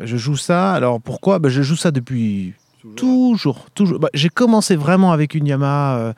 je 0.00 0.16
joue 0.16 0.36
ça. 0.36 0.72
Alors 0.72 1.00
pourquoi? 1.00 1.40
Ben, 1.40 1.48
Je 1.48 1.62
joue 1.62 1.76
ça 1.76 1.90
depuis 1.90 2.54
Toujours, 2.96 3.66
toujours. 3.74 4.00
Bah, 4.00 4.08
j'ai 4.12 4.28
commencé 4.28 4.76
vraiment 4.76 5.12
avec 5.12 5.34
une 5.34 5.46
Yamaha, 5.46 5.98
euh, 5.98 6.12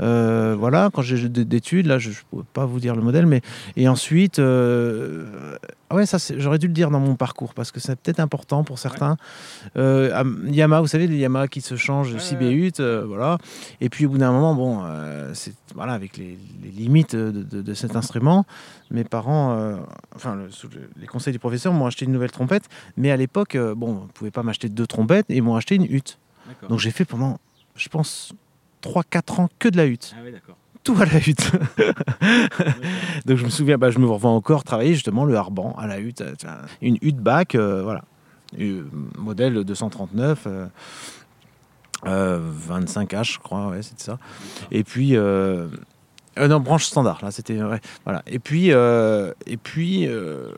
euh, 0.00 0.56
voilà, 0.58 0.90
quand 0.92 1.02
j'ai 1.02 1.28
d'études, 1.28 1.86
là, 1.86 1.98
je 1.98 2.10
ne 2.10 2.14
peux 2.30 2.44
pas 2.52 2.64
vous 2.64 2.80
dire 2.80 2.94
le 2.94 3.02
modèle, 3.02 3.26
mais 3.26 3.42
et 3.76 3.88
ensuite, 3.88 4.38
euh, 4.38 5.56
ouais, 5.90 6.06
ça, 6.06 6.18
j'aurais 6.36 6.58
dû 6.58 6.66
le 6.66 6.72
dire 6.72 6.90
dans 6.90 7.00
mon 7.00 7.14
parcours 7.14 7.54
parce 7.54 7.70
que 7.70 7.80
c'est 7.80 7.96
peut-être 7.96 8.20
important 8.20 8.64
pour 8.64 8.78
certains. 8.78 9.16
Yamaha, 9.74 10.80
vous 10.80 10.86
savez, 10.86 11.06
les 11.06 11.16
Yamaha 11.16 11.48
qui 11.48 11.60
se 11.60 11.76
changent, 11.76 12.16
6 12.16 12.36
B8, 12.36 13.04
voilà. 13.04 13.38
Et 13.80 13.88
puis 13.88 14.06
au 14.06 14.10
bout 14.10 14.18
d'un 14.18 14.32
moment, 14.32 14.54
bon, 14.54 14.84
c'est 15.34 15.54
voilà, 15.74 15.92
avec 15.92 16.16
les, 16.16 16.38
limites 16.76 17.14
de, 17.14 17.74
cet 17.74 17.96
instrument, 17.96 18.46
mes 18.90 19.04
parents, 19.04 19.78
enfin, 20.14 20.38
sous 20.50 20.68
les 20.98 21.06
conseils 21.06 21.32
du 21.32 21.38
professeur, 21.38 21.72
m'ont 21.72 21.86
acheté 21.86 22.04
une 22.04 22.12
nouvelle 22.12 22.32
trompette, 22.32 22.64
mais 22.96 23.10
à 23.10 23.16
l'époque, 23.16 23.56
bon, 23.56 23.88
on 23.88 24.04
ne 24.04 24.08
pouvait 24.08 24.30
pas 24.30 24.42
m'acheter 24.42 24.68
deux 24.68 24.86
trompettes, 24.86 25.26
et 25.28 25.36
ils 25.36 25.42
m'ont 25.42 25.56
acheté 25.56 25.74
une 25.74 25.84
hutte. 25.84 26.18
Donc 26.68 26.78
j'ai 26.78 26.90
fait 26.90 27.04
pendant, 27.04 27.38
je 27.74 27.88
pense, 27.88 28.32
3-4 28.82 29.40
ans 29.40 29.48
que 29.58 29.68
de 29.68 29.76
la 29.76 29.86
hutte. 29.86 30.14
Ah 30.16 30.20
oui, 30.24 30.32
d'accord. 30.32 30.56
À 30.94 31.04
la 31.04 31.18
hutte. 31.18 31.50
Donc 33.26 33.36
je 33.36 33.44
me 33.44 33.50
souviens, 33.50 33.78
bah, 33.78 33.90
je 33.90 33.98
me 33.98 34.06
revois 34.06 34.30
encore 34.30 34.64
travailler 34.64 34.94
justement 34.94 35.24
le 35.24 35.34
harban 35.36 35.74
à 35.78 35.86
la 35.86 35.98
hutte. 35.98 36.22
Une 36.80 36.98
hutte 37.02 37.18
bac, 37.18 37.54
euh, 37.54 37.82
voilà. 37.82 38.02
modèle 39.18 39.64
239. 39.64 40.46
25H, 42.04 43.32
je 43.32 43.38
crois, 43.38 43.68
ouais, 43.68 43.82
c'est 43.82 43.98
ça. 44.00 44.18
Et 44.70 44.84
puis, 44.84 45.16
euh, 45.16 45.66
euh, 46.38 46.48
non, 46.48 46.60
branche 46.60 46.84
standard, 46.84 47.20
là, 47.22 47.30
c'était 47.30 47.54
vrai. 47.54 47.80
Voilà. 48.04 48.22
Et 48.26 48.38
puis, 48.38 48.72
euh, 48.72 49.32
et 49.46 49.56
puis 49.56 50.06
euh, 50.06 50.50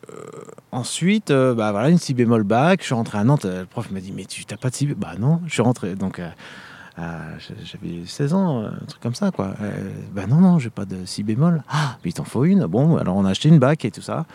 ensuite, 0.72 1.30
bah 1.30 1.72
voilà, 1.72 1.88
une 1.88 1.98
si 1.98 2.14
bémol 2.14 2.42
bac. 2.42 2.80
Je 2.80 2.86
suis 2.86 2.94
rentré 2.94 3.18
à 3.18 3.24
Nantes. 3.24 3.44
Le 3.44 3.64
prof 3.64 3.90
m'a 3.90 4.00
dit, 4.00 4.12
mais 4.12 4.24
tu 4.24 4.44
n'as 4.50 4.56
pas 4.56 4.70
de 4.70 4.74
si 4.74 4.86
Bah 4.86 5.14
non, 5.18 5.40
je 5.46 5.52
suis 5.52 5.62
rentré. 5.62 5.94
Donc, 5.94 6.20
j'avais 6.98 8.06
16 8.06 8.34
ans, 8.34 8.64
un 8.64 8.86
truc 8.86 9.00
comme 9.00 9.14
ça, 9.14 9.30
quoi. 9.30 9.54
bah 10.12 10.26
non, 10.26 10.36
non, 10.36 10.58
j'ai 10.58 10.70
pas 10.70 10.84
de 10.84 11.04
si 11.04 11.22
bémol. 11.22 11.62
Ah, 11.68 11.96
mais 12.04 12.10
il 12.10 12.14
t'en 12.14 12.24
faut 12.24 12.44
une. 12.44 12.66
Bon, 12.66 12.96
alors 12.96 13.16
on 13.16 13.24
a 13.24 13.30
acheté 13.30 13.48
une 13.48 13.58
bac 13.58 13.84
et 13.84 13.90
tout 13.90 14.02
ça. 14.02 14.26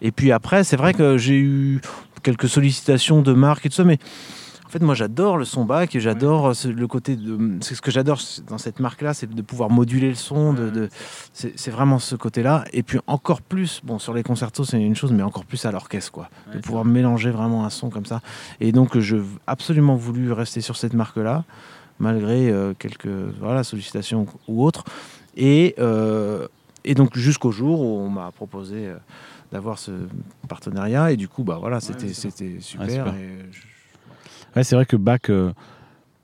Et 0.00 0.12
puis 0.12 0.32
après, 0.32 0.64
c'est 0.64 0.76
vrai 0.76 0.94
que 0.94 1.18
j'ai 1.18 1.38
eu 1.38 1.80
quelques 2.22 2.48
sollicitations 2.48 3.22
de 3.22 3.32
marques 3.32 3.66
et 3.66 3.68
tout 3.68 3.76
ça, 3.76 3.84
mais 3.84 3.98
en 4.66 4.68
fait, 4.68 4.80
moi, 4.80 4.96
j'adore 4.96 5.36
le 5.36 5.44
son 5.44 5.64
bac 5.64 5.94
et 5.94 6.00
j'adore 6.00 6.52
le 6.64 6.86
côté 6.88 7.14
de. 7.14 7.58
C'est 7.60 7.76
ce 7.76 7.80
que 7.80 7.92
j'adore 7.92 8.20
dans 8.48 8.58
cette 8.58 8.80
marque-là, 8.80 9.14
c'est 9.14 9.32
de 9.32 9.42
pouvoir 9.42 9.70
moduler 9.70 10.08
le 10.08 10.16
son. 10.16 10.52
De, 10.52 10.88
c'est 11.32 11.70
vraiment 11.70 12.00
ce 12.00 12.16
côté-là. 12.16 12.64
Et 12.72 12.82
puis 12.82 12.98
encore 13.06 13.42
plus, 13.42 13.80
bon, 13.84 14.00
sur 14.00 14.12
les 14.12 14.24
concertos, 14.24 14.64
c'est 14.64 14.82
une 14.82 14.96
chose, 14.96 15.12
mais 15.12 15.22
encore 15.22 15.44
plus 15.44 15.64
à 15.66 15.70
l'orchestre, 15.70 16.10
quoi. 16.10 16.28
de 16.52 16.58
pouvoir 16.58 16.84
mélanger 16.84 17.30
vraiment 17.30 17.64
un 17.64 17.70
son 17.70 17.90
comme 17.90 18.06
ça. 18.06 18.22
Et 18.58 18.72
donc, 18.72 18.98
je 18.98 19.18
absolument 19.46 19.94
voulu 19.94 20.32
rester 20.32 20.60
sur 20.60 20.76
cette 20.76 20.94
marque-là, 20.94 21.44
malgré 21.98 22.50
euh, 22.50 22.74
quelques 22.78 23.06
voilà, 23.40 23.64
sollicitations 23.64 24.26
ou 24.48 24.64
autres. 24.64 24.84
Et, 25.36 25.74
euh, 25.78 26.48
et 26.84 26.94
donc, 26.94 27.16
jusqu'au 27.16 27.50
jour 27.50 27.80
où 27.80 27.98
on 27.98 28.10
m'a 28.10 28.30
proposé. 28.32 28.88
Euh, 28.88 28.96
d'avoir 29.52 29.78
ce 29.78 29.92
partenariat 30.48 31.12
et 31.12 31.16
du 31.16 31.28
coup 31.28 31.44
bah 31.44 31.58
voilà 31.60 31.78
c'était 31.80 32.12
c'était 32.12 32.56
super, 32.58 33.14
c'est 34.64 34.74
vrai 34.74 34.84
que 34.84 34.96
Bach, 34.96 35.20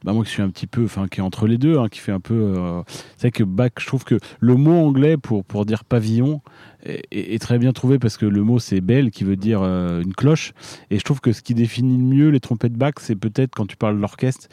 bah 0.04 0.12
moi 0.12 0.24
qui 0.24 0.30
suis 0.30 0.42
un 0.42 0.50
petit 0.50 0.66
peu, 0.66 0.85
enfin 0.85 1.06
qui 1.06 1.20
est 1.20 1.22
entre 1.22 1.46
les 1.46 1.58
deux, 1.58 1.78
hein, 1.78 1.88
qui 1.88 2.00
fait 2.00 2.12
un 2.12 2.20
peu. 2.20 2.35
Euh, 2.35 2.82
c'est 3.16 3.28
vrai 3.28 3.30
que 3.30 3.44
Bach, 3.44 3.70
je 3.78 3.87
trouve 3.87 4.04
que 4.04 4.18
le 4.40 4.56
mot 4.56 4.74
anglais 4.74 5.16
pour, 5.16 5.44
pour 5.44 5.64
dire 5.64 5.85
pavillon 5.85 6.40
est, 6.85 7.40
très 7.40 7.59
bien 7.59 7.73
trouvé 7.73 7.99
parce 7.99 8.16
que 8.16 8.27
le 8.27 8.42
mot 8.42 8.59
c'est 8.59 8.81
belle 8.81 9.11
qui 9.11 9.25
veut 9.25 9.37
dire 9.37 9.61
euh, 9.62 10.03
une 10.03 10.14
cloche. 10.14 10.53
Et 10.90 10.99
je 10.99 11.05
trouve 11.05 11.21
que 11.21 11.33
ce 11.33 11.42
qui 11.42 11.55
définit 11.55 11.97
le 11.97 12.03
mieux 12.03 12.29
les 12.29 12.40
trompettes 12.40 12.75
Bach, 12.75 12.95
c'est 13.01 13.16
peut-être 13.16 13.55
quand 13.55 13.66
tu 13.66 13.77
parles 13.77 13.97
de 13.97 14.01
l'orchestre 14.01 14.49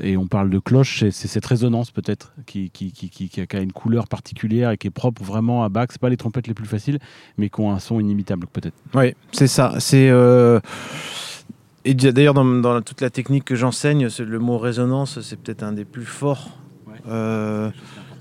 et 0.00 0.16
on 0.16 0.26
parle 0.26 0.50
de 0.50 0.58
cloche, 0.58 1.04
c'est 1.10 1.28
cette 1.28 1.46
résonance 1.46 1.90
peut-être 1.90 2.32
qui, 2.46 2.70
qui, 2.70 2.92
qui, 2.92 3.08
qui, 3.10 3.40
a 3.40 3.60
une 3.60 3.72
couleur 3.72 4.08
particulière 4.08 4.70
et 4.70 4.78
qui 4.78 4.88
est 4.88 4.90
propre 4.90 5.22
vraiment 5.22 5.64
à 5.64 5.68
Bach. 5.68 5.88
C'est 5.90 6.00
pas 6.00 6.10
les 6.10 6.16
trompettes 6.16 6.46
les 6.46 6.54
plus 6.54 6.66
faciles, 6.66 6.98
mais 7.38 7.48
qui 7.48 7.60
ont 7.60 7.72
un 7.72 7.78
son 7.78 8.00
inimitable 8.00 8.46
peut-être. 8.52 8.76
Oui, 8.94 9.14
c'est 9.32 9.46
ça. 9.46 9.74
C'est 9.78 10.10
et 11.86 11.94
d'ailleurs, 11.94 12.32
dans, 12.32 12.80
toute 12.80 13.02
la 13.02 13.10
technique 13.10 13.44
que 13.44 13.56
j'enseigne, 13.56 14.08
le 14.18 14.38
mot 14.38 14.56
résonance, 14.56 15.20
c'est 15.20 15.38
peut-être 15.38 15.62
un 15.62 15.72
des 15.72 15.84
plus 15.84 16.06
forts. 16.06 16.48
Euh, 17.06 17.70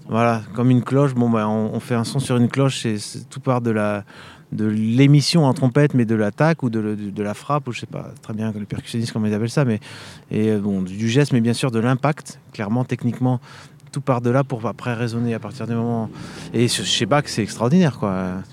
voilà, 0.07 0.41
comme 0.53 0.69
une 0.69 0.83
cloche. 0.83 1.13
Bon, 1.13 1.29
bah, 1.29 1.47
on, 1.47 1.79
fait 1.79 1.95
un 1.95 2.03
son 2.03 2.19
sur 2.19 2.37
une 2.37 2.49
cloche, 2.49 2.81
c'est 2.81 3.29
tout 3.29 3.39
part 3.39 3.61
de 3.61 3.71
la 3.71 4.03
de 4.51 4.65
l'émission 4.65 5.45
en 5.45 5.53
trompette, 5.55 5.95
mais 5.95 6.05
de 6.05 6.13
l'attaque 6.13 6.61
ou 6.61 6.69
de, 6.69 7.23
la 7.23 7.33
frappe, 7.33 7.67
ou 7.67 7.71
je 7.71 7.79
sais 7.79 7.85
pas 7.87 8.11
très 8.21 8.33
bien 8.33 8.51
les 8.51 8.65
percussionnistes 8.65 9.11
comment 9.11 9.25
ils 9.25 9.33
appellent 9.33 9.49
ça, 9.49 9.65
mais 9.65 9.79
et 10.29 10.51
euh, 10.51 10.59
bon 10.59 10.83
du 10.83 11.09
geste, 11.09 11.33
mais 11.33 11.41
bien 11.41 11.53
sûr 11.53 11.71
de 11.71 11.79
l'impact. 11.79 12.39
Clairement, 12.51 12.85
techniquement, 12.85 13.39
tout 13.91 14.01
part 14.01 14.21
de 14.21 14.29
là 14.29 14.43
pour 14.43 14.65
après 14.67 14.93
résonner 14.93 15.33
à 15.33 15.39
partir 15.39 15.65
du 15.65 15.73
moment. 15.73 16.09
Et 16.53 16.67
chez 16.67 17.05
Bach, 17.07 17.23
c'est 17.25 17.41
extraordinaire, 17.41 17.97
quoi 17.97 18.43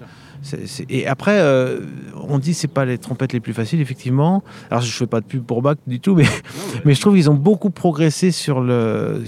et 0.88 1.06
après, 1.06 1.38
euh, 1.40 1.80
on 2.28 2.38
dit 2.38 2.54
c'est 2.54 2.68
pas 2.68 2.84
les 2.84 2.98
trompettes 2.98 3.32
les 3.32 3.40
plus 3.40 3.52
faciles, 3.52 3.80
effectivement. 3.80 4.42
Alors 4.70 4.82
je 4.82 4.90
fais 4.90 5.06
pas 5.06 5.20
de 5.20 5.26
pub 5.26 5.44
pour 5.44 5.62
Bach 5.62 5.76
du 5.86 6.00
tout, 6.00 6.14
mais, 6.14 6.24
mais 6.84 6.94
je 6.94 7.00
trouve 7.00 7.14
qu'ils 7.14 7.30
ont 7.30 7.34
beaucoup 7.34 7.70
progressé 7.70 8.30
sur, 8.30 8.60
le, 8.60 9.22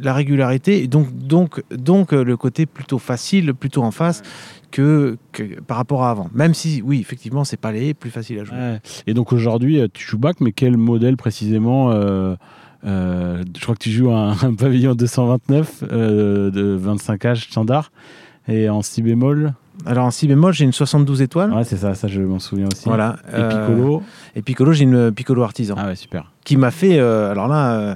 la 0.00 0.14
régularité 0.14 0.82
et 0.82 0.86
donc, 0.86 1.14
donc, 1.14 1.62
donc 1.70 2.12
euh, 2.12 2.24
le 2.24 2.36
côté 2.36 2.66
plutôt 2.66 2.98
facile, 2.98 3.54
plutôt 3.54 3.82
en 3.82 3.90
face. 3.90 4.22
Que, 4.70 5.16
par 5.68 5.76
rapport 5.76 6.02
à 6.02 6.10
avant. 6.10 6.28
Même 6.34 6.52
si, 6.52 6.82
oui, 6.84 6.98
effectivement, 6.98 7.44
c'est 7.44 7.60
pas 7.60 7.70
les 7.70 7.94
plus 7.94 8.10
faciles 8.10 8.40
à 8.40 8.44
jouer. 8.44 8.78
Et 9.06 9.14
donc 9.14 9.32
aujourd'hui, 9.32 9.78
euh, 9.78 9.86
tu 9.92 10.04
joues 10.04 10.18
Bach, 10.18 10.34
mais 10.40 10.50
quel 10.50 10.76
modèle 10.76 11.16
précisément 11.16 11.92
Je 11.92 12.36
crois 13.62 13.76
que 13.76 13.80
tu 13.80 13.92
joues 13.92 14.10
un, 14.10 14.32
un 14.32 14.54
pavillon 14.54 14.96
229 14.96 15.84
de 15.84 16.80
25H 16.82 17.36
standard 17.36 17.92
et 18.48 18.68
en 18.68 18.82
si 18.82 19.00
bémol 19.00 19.54
alors 19.86 20.06
en 20.06 20.10
si 20.10 20.26
bémol, 20.26 20.52
j'ai 20.52 20.64
une 20.64 20.72
72 20.72 21.22
étoiles. 21.22 21.52
Ouais, 21.52 21.64
c'est 21.64 21.76
ça, 21.76 21.94
ça 21.94 22.08
je 22.08 22.20
m'en 22.22 22.38
souviens 22.38 22.68
aussi. 22.72 22.84
Voilà. 22.86 23.16
Et 23.28 23.42
piccolo. 23.48 24.02
Et 24.34 24.42
piccolo, 24.42 24.72
j'ai 24.72 24.84
une 24.84 25.12
piccolo 25.12 25.42
artisan. 25.42 25.74
Ah 25.76 25.86
ouais, 25.88 25.96
super. 25.96 26.32
Qui 26.44 26.56
m'a 26.56 26.70
fait, 26.70 26.98
euh, 26.98 27.30
alors 27.30 27.48
là, 27.48 27.78
euh, 27.78 27.94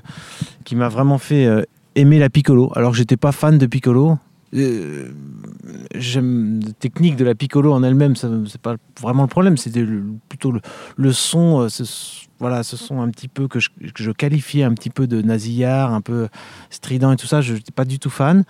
qui 0.65 0.77
m'a 0.77 0.89
vraiment 0.89 1.19
fait 1.19 1.47
euh, 1.47 1.63
aimer 1.95 2.19
la 2.19 2.29
piccolo. 2.29 2.73
Alors 2.75 2.93
que 2.93 2.97
j'étais 2.99 3.17
pas 3.17 3.33
fan 3.33 3.59
de 3.59 3.67
piccolo. 3.67 4.19
J'aime 5.95 6.61
la 6.65 6.73
technique 6.73 7.17
de 7.17 7.25
la 7.25 7.35
piccolo 7.35 7.73
en 7.73 7.83
elle-même, 7.83 8.17
c'est 8.17 8.61
pas 8.61 8.77
vraiment 9.01 9.23
le 9.23 9.29
problème. 9.29 9.59
C'était 9.59 9.85
plutôt 10.29 10.55
le, 10.97 11.13
son. 11.13 11.69
voilà, 12.39 12.63
ce 12.63 12.79
son 12.79 13.03
un 13.03 13.11
petit 13.11 13.29
peu 13.29 13.47
que 13.47 13.61
je, 13.61 13.69
que 13.95 14.03
je, 14.03 14.11
qualifiais 14.11 14.65
un 14.65 14.73
petit 14.73 14.89
peu 14.89 15.07
de 15.07 15.21
nasillard, 15.21 15.93
un 15.93 16.01
peu 16.01 16.29
strident 16.71 17.13
et 17.13 17.17
tout 17.17 17.27
ça. 17.27 17.43
Je 17.43 17.55
n'étais 17.55 17.73
pas 17.73 17.85
du 17.85 17.99
tout 17.99 18.11
fan. 18.11 18.45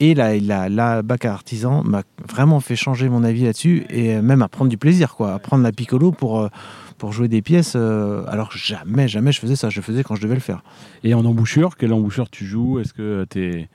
Et 0.00 0.14
la, 0.14 0.38
la, 0.38 0.68
la 0.70 1.02
bac 1.02 1.26
à 1.26 1.32
artisan 1.32 1.84
m'a 1.84 2.02
vraiment 2.26 2.60
fait 2.60 2.74
changer 2.74 3.10
mon 3.10 3.22
avis 3.22 3.44
là-dessus 3.44 3.84
et 3.90 4.20
même 4.22 4.40
à 4.40 4.48
prendre 4.48 4.70
du 4.70 4.78
plaisir, 4.78 5.14
quoi, 5.14 5.34
à 5.34 5.38
prendre 5.38 5.62
la 5.62 5.72
piccolo 5.72 6.10
pour, 6.10 6.40
euh, 6.40 6.48
pour 6.96 7.12
jouer 7.12 7.28
des 7.28 7.42
pièces. 7.42 7.74
Euh, 7.76 8.24
alors 8.26 8.50
jamais, 8.52 9.08
jamais 9.08 9.30
je 9.30 9.40
faisais 9.40 9.56
ça. 9.56 9.68
Je 9.68 9.82
faisais 9.82 10.02
quand 10.02 10.14
je 10.14 10.22
devais 10.22 10.34
le 10.34 10.40
faire. 10.40 10.62
Et 11.04 11.12
en 11.12 11.24
embouchure, 11.26 11.76
quelle 11.76 11.92
embouchure 11.92 12.30
tu 12.30 12.46
joues? 12.46 12.80
Est-ce 12.80 12.94
que 12.94 13.26
tu 13.28 13.44
es 13.44 13.68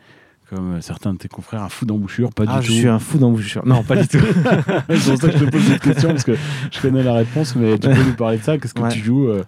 comme 0.50 0.82
certains 0.82 1.14
de 1.14 1.18
tes 1.18 1.28
confrères, 1.28 1.64
un 1.64 1.70
fou 1.70 1.86
d'embouchure, 1.86 2.32
pas 2.32 2.44
ah, 2.48 2.60
du 2.60 2.68
tout. 2.68 2.74
Je 2.74 2.78
suis 2.78 2.88
un 2.88 3.00
fou 3.00 3.18
d'embouchure. 3.18 3.66
Non, 3.66 3.84
pas 3.84 3.96
du 3.96 4.08
tout. 4.08 4.20
c'est 4.90 5.12
pour 5.12 5.22
ça 5.22 5.30
que 5.30 5.38
je 5.38 5.46
te 5.46 5.50
pose 5.50 5.64
cette 5.64 5.82
question 5.82 6.10
parce 6.10 6.24
que 6.24 6.36
je 6.72 6.82
connais 6.82 7.04
la 7.04 7.14
réponse, 7.14 7.56
mais 7.56 7.78
tu 7.80 7.90
peux 7.90 8.04
nous 8.04 8.14
parler 8.14 8.38
de 8.38 8.44
ça? 8.44 8.58
Qu'est-ce 8.58 8.74
que 8.74 8.92
tu 8.92 9.00
joues 9.00 9.28
euh, 9.28 9.44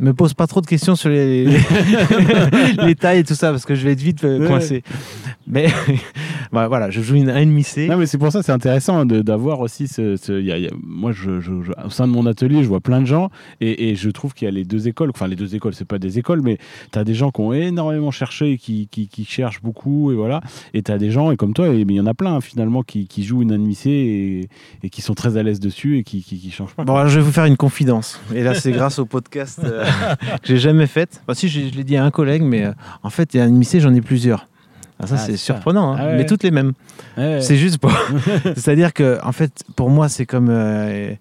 me 0.00 0.12
pose 0.12 0.34
pas 0.34 0.46
trop 0.46 0.60
de 0.60 0.66
questions 0.66 0.96
sur 0.96 1.08
les, 1.08 1.44
les, 2.78 2.94
tailles 2.94 3.20
et 3.20 3.24
tout 3.24 3.34
ça 3.34 3.50
parce 3.50 3.64
que 3.64 3.74
je 3.74 3.84
vais 3.84 3.92
être 3.92 4.00
vite 4.00 4.24
euh, 4.24 4.46
coincé. 4.46 4.82
Mais 5.46 5.68
bah, 6.52 6.68
voilà, 6.68 6.90
je 6.90 7.00
joue 7.00 7.16
une 7.16 7.30
A 7.30 7.40
demi 7.40 7.62
C. 7.62 7.86
Non, 7.88 7.96
mais 7.96 8.06
c'est 8.06 8.18
pour 8.18 8.30
ça 8.30 8.42
c'est 8.42 8.52
intéressant 8.52 9.04
d'avoir 9.04 9.60
aussi 9.60 9.88
ce. 9.88 10.16
moi, 10.84 11.12
je, 11.12 11.30
au 11.84 11.90
sein 11.90 12.06
de 12.06 12.12
mon 12.12 12.26
atelier, 12.26 12.62
je 12.62 12.68
vois 12.68 12.80
plein 12.80 13.00
de 13.00 13.06
gens 13.06 13.30
et, 13.60 13.90
et 13.90 13.96
je 13.96 14.10
trouve 14.10 14.34
qu'il 14.34 14.46
y 14.46 14.48
a 14.48 14.52
les 14.52 14.64
deux 14.64 14.88
écoles. 14.88 15.10
Enfin, 15.14 15.26
les 15.26 15.36
deux 15.36 15.54
écoles, 15.54 15.74
c'est 15.74 15.84
pas 15.84 15.98
des 15.98 16.18
écoles, 16.18 16.42
mais 16.42 16.58
tu 16.92 16.98
as 16.98 17.04
des 17.04 17.14
gens 17.14 17.30
qui 17.30 17.40
ont 17.40 17.52
énormément 17.52 18.10
cherché 18.10 18.52
et 18.52 18.58
qui, 18.58 18.88
qui, 18.90 19.08
qui 19.08 19.24
cherchent 19.24 19.62
beaucoup 19.62 20.12
et 20.12 20.14
voilà. 20.14 20.40
Et 20.74 20.82
tu 20.82 20.92
as 20.92 20.98
des 20.98 21.10
gens, 21.10 21.30
et 21.30 21.36
comme 21.36 21.54
toi, 21.54 21.68
il 21.68 21.90
y 21.90 22.00
en 22.00 22.06
a 22.06 22.14
plein 22.14 22.40
finalement 22.40 22.82
qui, 22.82 23.06
qui 23.06 23.24
jouent 23.24 23.42
une 23.42 23.52
A 23.52 23.56
demi 23.56 23.74
C 23.74 23.90
et, 23.90 24.48
et, 24.86 24.90
qui 24.90 25.02
sont 25.02 25.14
très 25.14 25.36
à 25.36 25.42
l'aise 25.42 25.60
dessus 25.60 25.98
et 25.98 26.04
qui, 26.04 26.22
qui, 26.22 26.50
changent 26.50 26.74
pas. 26.74 26.84
Bon, 26.84 26.94
alors, 26.94 27.08
je 27.08 27.18
vais 27.18 27.24
vous 27.24 27.32
faire 27.32 27.44
une 27.44 27.56
confidence. 27.56 28.20
Et 28.34 28.42
là, 28.42 28.54
c'est 28.54 28.72
grâce 28.72 28.98
au 28.98 29.06
podcast. 29.06 29.60
Euh, 29.64 29.87
que 30.42 30.48
j'ai 30.48 30.58
jamais 30.58 30.86
faite. 30.86 31.22
Enfin, 31.22 31.34
si, 31.34 31.48
je, 31.48 31.60
l'ai 31.74 31.84
dit 31.84 31.96
à 31.96 32.04
un 32.04 32.10
collègue, 32.10 32.42
mais 32.42 32.64
euh, 32.64 32.72
en 33.02 33.10
fait, 33.10 33.34
un 33.36 33.48
mixé, 33.48 33.80
j'en 33.80 33.94
ai 33.94 34.00
plusieurs. 34.00 34.46
Ah, 35.00 35.06
ça, 35.06 35.14
ah, 35.16 35.22
c'est 35.24 35.36
surprenant, 35.36 35.92
hein. 35.92 35.98
ah 36.00 36.16
mais 36.16 36.26
toutes 36.26 36.42
les 36.42 36.50
mêmes. 36.50 36.72
c'est 37.16 37.56
juste 37.56 37.78
pour. 37.78 37.92
C'est-à-dire 38.56 38.92
que, 38.92 39.18
en 39.22 39.32
fait, 39.32 39.64
pour 39.76 39.90
moi, 39.90 40.08
c'est 40.08 40.26
comme. 40.26 40.48
Euh, 40.50 41.12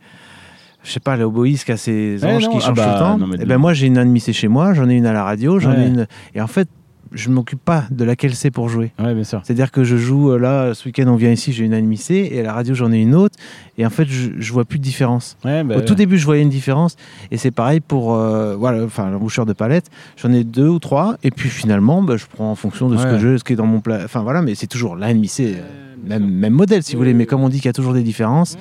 je 0.83 0.91
sais 0.91 0.99
pas, 0.99 1.17
l'oboïs 1.17 1.65
qui 1.65 1.71
a 1.73 1.77
ses 1.77 2.23
anges 2.23 2.47
qui 2.47 2.61
changent 2.61 2.73
tout 2.73 2.81
le 2.81 2.99
temps. 2.99 3.19
et 3.19 3.39
eh 3.41 3.45
ben 3.45 3.57
moi, 3.57 3.73
j'ai 3.73 3.87
une 3.87 3.97
admissée 3.97 4.31
chez 4.31 4.47
moi, 4.47 4.73
j'en 4.73 4.87
ai 4.89 4.93
une 4.93 5.05
à 5.05 5.11
la 5.11 5.23
radio, 5.23 5.59
j'en 5.59 5.73
ai 5.73 5.85
une. 5.85 6.07
Et 6.33 6.39
en 6.39 6.47
fait, 6.47 6.69
je 7.11 7.29
m'occupe 7.29 7.63
pas 7.63 7.85
de 7.91 8.03
laquelle 8.03 8.35
c'est 8.35 8.51
pour 8.51 8.69
jouer. 8.69 8.91
Ouais, 8.99 9.13
bien 9.13 9.23
sûr. 9.23 9.41
C'est-à-dire 9.43 9.71
que 9.71 9.83
je 9.83 9.97
joue, 9.97 10.31
euh, 10.31 10.37
là, 10.37 10.73
ce 10.73 10.85
week-end, 10.85 11.07
on 11.07 11.15
vient 11.15 11.31
ici, 11.31 11.51
j'ai 11.53 11.65
une 11.65 11.73
Anime 11.73 11.95
et 12.09 12.39
à 12.39 12.43
la 12.43 12.53
radio, 12.53 12.73
j'en 12.75 12.91
ai 12.91 12.99
une 12.99 13.15
autre. 13.15 13.37
Et 13.77 13.85
en 13.85 13.89
fait, 13.89 14.05
je, 14.05 14.31
je 14.37 14.53
vois 14.53 14.65
plus 14.65 14.79
de 14.79 14.83
différence. 14.83 15.37
Ouais, 15.45 15.63
bah, 15.63 15.77
Au 15.77 15.81
tout 15.81 15.95
début, 15.95 16.17
je 16.17 16.25
voyais 16.25 16.41
une 16.41 16.49
différence. 16.49 16.95
Et 17.31 17.37
c'est 17.37 17.51
pareil 17.51 17.79
pour 17.79 18.15
euh, 18.15 18.55
voilà, 18.55 18.83
enfin, 18.83 19.09
l'embouchure 19.09 19.45
de 19.45 19.53
palette. 19.53 19.89
J'en 20.17 20.31
ai 20.31 20.43
deux 20.43 20.67
ou 20.67 20.79
trois. 20.79 21.17
Et 21.23 21.31
puis 21.31 21.49
finalement, 21.49 22.01
bah, 22.01 22.17
je 22.17 22.25
prends 22.25 22.51
en 22.51 22.55
fonction 22.55 22.89
de 22.89 22.97
ce 22.97 23.03
que 23.03 23.17
je, 23.17 23.37
ce 23.37 23.43
qui 23.43 23.53
est 23.53 23.57
dans 23.57 23.65
mon 23.65 23.79
plat. 23.81 24.01
Enfin 24.03 24.21
voilà, 24.21 24.41
mais 24.41 24.55
c'est 24.55 24.67
toujours 24.67 24.95
la 24.95 25.13
NMC, 25.13 25.39
euh, 25.41 25.86
même, 26.03 26.27
même 26.27 26.53
modèle 26.53 26.83
si 26.83 26.93
vous 26.93 26.99
voulez. 26.99 27.13
Mais 27.13 27.25
comme 27.25 27.41
on 27.41 27.49
dit 27.49 27.57
qu'il 27.57 27.65
y 27.67 27.69
a 27.69 27.73
toujours 27.73 27.93
des 27.93 28.03
différences. 28.03 28.57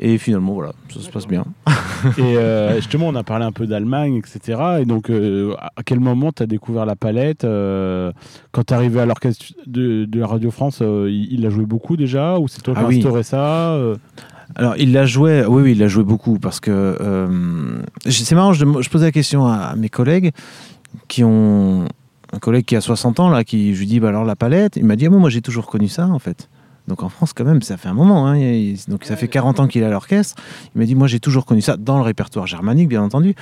Et 0.00 0.18
finalement, 0.18 0.54
voilà, 0.54 0.72
ça 0.92 1.00
se 1.00 1.08
passe 1.08 1.26
bien. 1.26 1.44
Et 2.18 2.36
euh, 2.36 2.74
justement, 2.76 3.06
on 3.08 3.14
a 3.14 3.22
parlé 3.22 3.44
un 3.44 3.52
peu 3.52 3.66
d'Allemagne, 3.66 4.16
etc. 4.16 4.60
Et 4.80 4.84
donc, 4.84 5.08
euh, 5.08 5.54
à 5.76 5.82
quel 5.84 6.00
moment 6.00 6.32
tu 6.32 6.42
as 6.42 6.46
découvert 6.46 6.84
la 6.84 6.96
palette 6.96 7.44
euh, 7.44 8.10
Quand 8.50 8.64
tu 8.64 8.74
es 8.74 8.76
arrivé 8.76 9.00
à 9.00 9.06
l'orchestre 9.06 9.46
de, 9.66 10.04
de 10.04 10.20
Radio 10.22 10.50
France, 10.50 10.80
il, 10.80 11.28
il 11.32 11.46
a 11.46 11.50
joué 11.50 11.64
beaucoup 11.64 11.96
déjà 11.96 12.38
Ou 12.40 12.48
c'est 12.48 12.60
toi 12.60 12.74
qui 12.74 12.80
Ah 12.80 12.84
as 12.84 12.88
oui. 12.88 12.96
instauré 12.98 13.22
ça 13.22 13.78
Alors, 14.56 14.74
il 14.78 14.92
l'a 14.92 15.06
joué, 15.06 15.44
oui, 15.46 15.62
oui, 15.62 15.72
il 15.72 15.78
l'a 15.78 15.88
joué 15.88 16.02
beaucoup 16.02 16.38
parce 16.40 16.58
que 16.58 16.98
c'est 18.04 18.34
marrant, 18.34 18.52
je, 18.52 18.64
je 18.80 18.90
posais 18.90 19.06
la 19.06 19.12
question 19.12 19.46
à, 19.46 19.54
à 19.54 19.76
mes 19.76 19.88
collègues 19.88 20.32
qui 21.08 21.22
ont 21.24 21.86
un 22.32 22.38
collègue 22.38 22.64
qui 22.64 22.76
a 22.76 22.80
60 22.80 23.20
ans, 23.20 23.30
là, 23.30 23.44
qui 23.44 23.74
je 23.74 23.80
lui 23.80 23.86
dis, 23.86 24.00
bah 24.00 24.08
alors 24.08 24.24
la 24.24 24.36
palette, 24.36 24.76
il 24.76 24.84
m'a 24.84 24.96
dit, 24.96 25.06
ah, 25.06 25.10
moi, 25.10 25.20
moi 25.20 25.30
j'ai 25.30 25.40
toujours 25.40 25.66
connu 25.66 25.88
ça 25.88 26.08
en 26.08 26.18
fait. 26.18 26.48
Donc 26.86 27.02
en 27.02 27.08
France, 27.08 27.32
quand 27.32 27.44
même, 27.44 27.62
ça 27.62 27.76
fait 27.78 27.88
un 27.88 27.94
moment. 27.94 28.26
hein, 28.26 28.36
il- 28.36 28.76
donc 28.88 29.04
ça 29.04 29.16
fait 29.16 29.28
40 29.28 29.58
ans 29.60 29.66
qu'il 29.68 29.82
est 29.82 29.86
à 29.86 29.90
l'orchestre. 29.90 30.34
Il 30.74 30.78
m'a 30.80 30.84
dit, 30.84 30.94
moi 30.94 31.06
j'ai 31.06 31.20
toujours 31.20 31.46
connu 31.46 31.60
ça 31.62 31.76
dans 31.76 31.96
le 31.96 32.02
répertoire 32.02 32.46
germanique, 32.46 32.88
bien 32.88 33.02
entendu. 33.02 33.34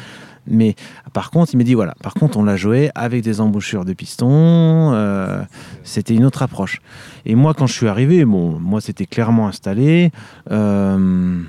Mais 0.46 0.74
par 1.12 1.30
contre, 1.30 1.52
il 1.54 1.56
m'a 1.56 1.62
dit, 1.64 1.74
voilà, 1.74 1.94
par 2.02 2.14
contre, 2.14 2.36
on 2.36 2.42
l'a 2.44 2.56
joué 2.56 2.90
avec 2.94 3.22
des 3.22 3.40
embouchures 3.40 3.84
de 3.84 3.92
pistons. 3.92 4.92
euh, 4.92 5.42
C'était 5.84 6.14
une 6.14 6.24
autre 6.24 6.42
approche. 6.42 6.80
Et 7.26 7.34
moi, 7.34 7.54
quand 7.54 7.66
je 7.66 7.72
suis 7.74 7.88
arrivé, 7.88 8.24
bon, 8.24 8.58
moi 8.60 8.80
c'était 8.80 9.06
clairement 9.06 9.48
installé. 9.48 10.10
Euh, 10.50 11.40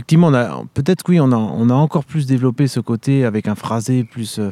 effectivement, 0.00 0.28
on 0.28 0.34
a 0.34 0.62
peut-être 0.72 1.04
oui, 1.08 1.20
on 1.20 1.30
a, 1.30 1.36
on 1.36 1.68
a 1.68 1.74
encore 1.74 2.06
plus 2.06 2.26
développé 2.26 2.66
ce 2.68 2.80
côté 2.80 3.26
avec 3.26 3.48
un 3.48 3.54
phrasé 3.54 4.02
plus 4.04 4.38
euh, 4.38 4.50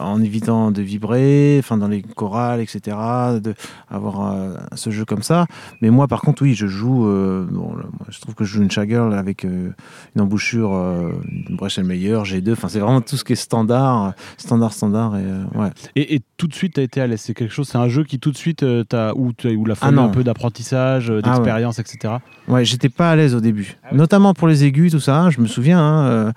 en 0.00 0.20
évitant 0.20 0.72
de 0.72 0.82
vibrer, 0.82 1.56
enfin 1.60 1.76
dans 1.76 1.86
les 1.86 2.02
chorales, 2.02 2.60
etc. 2.60 2.96
De 3.40 3.54
avoir 3.88 4.32
euh, 4.32 4.56
ce 4.74 4.90
jeu 4.90 5.04
comme 5.04 5.22
ça. 5.22 5.46
Mais 5.80 5.90
moi, 5.90 6.08
par 6.08 6.20
contre, 6.22 6.42
oui, 6.42 6.54
je 6.54 6.66
joue. 6.66 7.06
euh, 7.06 7.46
bon, 7.48 7.76
là, 7.76 7.84
moi, 7.84 8.06
je 8.08 8.18
trouve 8.20 8.34
que 8.34 8.42
je 8.44 8.54
joue 8.54 8.62
une 8.62 8.70
shagirl 8.72 9.14
avec 9.14 9.44
une 9.44 9.72
embouchure, 10.18 10.72
une 10.72 11.56
Brechelmeyer, 11.56 12.14
G2. 12.24 12.52
Enfin, 12.52 12.68
c'est 12.68 12.80
vraiment 12.80 13.00
tout 13.00 13.16
ce 13.16 13.22
qui 13.22 13.34
est 13.34 13.36
standard, 13.36 14.14
standard, 14.36 14.72
standard. 14.72 15.16
Et 15.16 15.24
ouais. 15.58 15.70
et, 15.94 16.16
et 16.16 16.20
tout 16.36 16.48
de 16.48 16.54
suite, 16.54 16.74
tu 16.74 16.80
as 16.80 16.82
été 16.82 17.00
à 17.00 17.06
l'aise. 17.06 17.20
C'est 17.20 17.34
quelque 17.34 17.54
chose, 17.54 17.68
c'est 17.68 17.78
un 17.78 17.88
jeu 17.88 18.02
qui 18.02 18.18
tout 18.18 18.32
de 18.32 18.36
suite, 18.36 18.64
t'as- 18.88 19.12
où, 19.14 19.28
où 19.28 19.32
il 19.44 19.70
a 19.70 19.74
Ah 19.80 19.86
un 19.88 20.08
peu 20.08 20.24
d'apprentissage, 20.24 21.10
Ah 21.10 21.14
ouais. 21.14 21.22
d'expérience, 21.22 21.78
etc. 21.78 22.14
Ouais, 22.48 22.64
j'étais 22.64 22.88
pas 22.88 23.10
à 23.10 23.16
l'aise 23.16 23.34
au 23.34 23.40
début, 23.40 23.76
Ah 23.84 23.88
oui 23.92 23.98
notamment 23.98 24.32
pour 24.34 24.48
les 24.48 24.64
aigus, 24.64 24.92
tout 24.92 25.00
ça. 25.00 25.28
Je 25.30 25.40
me 25.40 25.46
souviens, 25.46 25.78
hein, 25.80 26.06
euh, 26.06 26.32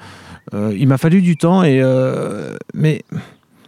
euh, 0.54 0.76
il 0.78 0.88
m'a 0.88 0.98
fallu 0.98 1.22
du 1.22 1.38
temps 1.38 1.64
et 1.64 1.80
euh, 1.82 2.56
mais 2.74 3.04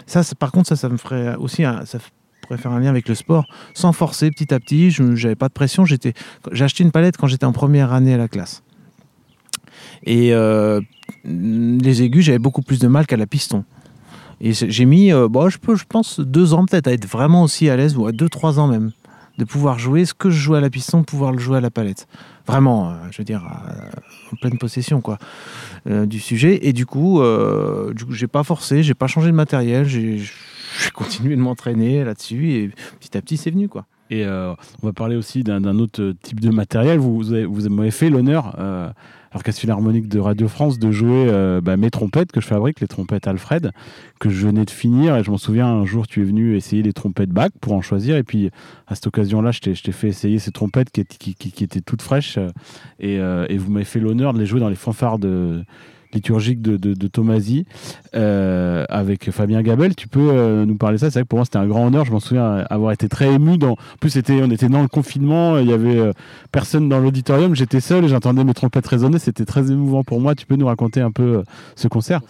ça, 0.05 0.21
par 0.37 0.51
contre, 0.51 0.67
ça, 0.67 0.75
ça 0.75 0.89
me 0.89 0.97
ferait 0.97 1.35
aussi, 1.35 1.63
un- 1.63 1.85
ça 1.85 1.99
pourrait 2.41 2.57
faire 2.57 2.71
un 2.73 2.79
lien 2.81 2.89
avec 2.89 3.07
le 3.07 3.15
sport, 3.15 3.45
sans 3.73 3.93
forcer, 3.93 4.29
petit 4.29 4.53
à 4.53 4.59
petit. 4.59 4.91
Je 4.91 5.15
j'avais 5.15 5.35
pas 5.35 5.47
de 5.47 5.53
pression. 5.53 5.85
J'étais, 5.85 6.13
j'ai 6.51 6.65
acheté 6.65 6.83
une 6.83 6.91
palette 6.91 7.15
quand 7.15 7.27
j'étais 7.27 7.45
en 7.45 7.53
première 7.53 7.93
année 7.93 8.13
à 8.13 8.17
la 8.17 8.27
classe. 8.27 8.61
Et 10.05 10.33
euh, 10.33 10.81
les 11.23 12.03
aigus, 12.03 12.25
j'avais 12.25 12.39
beaucoup 12.39 12.61
plus 12.61 12.79
de 12.79 12.87
mal 12.87 13.05
qu'à 13.07 13.15
la 13.17 13.27
piston. 13.27 13.63
Et 14.41 14.51
j'ai 14.53 14.83
mis, 14.85 15.13
euh, 15.13 15.29
bon, 15.29 15.47
je, 15.47 15.57
peux, 15.57 15.75
je 15.75 15.85
pense, 15.87 16.19
deux 16.19 16.53
ans 16.53 16.65
peut-être 16.65 16.87
à 16.87 16.91
être 16.91 17.07
vraiment 17.07 17.43
aussi 17.43 17.69
à 17.69 17.77
l'aise, 17.77 17.95
ou 17.95 18.05
à 18.07 18.11
deux, 18.11 18.27
trois 18.27 18.59
ans 18.59 18.67
même, 18.67 18.91
de 19.37 19.45
pouvoir 19.45 19.79
jouer 19.79 20.03
ce 20.03 20.13
que 20.13 20.29
je 20.29 20.37
jouais 20.37 20.57
à 20.57 20.61
la 20.61 20.69
piston, 20.69 21.03
pouvoir 21.03 21.31
le 21.31 21.39
jouer 21.39 21.59
à 21.59 21.61
la 21.61 21.71
palette. 21.71 22.07
Vraiment, 22.45 22.89
euh, 22.89 22.93
je 23.11 23.17
veux 23.19 23.23
dire, 23.23 23.43
euh, 23.45 23.89
en 24.33 24.35
pleine 24.35 24.57
possession 24.57 24.99
quoi, 24.99 25.17
euh, 25.87 26.05
du 26.05 26.19
sujet. 26.19 26.67
Et 26.67 26.73
du 26.73 26.85
coup, 26.85 27.21
euh, 27.21 27.93
du 27.93 28.05
coup, 28.05 28.13
pas 28.27 28.43
forcé, 28.43 28.83
j'ai 28.83 28.93
pas 28.93 29.07
changé 29.07 29.27
de 29.31 29.35
matériel, 29.35 29.85
j'ai 29.85 30.21
continué 30.93 31.35
de 31.35 31.41
m'entraîner 31.41 32.03
là-dessus 32.03 32.51
et 32.51 32.71
petit 32.99 33.17
à 33.17 33.21
petit, 33.21 33.37
c'est 33.37 33.51
venu 33.51 33.69
quoi. 33.69 33.85
Et 34.09 34.25
on 34.27 34.55
va 34.85 34.93
parler 34.93 35.15
aussi 35.15 35.43
d'un 35.43 35.63
autre 35.79 36.13
type 36.21 36.39
de 36.39 36.49
matériel. 36.51 36.99
Vous, 36.99 37.15
vous, 37.15 37.33
avez- 37.33 37.45
vous 37.45 37.67
m'avez 37.69 37.89
fait 37.89 38.09
l'honneur, 38.11 38.55
l'Orchestre 39.34 39.61
Philharmonique 39.61 40.07
de 40.07 40.19
Radio 40.19 40.47
France, 40.47 40.79
de 40.79 40.91
jouer 40.91 41.27
euh, 41.27 41.59
bah, 41.61 41.77
mes 41.77 41.89
trompettes 41.89 42.31
que 42.31 42.41
je 42.41 42.47
fabrique, 42.47 42.79
les 42.79 42.88
trompettes 42.88 43.27
Alfred, 43.27 43.71
que 44.19 44.29
je 44.29 44.45
venais 44.47 44.65
de 44.65 44.69
finir. 44.69 45.15
Et 45.17 45.23
je 45.23 45.31
m'en 45.31 45.38
souviens, 45.38 45.67
un 45.67 45.86
jour, 45.86 46.07
tu 46.07 46.21
es 46.21 46.23
venu 46.23 46.55
essayer 46.55 46.84
les 46.84 46.93
trompettes 46.93 47.31
Bach 47.31 47.49
pour 47.61 47.73
en 47.73 47.81
choisir. 47.81 48.15
Et 48.15 48.23
puis, 48.23 48.49
à 48.88 48.95
cette 48.95 49.07
occasion-là, 49.07 49.51
je 49.51 49.59
t'ai 49.59 49.91
fait 49.91 50.07
essayer 50.07 50.39
ces 50.39 50.51
trompettes 50.51 50.91
qui, 50.91 51.01
étaient- 51.63 51.81
toutes 51.81 52.01
fraîches. 52.01 52.38
Et, 52.99 53.19
euh, 53.19 53.45
et 53.49 53.57
vous 53.57 53.71
m'avez 53.71 53.86
fait 53.86 53.99
l'honneur 53.99 54.34
de 54.34 54.39
les 54.39 54.45
jouer 54.45 54.59
dans 54.59 54.69
les 54.69 54.75
fanfares 54.75 55.19
de 55.19 55.63
liturgiques 56.14 56.61
de, 56.61 56.78
de, 56.78 57.09
euh, 58.16 58.86
avec 58.89 59.32
Fabien 59.32 59.61
Gabel. 59.61 59.95
Tu 59.95 60.07
peux 60.07 60.30
euh, 60.32 60.66
nous 60.66 60.76
parler 60.76 60.97
de 60.97 60.99
ça? 61.01 61.09
C'est 61.09 61.20
vrai 61.20 61.24
que 61.24 61.30
pour 61.30 61.38
moi 61.38 61.45
c'était 61.45 61.57
un 61.57 61.68
grand 61.68 61.88
honneur. 61.88 62.05
Je 62.05 62.11
m'en 62.11 62.20
souviens 62.20 62.66
avoir 62.70 62.91
été 62.91 63.09
très 63.09 63.34
ému. 63.34 63.57
En 63.64 63.76
plus, 63.99 64.09
c'était, 64.09 64.41
on 64.41 64.49
était 64.49 64.70
dans 64.70 64.82
le 64.82 64.88
confinement. 64.88 65.57
Il 65.57 65.68
y 65.68 65.74
avait 65.74 65.97
euh, 65.97 66.11
personne 66.51 66.89
dans 66.89 66.99
l'auditorium. 66.99 67.55
J'étais 67.55 67.80
seul 67.80 68.05
et 68.05 68.07
j'entendais 68.07 68.43
mes 68.43 68.53
trompettes 68.53 68.88
résonner. 68.88 69.20
C'était 69.20 69.45
très 69.45 69.72
émouvant 69.72 70.03
pour 70.03 70.20
moi. 70.20 70.36
Tu 70.36 70.45
peux 70.45 70.55
nous 70.55 70.68
raconter 70.68 71.01
un 71.01 71.11
peu 71.11 71.43
ce 71.76 71.88
concert? 71.88 72.22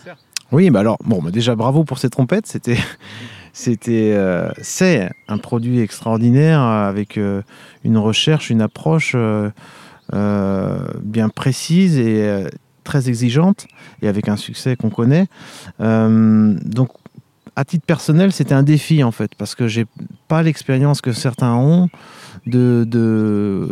Oui, 0.52 0.70
bah 0.70 0.82
alors, 0.82 0.98
bon, 1.04 1.22
bah 1.22 1.32
déjà 1.32 1.56
bravo 1.56 1.84
pour 1.84 1.98
ces 1.98 2.10
trompettes. 2.10 2.48
C'était, 2.48 2.78
c'était, 3.54 4.16
c'est 4.62 5.10
un 5.28 5.38
produit 5.38 5.80
extraordinaire 5.80 6.60
avec 6.62 7.18
une 7.84 7.98
recherche, 7.98 8.50
une 8.50 8.62
approche 8.62 9.16
bien 10.12 11.30
précise 11.30 11.98
et 11.98 12.44
très 12.84 13.10
exigeante 13.10 13.66
et 14.02 14.08
avec 14.08 14.28
un 14.30 14.38
succès 14.38 14.76
qu'on 14.76 14.90
connaît. 14.90 15.28
Euh, 15.82 16.56
donc, 16.64 16.90
à 17.56 17.66
titre 17.66 17.86
personnel, 17.86 18.32
c'était 18.32 18.56
un 18.56 18.64
défi 18.64 19.04
en 19.04 19.12
fait 19.12 19.32
parce 19.38 19.54
que 19.56 19.68
j'ai 19.68 19.86
pas 20.28 20.42
l'expérience 20.44 21.02
que 21.02 21.12
certains 21.14 21.54
ont 21.54 21.88
de, 22.48 22.84
de, 22.88 23.70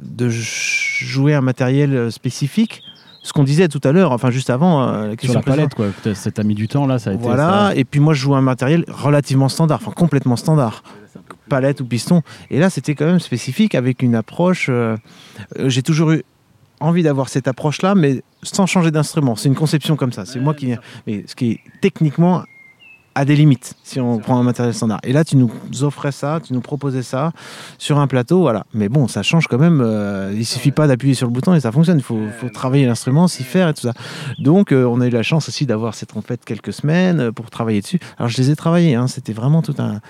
de 0.00 0.28
jouer 0.28 1.34
un 1.34 1.40
matériel 1.40 2.10
spécifique. 2.12 2.82
Ce 3.22 3.32
qu'on 3.32 3.42
disait 3.42 3.66
tout 3.66 3.80
à 3.82 3.90
l'heure, 3.90 4.12
enfin 4.12 4.30
juste 4.30 4.50
avant, 4.50 4.84
euh, 4.86 5.02
la 5.02 5.08
sur 5.10 5.16
question 5.16 5.34
la 5.34 5.42
précédente. 5.42 5.74
palette. 5.74 5.94
Quoi. 6.04 6.14
Ça 6.14 6.30
t'a 6.30 6.44
mis 6.44 6.54
du 6.54 6.68
temps 6.68 6.86
là. 6.86 7.00
Ça 7.00 7.10
a 7.10 7.14
été. 7.14 7.22
Voilà, 7.24 7.70
ça- 7.70 7.74
et 7.74 7.82
puis 7.84 7.98
moi 7.98 8.14
je 8.14 8.20
joue 8.20 8.36
un 8.36 8.40
matériel 8.40 8.84
relativement 8.88 9.48
standard, 9.48 9.80
enfin 9.82 9.90
complètement 9.90 10.36
standard, 10.36 10.84
palette 11.48 11.80
ou 11.80 11.84
piston. 11.86 12.22
Et 12.50 12.60
là 12.60 12.70
c'était 12.70 12.94
quand 12.94 13.06
même 13.06 13.18
spécifique 13.18 13.74
avec 13.74 14.02
une 14.02 14.14
approche. 14.14 14.66
euh, 14.70 14.96
J'ai 15.64 15.82
toujours 15.82 16.12
eu 16.12 16.22
envie 16.80 17.02
d'avoir 17.02 17.28
cette 17.28 17.48
approche-là, 17.48 17.94
mais 17.94 18.22
sans 18.42 18.66
changer 18.66 18.90
d'instrument. 18.90 19.36
C'est 19.36 19.48
une 19.48 19.54
conception 19.54 19.96
comme 19.96 20.12
ça. 20.12 20.24
C'est 20.26 20.38
Ouais, 20.38 20.44
moi 20.44 20.54
qui. 20.54 20.74
Mais 21.06 21.24
ce 21.26 21.34
qui 21.34 21.52
est 21.52 21.60
techniquement 21.80 22.44
à 23.18 23.24
des 23.24 23.34
limites 23.34 23.72
si 23.82 23.98
on 23.98 24.18
prend 24.18 24.38
un 24.38 24.42
matériel 24.42 24.74
standard. 24.74 25.00
Et 25.02 25.14
là, 25.14 25.24
tu 25.24 25.36
nous 25.38 25.50
offrais 25.80 26.12
ça, 26.12 26.38
tu 26.46 26.52
nous 26.52 26.60
proposais 26.60 27.02
ça 27.02 27.32
sur 27.78 27.98
un 27.98 28.06
plateau, 28.06 28.40
voilà. 28.42 28.66
Mais 28.74 28.90
bon, 28.90 29.08
ça 29.08 29.22
change 29.22 29.46
quand 29.46 29.56
même. 29.56 29.80
euh, 29.80 30.34
il 30.36 30.44
suffit 30.44 30.70
pas 30.70 30.86
d'appuyer 30.86 31.14
sur 31.14 31.26
le 31.26 31.32
bouton 31.32 31.54
et 31.54 31.60
ça 31.60 31.72
fonctionne. 31.72 31.96
Il 31.96 32.02
faut, 32.02 32.20
faut 32.38 32.50
travailler 32.50 32.84
l'instrument, 32.84 33.26
s'y 33.26 33.42
faire 33.42 33.70
et 33.70 33.74
tout 33.74 33.80
ça. 33.80 33.94
Donc, 34.38 34.70
euh, 34.70 34.84
on 34.84 35.00
a 35.00 35.06
eu 35.06 35.10
la 35.10 35.22
chance 35.22 35.48
aussi 35.48 35.64
d'avoir 35.64 35.94
ces 35.94 36.04
trompettes 36.04 36.44
quelques 36.44 36.74
semaines 36.74 37.20
euh, 37.20 37.32
pour 37.32 37.48
travailler 37.48 37.80
dessus. 37.80 37.98
Alors, 38.18 38.28
je 38.28 38.36
les 38.36 38.50
ai 38.50 38.56
travaillées. 38.56 38.96
hein, 38.96 39.06
C'était 39.08 39.32
vraiment 39.32 39.62
tout 39.62 39.74
un. 39.78 40.00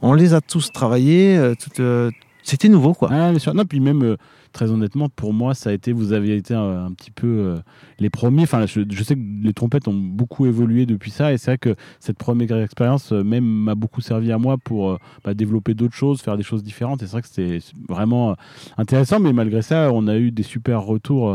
On 0.00 0.14
les 0.14 0.32
a 0.32 0.40
tous 0.40 0.72
travaillés. 0.72 1.36
euh, 1.36 1.54
tout, 1.54 1.82
euh, 1.82 2.10
C'était 2.44 2.70
nouveau, 2.70 2.94
quoi. 2.94 3.10
Ah, 3.12 3.28
bien 3.28 3.38
sûr. 3.38 3.52
Non, 3.52 3.66
puis 3.66 3.80
même, 3.80 4.02
euh, 4.02 4.16
très 4.52 4.70
honnêtement, 4.70 5.08
pour 5.08 5.32
moi, 5.32 5.54
ça 5.54 5.70
a 5.70 5.72
été, 5.72 5.92
vous 5.92 6.12
avez 6.12 6.36
été 6.36 6.54
un, 6.54 6.86
un 6.86 6.92
petit 6.92 7.10
peu 7.10 7.26
euh, 7.26 7.56
les 7.98 8.10
premiers. 8.10 8.42
Enfin, 8.42 8.66
je, 8.66 8.80
je 8.88 9.02
sais 9.02 9.14
que 9.14 9.20
les 9.42 9.52
trompettes 9.52 9.88
ont 9.88 9.94
beaucoup 9.94 10.46
évolué 10.46 10.86
depuis 10.86 11.10
ça, 11.10 11.32
et 11.32 11.38
c'est 11.38 11.50
vrai 11.52 11.58
que 11.58 11.74
cette 12.00 12.18
première 12.18 12.56
expérience 12.58 13.12
euh, 13.12 13.22
même 13.22 13.44
m'a 13.44 13.74
beaucoup 13.74 14.00
servi 14.00 14.32
à 14.32 14.38
moi 14.38 14.56
pour 14.58 14.90
euh, 14.90 14.98
bah, 15.24 15.34
développer 15.34 15.74
d'autres 15.74 15.94
choses, 15.94 16.20
faire 16.20 16.36
des 16.36 16.42
choses 16.42 16.62
différentes. 16.62 17.02
Et 17.02 17.06
c'est 17.06 17.12
vrai 17.12 17.22
que 17.22 17.28
c'était 17.28 17.58
vraiment 17.88 18.36
intéressant, 18.76 19.20
mais 19.20 19.32
malgré 19.32 19.62
ça, 19.62 19.90
on 19.92 20.06
a 20.08 20.16
eu 20.16 20.30
des 20.30 20.42
super 20.42 20.82
retours. 20.82 21.26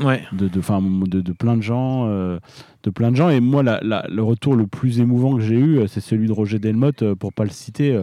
Ouais. 0.00 0.22
de, 0.32 0.48
de, 0.48 0.60
de, 1.08 1.20
de 1.20 1.32
plein 1.32 1.56
de 1.56 1.62
gens. 1.62 2.06
de 2.08 2.90
plein 2.90 3.10
de 3.10 3.16
gens. 3.16 3.28
Et 3.30 3.40
moi, 3.40 3.62
la- 3.62 3.80
la- 3.82 4.06
le 4.08 4.22
retour 4.22 4.54
le 4.54 4.66
plus 4.66 5.00
émouvant 5.00 5.34
que 5.36 5.42
j'ai 5.42 5.58
eu, 5.58 5.80
c'est 5.88 6.00
celui 6.00 6.26
de 6.28 6.32
Roger 6.32 6.58
Delmotte, 6.58 7.14
pour 7.14 7.32
pas 7.32 7.44
le 7.44 7.50
citer, 7.50 8.00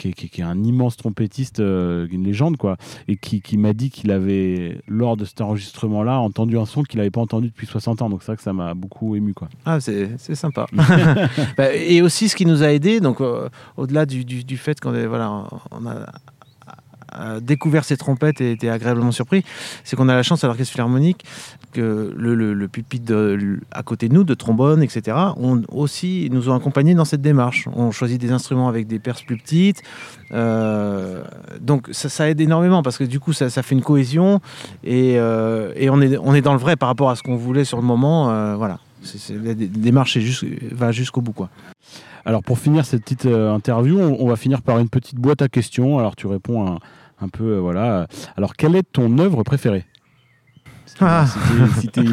qui, 0.00 0.08
est, 0.08 0.12
qui 0.12 0.26
est- 0.26 0.28
qui 0.28 0.40
est 0.40 0.44
un 0.44 0.62
immense 0.64 0.96
trompettiste, 0.96 1.60
euh, 1.60 2.06
une 2.10 2.24
légende, 2.24 2.56
quoi, 2.56 2.76
et 3.08 3.16
qui, 3.16 3.40
qui 3.42 3.56
m'a 3.58 3.72
dit 3.72 3.90
qu'il 3.90 4.10
avait, 4.10 4.80
lors 4.88 5.16
de 5.16 5.24
cet 5.24 5.40
enregistrement-là, 5.40 6.18
entendu 6.18 6.58
un 6.58 6.66
son 6.66 6.82
qu'il 6.82 6.98
n'avait 6.98 7.10
pas 7.10 7.20
entendu 7.20 7.48
depuis 7.48 7.66
60 7.66 8.02
ans. 8.02 8.10
Donc 8.10 8.22
c'est 8.22 8.28
vrai 8.28 8.36
que 8.36 8.42
ça 8.42 8.52
m'a 8.52 8.74
beaucoup 8.74 9.14
ému, 9.16 9.34
quoi. 9.34 9.48
Ah, 9.64 9.78
c'est 9.80 10.16
sympa. 10.34 10.66
Bah, 11.56 11.74
et 11.74 12.00
aussi, 12.02 12.28
ce 12.28 12.36
qui 12.36 12.46
nous 12.46 12.62
a 12.62 12.72
aidé, 12.72 13.00
donc 13.00 13.20
euh, 13.20 13.48
au-delà 13.76 14.06
du, 14.06 14.24
du- 14.24 14.44
du 14.44 14.56
fait 14.56 14.80
qu'on 14.80 14.90
voilà, 14.92 15.44
on 15.70 15.86
a 15.86 16.06
découvert 17.40 17.84
ces 17.84 17.96
trompettes 17.96 18.40
et 18.40 18.52
été 18.52 18.70
agréablement 18.70 19.12
surpris, 19.12 19.44
c'est 19.84 19.96
qu'on 19.96 20.08
a 20.08 20.14
la 20.14 20.22
chance 20.22 20.44
à 20.44 20.46
l'orchestre 20.46 20.72
philharmonique 20.72 21.24
que 21.72 22.12
le, 22.16 22.34
le, 22.34 22.68
pupitre 22.68 23.36
à 23.70 23.82
côté 23.82 24.08
de 24.08 24.14
nous, 24.14 24.24
de 24.24 24.34
trombone, 24.34 24.82
etc., 24.82 25.16
ont 25.36 25.62
aussi 25.72 26.28
nous 26.32 26.48
ont 26.48 26.54
accompagnés 26.54 26.94
dans 26.94 27.04
cette 27.04 27.22
démarche. 27.22 27.68
On 27.74 27.90
choisit 27.90 28.20
des 28.20 28.32
instruments 28.32 28.68
avec 28.68 28.86
des 28.86 28.98
perces 28.98 29.22
plus 29.22 29.36
petites. 29.36 29.82
euh, 30.32 31.22
donc 31.60 31.88
ça, 31.92 32.28
aide 32.28 32.40
énormément 32.40 32.82
parce 32.82 32.98
que 32.98 33.04
du 33.04 33.20
coup 33.20 33.32
ça, 33.32 33.48
fait 33.50 33.74
une 33.74 33.82
cohésion 33.82 34.40
et, 34.84 35.14
euh, 35.18 35.72
et 35.76 35.90
on, 35.90 36.00
est, 36.00 36.16
on 36.18 36.34
est 36.34 36.42
dans 36.42 36.52
le 36.52 36.58
vrai 36.58 36.76
par 36.76 36.88
rapport 36.88 37.10
à 37.10 37.16
ce 37.16 37.22
qu'on 37.22 37.36
voulait 37.36 37.64
sur 37.64 37.78
le 37.78 37.84
moment. 37.84 38.30
euh, 38.30 38.56
voilà. 38.56 38.78
C'est, 39.02 39.34
la 39.42 39.54
dé- 39.54 39.66
démarche 39.68 40.18
va 40.72 40.92
jusqu'au 40.92 41.20
bout. 41.22 41.32
Quoi. 41.32 41.48
Alors 42.24 42.42
pour 42.42 42.58
finir 42.58 42.84
cette 42.84 43.02
petite 43.02 43.26
euh, 43.26 43.52
interview, 43.52 43.98
on, 43.98 44.16
on 44.20 44.28
va 44.28 44.36
finir 44.36 44.60
par 44.62 44.78
une 44.78 44.88
petite 44.88 45.18
boîte 45.18 45.42
à 45.42 45.48
questions. 45.48 45.98
Alors 45.98 46.16
tu 46.16 46.26
réponds 46.26 46.66
un, 46.66 46.78
un 47.20 47.28
peu, 47.28 47.54
euh, 47.56 47.60
voilà. 47.60 48.06
Alors 48.36 48.54
quelle 48.56 48.76
est 48.76 48.82
ton 48.92 49.18
œuvre 49.18 49.42
préférée? 49.42 49.84
Ah. 51.00 51.24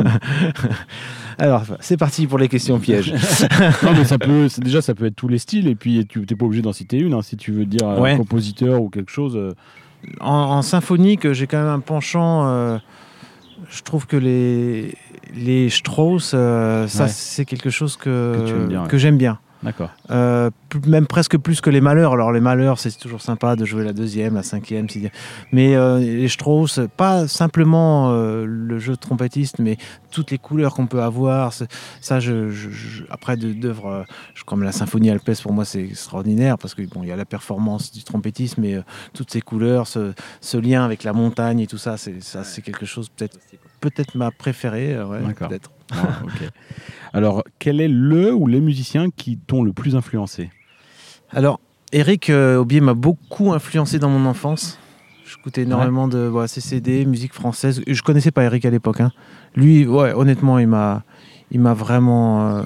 Alors 1.40 1.64
c'est 1.82 1.98
parti 1.98 2.26
pour 2.26 2.38
les 2.38 2.48
questions 2.48 2.80
pièges. 2.80 3.14
Non, 3.84 3.92
mais 3.96 4.06
ça 4.06 4.18
peut, 4.18 4.48
c'est- 4.50 4.62
déjà 4.62 4.82
ça 4.82 4.96
peut 4.96 5.06
être 5.06 5.16
tous 5.16 5.28
les 5.28 5.38
styles 5.38 5.68
et 5.68 5.76
puis 5.76 6.06
tu 6.08 6.20
n'es 6.20 6.26
pas 6.36 6.46
obligé 6.46 6.62
d'en 6.62 6.74
citer 6.74 6.98
une 6.98 7.14
hein, 7.14 7.22
si 7.22 7.38
tu 7.38 7.52
veux 7.52 7.66
dire 7.66 7.88
euh, 7.88 8.00
Ouais. 8.00 8.12
un 8.14 8.18
compositeur 8.18 8.82
ou 8.82 8.90
quelque 8.90 9.12
chose. 9.12 9.36
euh, 9.36 9.54
en, 10.22 10.32
en 10.34 10.62
symphonique, 10.62 11.32
j'ai 11.34 11.48
quand 11.48 11.58
même 11.58 11.68
un 11.68 11.80
penchant. 11.80 12.48
euh, 12.48 12.78
je 13.70 13.82
trouve 13.82 14.06
que 14.08 14.16
les, 14.18 14.94
les 15.36 15.70
Strauss, 15.70 16.32
euh, 16.34 16.88
ça 16.88 17.04
Ouais. 17.06 17.10
c'est 17.12 17.46
quelque 17.46 17.70
chose 17.72 17.98
que, 17.98 18.68
ouais. 18.70 18.88
que 18.88 18.98
j'aime 18.98 19.18
bien. 19.18 19.40
D'accord. 19.64 19.90
Euh, 20.12 20.50
même 20.86 21.08
presque 21.08 21.38
plus 21.38 21.62
que 21.62 21.70
les 21.70 21.82
malheurs. 21.82 22.14
Alors 22.14 22.32
les 22.32 22.40
malheurs, 22.42 22.78
c'est 22.80 22.92
toujours 22.98 23.22
sympa 23.22 23.56
de 23.56 23.66
jouer 23.66 23.84
la 23.84 23.94
deuxième, 23.94 24.36
la 24.36 24.44
cinquième, 24.44 24.88
sixième. 24.88 25.12
Mais 25.52 25.76
euh, 25.76 26.00
les 26.00 26.28
Strauss, 26.28 26.80
pas 26.96 27.28
simplement 27.28 28.12
euh, 28.12 28.46
le 28.46 28.78
jeu 28.80 28.94
de 28.94 29.00
trompettiste, 29.00 29.60
mais 29.60 29.78
toutes 30.12 30.32
les 30.32 30.38
couleurs 30.38 30.74
qu'on 30.76 30.88
peut 30.88 31.02
avoir. 31.02 31.54
Ça, 32.02 32.20
je, 32.20 32.50
je- 32.50 32.70
je- 32.70 33.04
après 33.10 33.36
d'œuvres 33.38 33.88
euh, 33.88 34.04
comme 34.46 34.64
la 34.64 34.72
symphonie 34.72 35.10
alpestre, 35.10 35.44
pour 35.44 35.54
moi, 35.54 35.66
c'est 35.66 35.84
extraordinaire 35.84 36.58
parce 36.58 36.76
que 36.76 36.84
bon, 36.84 37.02
il 37.04 37.10
y 37.10 37.12
a 37.12 37.16
la 37.16 37.26
performance 37.26 37.92
du 37.92 38.04
trompettiste, 38.04 38.58
mais 38.58 38.76
euh, 38.76 38.82
toutes 39.14 39.32
ces 39.32 39.42
couleurs, 39.42 39.88
ce, 39.88 40.14
ce 40.42 40.58
lien 40.58 40.86
avec 40.86 41.04
la 41.04 41.14
montagne 41.14 41.60
et 41.62 41.68
tout 41.68 41.78
ça, 41.80 41.98
c'est 41.98 42.22
ça, 42.24 42.44
c'est 42.44 42.62
quelque 42.62 42.86
chose 42.86 43.10
peut-être 43.10 43.38
peut-être 43.82 44.16
ma 44.16 44.32
préférée. 44.32 45.02
ouais, 45.04 45.20
peut-être. 45.48 45.72
Ah. 45.92 46.20
Alors 47.14 47.44
quel 47.60 47.80
est 47.82 47.88
le 47.88 48.34
ou 48.34 48.48
les 48.48 48.60
musiciens 48.60 49.10
qui 49.16 49.38
t'ont 49.38 49.64
le 49.64 49.74
plus 49.74 49.96
influencé? 49.96 50.50
Alors, 51.32 51.60
Eric 51.92 52.30
euh, 52.30 52.58
Aubier 52.58 52.82
m'a 52.82 52.94
beaucoup 52.94 53.54
influencé 53.54 54.00
dans 54.00 54.10
mon 54.10 54.26
enfance. 54.30 54.78
J'écoutais 55.26 55.64
énormément 55.64 56.08
de 56.08 56.32
CCD, 56.48 57.06
musique 57.06 57.34
française. 57.34 57.82
Je 57.86 58.02
connaissais 58.02 58.32
pas 58.32 58.44
Eric 58.44 58.66
à 58.66 58.70
l'époque. 58.70 59.02
hein. 59.02 59.12
Lui, 59.56 59.86
ouais, 59.86 60.14
honnêtement, 60.14 60.58
il 60.60 60.68
m'a, 60.68 61.04
il 61.52 61.60
m'a 61.60 61.74
vraiment, 61.74 62.48
euh, 62.58 62.64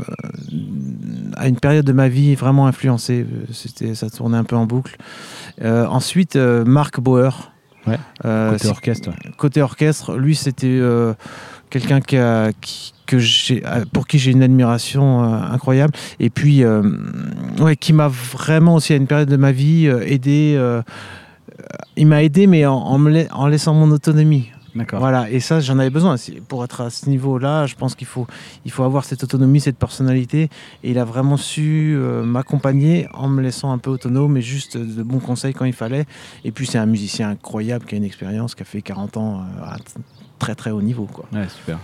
à 1.38 1.48
une 1.48 1.60
période 1.60 1.86
de 1.86 1.92
ma 1.92 2.08
vie, 2.08 2.36
vraiment 2.36 2.68
influencé. 2.68 3.26
C'était, 3.52 3.96
ça 3.96 4.10
tournait 4.12 4.38
un 4.38 4.44
peu 4.44 4.56
en 4.56 4.66
boucle. 4.68 4.98
Euh, 5.64 5.86
ensuite, 5.88 6.36
euh, 6.36 6.64
Marc 6.66 7.00
Bauer. 7.00 7.52
Ouais, 7.88 7.98
Côté 8.22 8.68
orchestre. 8.68 9.10
côté 9.38 9.62
orchestre, 9.64 10.16
lui, 10.16 10.36
c'était 10.36 10.80
quelqu'un 11.72 12.00
qui 12.00 12.16
a, 12.18 12.52
qui- 12.62 12.94
que 13.12 13.20
j'ai, 13.20 13.62
euh, 13.66 13.84
pour 13.92 14.08
qui 14.08 14.20
j'ai 14.20 14.32
une 14.32 14.42
admiration 14.42 15.24
euh, 15.24 15.38
incroyable. 15.52 15.94
Et 16.22 16.30
puis, 16.30 16.64
euh, 16.64 16.82
ouais, 17.60 17.76
qui 17.76 17.92
m'a 17.92 18.08
vraiment 18.08 18.76
aussi 18.76 18.94
à 18.94 18.96
une 18.96 19.08
période 19.08 19.30
de 19.30 19.36
ma 19.36 19.52
vie 19.52 19.88
aidé. 19.88 20.60
il 21.98 22.08
m'a 22.08 22.24
aidé, 22.24 22.48
mais 22.48 22.66
en, 22.66 22.76
en 22.76 22.98
me 22.98 23.26
en 23.34 23.48
laissant 23.48 23.74
mon 23.74 23.92
autonomie. 23.92 24.50
D'accord. 24.74 25.00
Voilà, 25.00 25.30
et 25.30 25.42
ça, 25.42 25.60
j'en 25.60 25.78
avais 25.80 25.90
besoin. 25.90 26.16
Pour 26.48 26.64
être 26.64 26.80
à 26.80 26.90
ce 26.90 27.10
niveau-là, 27.10 27.66
je 27.66 27.76
pense 27.76 27.94
qu'il 27.94 28.08
faut, 28.08 28.26
il 28.64 28.72
faut 28.72 28.84
avoir 28.84 29.04
cette 29.04 29.22
autonomie, 29.24 29.60
cette 29.60 29.78
personnalité. 29.78 30.50
Et 30.84 30.92
il 30.92 30.98
a 30.98 31.04
vraiment 31.04 31.36
su 31.36 31.94
euh, 31.98 32.24
m'accompagner 32.24 33.08
en 33.14 33.28
me 33.28 33.42
laissant 33.42 33.74
un 33.74 33.78
peu 33.78 33.90
autonome, 33.90 34.32
mais 34.32 34.42
juste 34.42 34.78
de 34.78 35.04
bons 35.04 35.20
conseils 35.20 35.54
quand 35.54 35.66
il 35.66 35.74
fallait. 35.74 36.06
Et 36.46 36.52
puis, 36.54 36.66
c'est 36.66 36.78
un 36.78 36.86
musicien 36.86 37.32
incroyable 37.32 37.86
qui 37.86 37.96
a 37.96 37.98
une 37.98 38.06
expérience, 38.06 38.56
qui 38.56 38.62
a 38.62 38.66
fait 38.66 38.82
40 38.82 39.18
ans 39.18 39.42
euh, 39.42 39.64
à 39.66 39.78
très 40.40 40.56
très 40.56 40.72
haut 40.72 40.82
niveau. 40.82 41.06
Quoi. 41.12 41.26
Ouais, 41.34 41.50
super. 41.50 41.78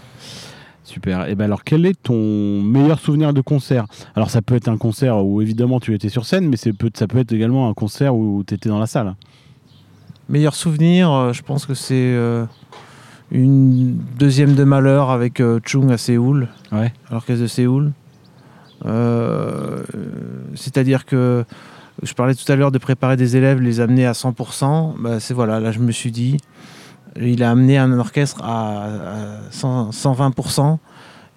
Super. 0.88 1.28
Et 1.28 1.36
ben 1.36 1.44
alors, 1.44 1.66
quel 1.66 1.86
est 1.86 2.02
ton 2.02 2.62
meilleur 2.62 3.00
souvenir 3.00 3.34
de 3.34 3.42
concert? 3.42 3.88
Alors, 4.16 4.30
ça 4.30 4.42
peut 4.42 4.56
être 4.56 4.70
un 4.70 4.78
concert 4.78 5.18
où 5.18 5.42
évidemment 5.42 5.82
tu 5.82 5.94
étais 5.94 6.08
sur 6.08 6.26
scène, 6.26 6.48
mais 6.48 6.56
peut, 6.72 6.90
ça 6.94 7.08
peut 7.08 7.18
être 7.18 7.34
également 7.34 7.70
un 7.70 7.74
concert 7.74 8.16
où 8.16 8.42
tu 8.48 8.54
étais 8.54 8.70
dans 8.70 8.80
la 8.80 8.88
salle. 8.88 9.16
Meilleur 10.30 10.56
souvenir, 10.56 11.12
euh, 11.12 11.34
je 11.34 11.42
pense 11.42 11.66
que 11.66 11.74
c'est 11.74 11.94
euh, 11.94 12.46
une 13.32 13.98
deuxième 14.18 14.56
de 14.56 14.64
malheur 14.64 15.10
avec 15.10 15.42
euh, 15.42 15.60
Chung 15.66 15.92
à 15.92 15.98
Séoul. 15.98 16.48
Ouais. 16.72 16.94
à 17.10 17.14
l'orchestre 17.14 17.42
de 17.42 17.48
Séoul. 17.48 17.92
C'est-à-dire 20.56 21.06
que 21.06 21.44
je 22.02 22.14
parlais 22.14 22.34
tout 22.34 22.50
à 22.50 22.56
l'heure 22.56 22.72
de 22.72 22.78
préparer 22.78 23.18
des 23.18 23.36
élèves, 23.36 23.60
les 23.60 23.82
amener 23.82 24.06
à 24.06 24.14
100%. 24.14 24.94
Bah, 25.02 25.20
c'est 25.20 25.34
voilà, 25.34 25.60
là 25.60 25.74
je 25.74 25.80
me 25.80 25.92
suis 25.92 26.12
dit, 26.12 26.38
il 27.22 27.44
a 27.44 27.52
amené 27.52 27.78
un 27.78 27.98
orchestre 27.98 28.42
à, 28.44 28.84
à 28.86 29.52
100 29.52 29.90
120%. 29.92 30.78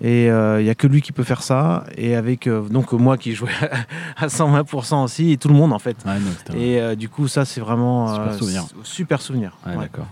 Et 0.03 0.31
euh, 0.31 0.63
il 0.63 0.65
n'y 0.65 0.71
a 0.71 0.75
que 0.75 0.87
lui 0.87 1.03
qui 1.03 1.13
peut 1.13 1.25
faire 1.25 1.43
ça. 1.43 1.85
Et 1.99 2.15
avec 2.17 2.47
euh, 2.47 2.63
donc 2.63 2.93
moi 2.93 3.19
qui 3.19 3.35
jouais 3.35 3.51
à 4.17 4.29
120% 4.29 5.05
aussi, 5.05 5.33
et 5.33 5.37
tout 5.37 5.49
le 5.49 5.55
monde 5.55 5.75
en 5.75 5.79
fait. 5.79 5.95
Ouais, 6.07 6.15
non, 6.19 6.59
Et 6.59 6.81
euh, 6.81 6.95
du 6.95 7.11
coup, 7.11 7.29
ça 7.29 7.45
c'est 7.45 7.61
vraiment 7.61 8.09
Super 8.09 8.33
euh, 8.33 8.39
souvenir. 8.39 8.65
super 8.83 9.21
souvenir. 9.21 9.59
Ouais, 9.67 9.73
Ouais. 9.73 9.83
d'accord. 9.83 10.07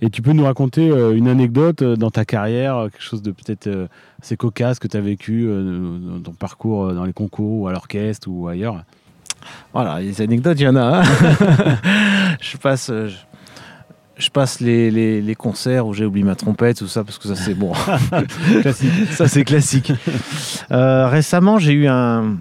Et 0.00 0.10
tu 0.10 0.20
peux 0.20 0.32
nous 0.32 0.42
raconter 0.44 0.90
euh, 0.90 1.14
une 1.16 1.28
anecdote 1.28 1.82
euh, 1.82 1.94
dans 1.94 2.10
ta 2.10 2.24
carrière, 2.24 2.76
euh, 2.76 2.88
quelque 2.88 3.04
chose 3.04 3.22
de 3.22 3.30
peut-être 3.30 3.68
euh, 3.68 3.86
assez 4.20 4.36
cocasse 4.36 4.80
que 4.80 4.88
tu 4.88 4.96
as 4.96 5.00
vécu 5.00 5.44
euh, 5.46 5.98
dans 6.16 6.20
ton 6.22 6.32
parcours 6.32 6.86
euh, 6.86 6.94
dans 6.94 7.04
les 7.04 7.12
concours 7.12 7.60
ou 7.60 7.68
à 7.68 7.72
l'orchestre 7.72 8.26
ou 8.28 8.48
ailleurs? 8.48 8.82
Voilà, 9.72 10.00
les 10.00 10.20
anecdotes, 10.22 10.58
il 10.58 10.64
y 10.64 10.68
en 10.68 10.74
a. 10.74 11.02
hein. 11.02 11.02
je 12.40 12.56
passe, 12.56 12.90
euh, 12.90 13.08
je, 13.08 13.14
je 14.20 14.30
passe 14.30 14.60
les, 14.60 14.90
les- 14.90 15.20
les 15.20 15.34
concerts 15.34 15.86
où 15.86 15.94
j'ai 15.94 16.04
oublié 16.04 16.24
ma 16.24 16.36
trompette, 16.36 16.76
tout 16.78 16.86
ça, 16.86 17.02
parce 17.04 17.18
que 17.18 17.26
ça 17.26 17.34
c'est 17.34 17.54
bon. 17.54 17.72
Ça 19.12 19.26
c'est 19.28 19.44
classique. 19.44 19.92
Euh, 20.72 21.08
récemment, 21.08 21.58
j'ai 21.58 21.72
eu 21.72 21.88
un. 21.88 22.36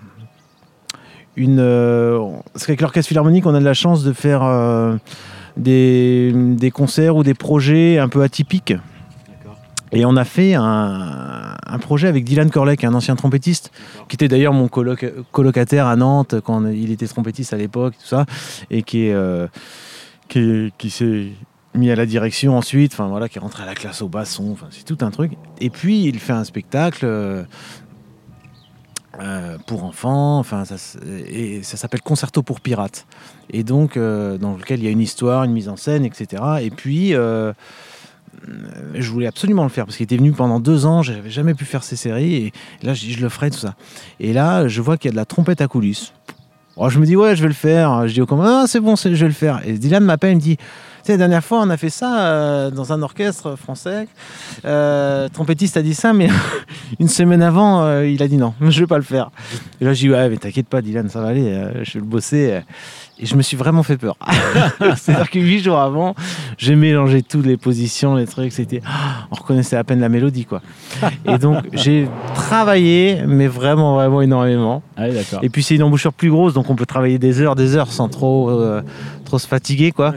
Une, 1.35 1.57
euh, 1.59 2.19
parce 2.53 2.65
qu'avec 2.67 2.81
l'Orchestre 2.81 3.07
Philharmonique, 3.07 3.45
on 3.47 3.55
a 3.55 3.59
de 3.59 3.65
la 3.65 3.73
chance 3.73 4.03
de 4.03 4.13
faire 4.13 4.43
euh, 4.43 4.97
des, 5.57 6.31
des 6.33 6.69
concerts 6.69 7.15
ou 7.15 7.23
des 7.23 7.33
projets 7.33 7.97
un 7.97 8.07
peu 8.07 8.21
atypiques. 8.21 8.73
Et 9.91 10.05
on 10.05 10.15
a 10.15 10.25
fait 10.25 10.53
un, 10.53 11.55
un 11.65 11.79
projet 11.79 12.07
avec 12.07 12.23
Dylan 12.23 12.51
est 12.83 12.83
un 12.85 12.93
ancien 12.93 13.15
trompettiste, 13.15 13.71
qui 14.07 14.15
était 14.15 14.27
d'ailleurs 14.27 14.53
mon 14.53 14.67
coloc- 14.67 15.11
colocataire 15.31 15.87
à 15.87 15.95
Nantes 15.95 16.35
quand 16.43 16.67
il 16.67 16.91
était 16.91 17.07
trompettiste 17.07 17.53
à 17.53 17.57
l'époque, 17.57 17.95
tout 17.99 18.07
ça, 18.07 18.25
et 18.69 18.83
qui 18.83 19.05
est, 19.07 19.13
euh, 19.13 19.47
qui, 20.27 20.71
qui 20.77 20.89
s'est 20.91 21.29
mis 21.75 21.91
à 21.91 21.95
la 21.95 22.05
direction 22.05 22.57
ensuite, 22.57 22.93
enfin 22.93 23.07
voilà, 23.07 23.29
qui 23.29 23.37
est 23.37 23.41
rentré 23.41 23.63
à 23.63 23.65
la 23.65 23.75
classe 23.75 24.01
au 24.01 24.09
basson, 24.09 24.51
enfin 24.51 24.67
c'est 24.71 24.85
tout 24.85 24.97
un 25.01 25.11
truc. 25.11 25.33
Et 25.61 25.69
puis 25.69 26.03
il 26.05 26.19
fait 26.19 26.33
un 26.33 26.43
spectacle 26.43 27.05
euh, 27.05 27.43
euh, 29.19 29.57
pour 29.67 29.83
enfants, 29.83 30.39
enfin 30.39 30.65
ça, 30.65 30.75
et 31.27 31.61
ça 31.63 31.77
s'appelle 31.77 32.01
Concerto 32.01 32.41
pour 32.41 32.61
pirates. 32.61 33.05
Et 33.51 33.63
donc 33.63 33.97
euh, 33.97 34.37
dans 34.37 34.55
lequel 34.55 34.79
il 34.79 34.85
y 34.85 34.87
a 34.87 34.91
une 34.91 35.01
histoire, 35.01 35.43
une 35.43 35.51
mise 35.51 35.69
en 35.69 35.75
scène, 35.75 36.05
etc. 36.05 36.43
Et 36.61 36.71
puis 36.71 37.13
je 38.93 39.11
voulais 39.11 39.27
absolument 39.27 39.63
le 39.63 39.69
faire 39.69 39.85
parce 39.85 39.97
qu'il 39.97 40.05
était 40.05 40.17
venu 40.17 40.31
pendant 40.31 40.59
deux 40.59 40.85
ans, 40.85 41.03
j'avais 41.03 41.29
jamais 41.29 41.53
pu 41.53 41.65
faire 41.65 41.83
ces 41.83 41.95
séries 41.95 42.35
et 42.35 42.53
là 42.81 42.93
je 42.93 43.05
je 43.09 43.21
le 43.21 43.29
ferai 43.29 43.51
tout 43.51 43.59
ça. 43.59 43.75
Et 44.19 44.33
là 44.33 44.67
je 44.67 44.81
vois 44.81 44.97
qu'il 44.97 45.09
y 45.09 45.11
a 45.11 45.13
de 45.13 45.17
la 45.17 45.25
trompette 45.25 45.61
à 45.61 45.67
coulisses. 45.67 46.13
Alors, 46.77 46.89
je 46.89 46.99
me 46.99 47.05
dis 47.05 47.17
ouais 47.17 47.35
je 47.35 47.41
vais 47.41 47.49
le 47.49 47.53
faire. 47.53 48.07
Je 48.07 48.13
dis 48.13 48.21
au 48.21 48.25
commandant 48.25 48.61
ah, 48.63 48.67
c'est 48.67 48.79
bon 48.79 48.95
je 48.95 49.09
vais 49.09 49.27
le 49.27 49.33
faire. 49.33 49.61
Et 49.67 49.73
Dylan 49.73 50.03
m'appelle 50.03 50.31
il 50.31 50.35
me 50.37 50.41
dit 50.41 50.57
la 51.13 51.17
dernière 51.17 51.43
fois, 51.43 51.61
on 51.61 51.69
a 51.69 51.77
fait 51.77 51.89
ça 51.89 52.21
euh, 52.21 52.71
dans 52.71 52.93
un 52.93 53.01
orchestre 53.01 53.55
français. 53.55 54.07
Euh, 54.65 55.27
trompettiste 55.29 55.77
a 55.77 55.81
dit 55.81 55.93
ça, 55.93 56.13
mais 56.13 56.29
une 56.99 57.07
semaine 57.07 57.41
avant, 57.41 57.83
euh, 57.83 58.07
il 58.07 58.21
a 58.21 58.27
dit 58.27 58.37
non, 58.37 58.53
je 58.61 58.79
vais 58.79 58.87
pas 58.87 58.97
le 58.97 59.03
faire. 59.03 59.31
Et 59.81 59.85
là, 59.85 59.93
je 59.93 59.99
dis 59.99 60.09
ouais, 60.09 60.29
mais 60.29 60.37
t'inquiète 60.37 60.67
pas, 60.67 60.81
Dylan, 60.81 61.09
ça 61.09 61.21
va 61.21 61.29
aller, 61.29 61.51
je 61.83 61.93
vais 61.93 61.99
le 61.99 62.05
bosser. 62.05 62.61
Et 63.21 63.25
je 63.25 63.35
me 63.35 63.41
suis 63.41 63.57
vraiment 63.57 63.83
fait 63.83 63.97
peur. 63.97 64.17
C'est-à-dire 64.95 65.29
que 65.29 65.39
huit 65.39 65.61
jours 65.61 65.79
avant, 65.79 66.15
j'ai 66.57 66.75
mélangé 66.75 67.21
toutes 67.21 67.45
les 67.45 67.57
positions, 67.57 68.15
les 68.15 68.27
trucs. 68.27 68.53
C'était, 68.53 68.81
ah, 68.85 69.27
on 69.31 69.35
reconnaissait 69.35 69.75
à 69.75 69.83
peine 69.83 69.99
la 69.99 70.07
mélodie, 70.07 70.45
quoi. 70.45 70.61
Et 71.25 71.37
donc, 71.37 71.65
j'ai 71.73 72.07
travaillé, 72.33 73.21
mais 73.27 73.47
vraiment, 73.47 73.95
vraiment 73.95 74.21
énormément. 74.21 74.83
Ah. 74.95 75.07
Et 75.41 75.49
puis, 75.49 75.63
c'est 75.63 75.75
une 75.75 75.83
embouchure 75.83 76.13
plus 76.13 76.29
grosse, 76.29 76.53
donc 76.53 76.69
on 76.69 76.75
peut 76.75 76.85
travailler 76.85 77.19
des 77.19 77.41
heures, 77.41 77.55
des 77.55 77.75
heures 77.75 77.91
sans 77.91 78.07
trop, 78.07 78.51
trop 79.25 79.39
se 79.39 79.47
fatiguer, 79.47 79.91
quoi. 79.91 80.13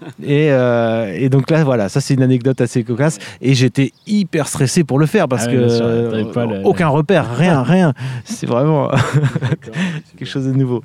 Et, 0.22 0.50
euh, 0.52 1.12
et 1.16 1.28
donc 1.28 1.50
là, 1.50 1.64
voilà, 1.64 1.88
ça 1.88 2.00
c'est 2.00 2.14
une 2.14 2.22
anecdote 2.22 2.60
assez 2.60 2.84
cocasse. 2.84 3.18
Et 3.40 3.54
j'étais 3.54 3.92
hyper 4.06 4.46
stressé 4.48 4.84
pour 4.84 4.98
le 4.98 5.06
faire 5.06 5.28
parce 5.28 5.44
Ah 5.44 5.48
oui, 5.48 5.54
que 5.54 5.58
bien 5.58 5.68
sûr, 5.68 5.86
euh, 5.86 6.10
t'avais 6.10 6.32
pas 6.32 6.46
le- 6.46 6.62
aucun 6.64 6.88
repère, 6.88 7.34
rien, 7.36 7.62
rien. 7.74 7.94
C'est 8.24 8.46
vraiment 8.46 8.90
quelque 10.16 10.28
chose 10.28 10.46
de 10.46 10.52
nouveau. 10.52 10.82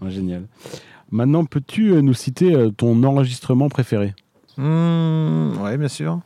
Ouais, 0.00 0.10
génial. 0.10 0.42
Maintenant, 1.10 1.44
peux-tu 1.44 1.90
euh, 1.92 2.00
nous 2.02 2.14
citer 2.14 2.54
euh, 2.54 2.70
ton 2.70 3.02
enregistrement 3.04 3.68
préféré? 3.68 4.14
Mmh, 4.56 5.62
ouais, 5.62 5.76
bien 5.76 5.88
sûr. 5.88 6.20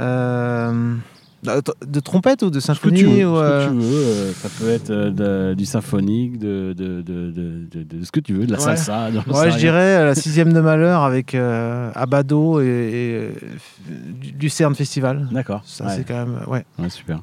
Euh, 0.00 0.94
de 1.42 2.00
trompette 2.00 2.42
ou 2.42 2.50
de 2.50 2.60
symphonie 2.60 3.02
veux. 3.02 3.26
ou, 3.26 3.36
ce 3.36 3.40
que 3.40 3.44
euh, 3.46 3.68
tu 3.68 3.74
veux, 3.76 3.96
euh, 3.96 4.32
ça 4.32 4.48
peut 4.58 4.68
être 4.68 4.90
euh, 4.90 5.10
de- 5.50 5.54
du 5.54 5.64
symphonique, 5.64 6.38
de, 6.38 6.74
de, 6.76 7.00
de, 7.00 8.04
ce 8.04 8.12
que 8.12 8.20
tu 8.20 8.34
veux, 8.34 8.46
de 8.46 8.52
la 8.52 8.58
salsa. 8.58 9.08
Ouais, 9.26 9.50
je 9.50 9.56
dirais 9.56 9.96
euh, 10.00 10.04
la 10.04 10.14
sixième 10.26 10.52
de 10.52 10.60
malheur 10.60 11.02
avec 11.02 11.34
euh, 11.34 11.90
Abado 11.94 12.60
et, 12.60 12.64
et, 12.66 13.14
euh, 13.14 13.30
du 14.20 14.32
Lucerne 14.38 14.74
Festival. 14.74 15.28
D'accord. 15.32 15.62
Ça, 15.64 15.86
ouais. 15.86 15.92
c'est 15.96 16.04
quand 16.04 16.26
même. 16.26 16.40
Ouais. 16.46 16.64
Ouais, 16.78 16.90
super. 16.90 17.20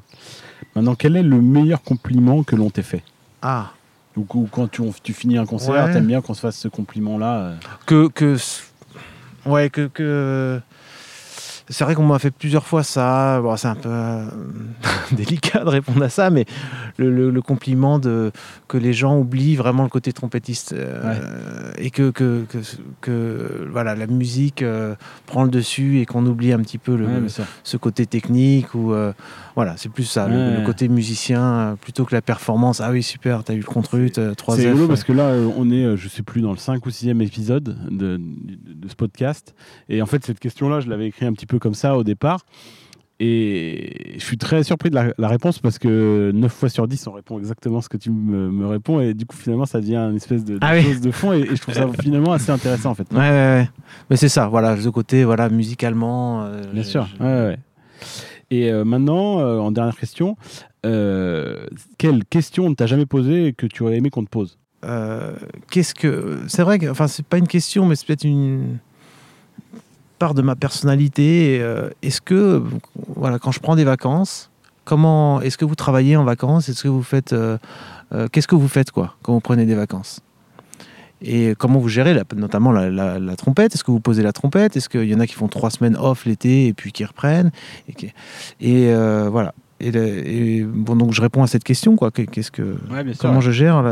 Maintenant, 0.74 0.96
quel 0.96 1.16
est 1.16 1.22
le 1.22 1.40
meilleur 1.40 1.82
compliment 1.82 2.42
que 2.42 2.56
l'on 2.56 2.70
t'ait 2.70 2.82
fait? 2.82 3.02
Ah, 3.40 3.70
ou, 4.16 4.26
ou 4.34 4.48
quand 4.50 4.68
tu, 4.68 4.82
tu 5.02 5.12
finis 5.12 5.38
un 5.38 5.46
concert, 5.46 5.92
t'aimes 5.92 6.06
bien 6.06 6.20
qu'on 6.20 6.34
se 6.34 6.40
fasse 6.40 6.56
ce 6.58 6.66
compliment-là 6.68 7.38
euh, 7.38 7.54
que. 7.86 8.08
que 8.08 8.36
ouais, 9.46 9.70
que. 9.70 9.86
que... 9.86 10.60
C'est 11.70 11.84
vrai 11.84 11.94
qu'on 11.94 12.04
m'a 12.06 12.18
fait 12.18 12.30
plusieurs 12.30 12.66
fois 12.66 12.82
ça. 12.82 13.40
Bon, 13.42 13.56
c'est 13.56 13.68
un 13.68 13.74
peu 13.74 13.88
euh, 13.90 14.24
délicat 15.12 15.64
de 15.64 15.68
répondre 15.68 16.02
à 16.02 16.08
ça, 16.08 16.30
mais 16.30 16.44
le, 16.96 17.10
le- 17.10 17.30
le 17.30 17.42
compliment 17.42 17.98
de 17.98 18.32
que 18.68 18.76
les 18.78 18.92
gens 18.92 19.18
oublient 19.18 19.56
vraiment 19.56 19.82
le 19.82 19.88
côté 19.88 20.12
trompettiste 20.12 20.72
euh, 20.72 21.72
et 21.78 21.90
que, 21.90 22.10
que, 22.10 22.44
que, 22.48 22.58
que, 23.00 23.68
voilà 23.70 23.94
la 23.94 24.06
musique 24.06 24.62
euh, 24.62 24.94
prend 25.26 25.44
le 25.44 25.50
dessus 25.50 26.00
et 26.00 26.06
qu'on 26.06 26.24
oublie 26.26 26.52
un 26.52 26.60
petit 26.60 26.78
peu 26.78 26.96
le, 26.96 27.06
ouais, 27.06 27.28
ce 27.64 27.76
côté 27.76 28.06
technique 28.06 28.74
ou 28.74 28.94
voilà 29.54 29.76
c'est 29.76 29.88
plus 29.88 30.04
ça 30.04 30.26
le- 30.28 30.38
Ouais. 30.38 30.60
le, 30.60 30.64
côté 30.66 30.88
musicien 30.88 31.76
plutôt 31.80 32.04
que 32.04 32.14
la 32.14 32.22
performance 32.22 32.80
ah 32.80 32.90
oui 32.92 33.02
super 33.02 33.42
t'as 33.44 33.54
eu 33.54 33.58
le 33.58 33.64
contre-rut 33.64 34.16
euh, 34.18 34.34
3 34.34 34.56
C'est 34.56 34.66
rigolo 34.68 34.86
parce 34.88 35.02
que 35.04 35.12
là, 35.12 35.32
on 35.56 35.70
est, 35.70 35.96
je 35.96 36.08
sais 36.08 36.22
plus, 36.22 36.40
dans 36.42 36.52
le 36.52 36.58
5 36.58 36.84
ou 36.86 36.90
6e 36.90 37.20
épisode 37.22 37.76
de, 37.90 38.16
de- 38.16 38.18
de 38.18 38.88
ce 38.88 38.94
podcast. 38.94 39.54
Et 39.88 40.00
en 40.02 40.06
fait, 40.06 40.24
cette 40.24 40.38
question-là, 40.38 40.80
je 40.80 40.88
l'avais 40.88 41.06
écrit 41.06 41.26
un 41.26 41.32
petit 41.32 41.46
peu 41.46 41.57
comme 41.58 41.74
ça 41.74 41.96
au 41.96 42.04
départ. 42.04 42.40
Et 43.20 44.14
je 44.16 44.24
suis 44.24 44.38
très 44.38 44.62
surpris 44.62 44.90
de 44.90 44.94
la, 44.94 45.12
la 45.18 45.26
réponse 45.26 45.58
parce 45.58 45.80
que 45.80 46.30
9 46.32 46.52
fois 46.52 46.68
sur 46.68 46.86
10, 46.86 47.04
on 47.08 47.12
répond 47.12 47.38
exactement 47.38 47.80
ce 47.80 47.88
que 47.88 47.96
tu 47.96 48.10
me, 48.12 48.48
me 48.50 48.66
réponds. 48.68 49.00
Et 49.00 49.12
du 49.12 49.26
coup, 49.26 49.36
finalement, 49.36 49.66
ça 49.66 49.80
devient 49.80 49.96
une 49.96 50.16
espèce 50.16 50.44
de, 50.44 50.54
de 50.54 50.58
Ah 50.60 50.74
oui. 50.74 50.84
chose 50.84 51.00
de 51.00 51.10
fond. 51.10 51.32
Et, 51.32 51.40
et 51.40 51.56
je 51.56 51.60
trouve 51.60 51.74
ça 51.74 51.88
finalement 52.00 52.32
assez 52.32 52.52
intéressant 52.52 52.90
en 52.90 52.94
fait. 52.94 53.08
Ouais, 53.12 53.18
ouais, 53.18 53.28
ouais. 53.28 53.70
Mais 54.08 54.16
c'est 54.16 54.28
ça, 54.28 54.46
voilà, 54.46 54.76
ce 54.80 54.88
côté, 54.88 55.24
voilà, 55.24 55.48
musicalement. 55.48 56.44
euh, 56.44 56.62
Bien 56.72 56.82
je- 56.82 56.88
sûr. 56.88 57.08
je- 57.18 57.24
Ouais, 57.24 57.46
ouais. 57.48 57.58
Et 58.52 58.70
euh, 58.70 58.84
maintenant, 58.84 59.40
euh, 59.40 59.58
en 59.58 59.72
dernière 59.72 59.96
question, 59.96 60.36
euh, 60.86 61.66
quelle 61.98 62.24
question 62.24 62.66
on 62.66 62.70
ne 62.70 62.74
t'a 62.76 62.86
jamais 62.86 63.04
posée 63.04 63.52
que 63.52 63.66
tu 63.66 63.82
aurais 63.82 63.96
aimé 63.96 64.10
qu'on 64.10 64.24
te 64.24 64.30
pose? 64.30 64.58
Qu'est-ce 65.72 65.92
que. 65.92 66.38
C'est 66.46 66.62
vrai 66.62 66.78
que. 66.78 66.86
Enfin, 66.88 67.08
c'est 67.08 67.26
pas 67.26 67.38
une 67.38 67.48
question, 67.48 67.84
mais 67.86 67.96
c'est 67.96 68.06
peut-être 68.06 68.22
une 68.24 68.78
part 70.18 70.34
de 70.34 70.42
ma 70.42 70.56
personnalité. 70.56 71.58
euh, 71.60 71.90
Est-ce 72.02 72.20
que, 72.20 72.62
voilà, 73.16 73.38
quand 73.38 73.52
je 73.52 73.60
prends 73.60 73.76
des 73.76 73.84
vacances, 73.84 74.50
comment. 74.84 75.40
Est-ce 75.40 75.56
que 75.58 75.64
vous 75.64 75.74
travaillez 75.74 76.16
en 76.16 76.24
vacances 76.24 76.68
Est-ce 76.68 76.82
que 76.82 76.88
vous 76.88 77.02
faites. 77.02 77.32
euh, 77.32 77.58
euh, 78.12 78.26
Qu'est-ce 78.30 78.48
que 78.48 78.54
vous 78.56 78.68
faites, 78.68 78.90
quoi, 78.90 79.14
quand 79.22 79.32
vous 79.32 79.40
prenez 79.40 79.66
des 79.66 79.74
vacances? 79.74 80.20
Et 81.20 81.54
comment 81.58 81.80
vous 81.80 81.88
gérez 81.88 82.14
la- 82.14 82.22
notamment 82.36 82.70
la, 82.70 82.88
la- 82.90 83.18
la 83.18 83.36
trompette? 83.36 83.74
Est-ce 83.74 83.82
que 83.82 83.90
vous 83.90 83.98
posez 84.00 84.22
la 84.22 84.32
trompette? 84.32 84.76
Est-ce 84.76 84.88
qu'il 84.88 85.04
y 85.04 85.14
en 85.14 85.20
a 85.20 85.26
qui 85.26 85.34
font 85.34 85.48
trois 85.48 85.70
semaines 85.70 85.96
off 85.96 86.24
l'été 86.26 86.68
et 86.68 86.72
puis 86.72 86.92
qui 86.92 87.04
reprennent? 87.04 87.50
Et, 87.88 87.92
qui- 87.92 88.12
et, 88.60 88.86
euh, 88.92 89.28
voilà. 89.28 89.52
Et, 89.80 90.62
bon, 90.64 90.94
donc 90.96 91.12
je 91.12 91.20
réponds 91.20 91.42
à 91.42 91.46
cette 91.48 91.64
question, 91.64 91.96
quoi. 91.96 92.10
Qu'est- 92.12 92.26
Qu'est-ce 92.26 92.50
que 92.52 92.62
Ouais, 92.90 93.04
comment 93.20 93.40
je 93.40 93.50
gère 93.50 93.82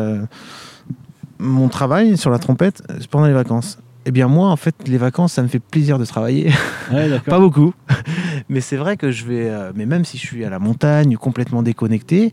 mon 1.39 1.69
travail 1.69 2.17
sur 2.17 2.31
la 2.31 2.39
trompette 2.39 2.83
pendant 3.11 3.27
les 3.27 3.33
vacances? 3.33 3.79
Eh 4.09 4.13
bien 4.13 4.29
moi, 4.29 4.49
en 4.51 4.57
fait, 4.57 4.75
les 4.87 4.99
vacances, 4.99 5.33
ça 5.35 5.43
me 5.43 5.49
fait 5.49 5.59
plaisir 5.59 5.99
de 5.99 6.05
travailler. 6.05 6.53
Ouais, 6.93 7.19
Pas 7.27 7.41
beaucoup. 7.41 7.75
Mais 8.49 8.61
c'est 8.61 8.77
vrai 8.77 8.97
que 8.97 9.11
je 9.11 9.25
vais... 9.25 9.51
euh, 9.51 9.73
mais 9.75 9.85
même 9.87 10.05
si 10.05 10.17
je 10.17 10.25
suis 10.25 10.45
à 10.45 10.51
la 10.51 10.59
montagne, 10.61 11.17
complètement 11.17 11.63
déconnecté, 11.63 12.33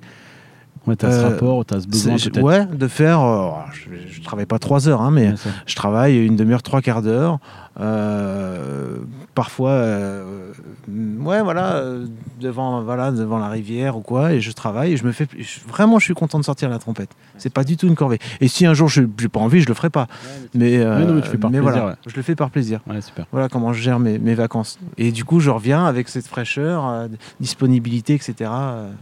Ouais, 0.86 0.98
t'as 0.98 1.12
ce 1.12 1.26
Euh, 1.26 1.30
rapport, 1.30 1.66
t'as 1.66 1.80
ce 1.80 1.88
besoin 1.88 2.18
c'est- 2.18 2.30
peut-être. 2.30 2.44
ouais, 2.46 2.66
de 2.66 2.88
faire... 2.90 3.22
euh, 3.22 3.52
je, 3.72 3.90
je 4.16 4.22
travaille 4.22 4.46
pas 4.46 4.60
trois 4.60 4.88
heures, 4.90 5.02
hein, 5.02 5.12
mais 5.12 5.34
je 5.66 5.76
travaille 5.76 6.18
une 6.26 6.36
demi-heure, 6.36 6.62
trois 6.62 6.82
quarts 6.82 7.02
d'heure. 7.02 7.40
Euh, 7.80 8.98
parfois, 9.36 9.72
euh, 9.72 10.52
ouais, 10.90 11.42
voilà, 11.42 11.76
euh, 11.78 12.06
devant, 12.40 12.82
voilà, 12.84 13.12
devant 13.12 13.40
la 13.40 13.48
rivière 13.50 13.98
ou 13.98 14.02
quoi, 14.02 14.34
et 14.34 14.42
je 14.42 14.52
travaille. 14.52 14.94
Et 14.94 14.98
je 14.98 15.06
me 15.06 15.12
fais, 15.12 15.28
je- 15.38 15.60
vraiment, 15.68 15.98
je 16.00 16.06
suis 16.06 16.14
content 16.14 16.40
de 16.40 16.46
sortir 16.46 16.70
la 16.70 16.80
trompette. 16.80 17.10
C'est 17.38 17.52
pas 17.52 17.64
du 17.64 17.78
tout 17.78 17.88
une 17.88 17.96
corvée. 17.96 18.20
Et 18.42 18.48
si 18.48 18.66
un 18.66 18.74
jour 18.74 18.90
je 18.90 19.02
j'ai 19.20 19.30
pas 19.30 19.40
envie, 19.40 19.62
je 19.62 19.68
le 19.68 19.74
ferai 19.74 19.90
pas. 19.90 20.08
Mais, 20.54 20.78
non, 20.84 21.16
mais 21.16 21.22
tu 21.22 21.30
fais 21.30 21.38
par 21.38 21.50
mais 21.50 21.58
plaisir, 21.60 21.72
voilà, 21.80 21.88
ouais. 21.88 21.96
je 22.08 22.16
le 22.16 22.22
fais 22.22 22.36
par 22.36 22.50
plaisir. 22.52 22.80
Ouais, 22.88 23.02
super. 23.02 23.26
Voilà 23.32 23.50
comment 23.50 23.74
je 23.74 23.82
gère 23.82 24.00
mes, 24.00 24.20
mes 24.20 24.36
vacances. 24.36 24.80
Et 24.98 25.12
du 25.12 25.26
coup, 25.26 25.40
je 25.40 25.50
reviens 25.50 25.86
avec 25.86 26.10
cette 26.10 26.28
fraîcheur, 26.28 27.08
disponibilité, 27.40 28.14
etc. 28.14 28.52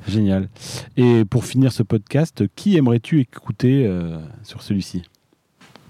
Génial. 0.08 0.48
Et 0.98 1.26
pour 1.26 1.46
finir 1.46 1.72
ce 1.72 1.84
podcast, 1.84 2.44
qui 2.56 2.78
aimerais-tu 2.78 3.20
écouter 3.20 3.90
sur 4.44 4.62
celui-ci? 4.62 5.04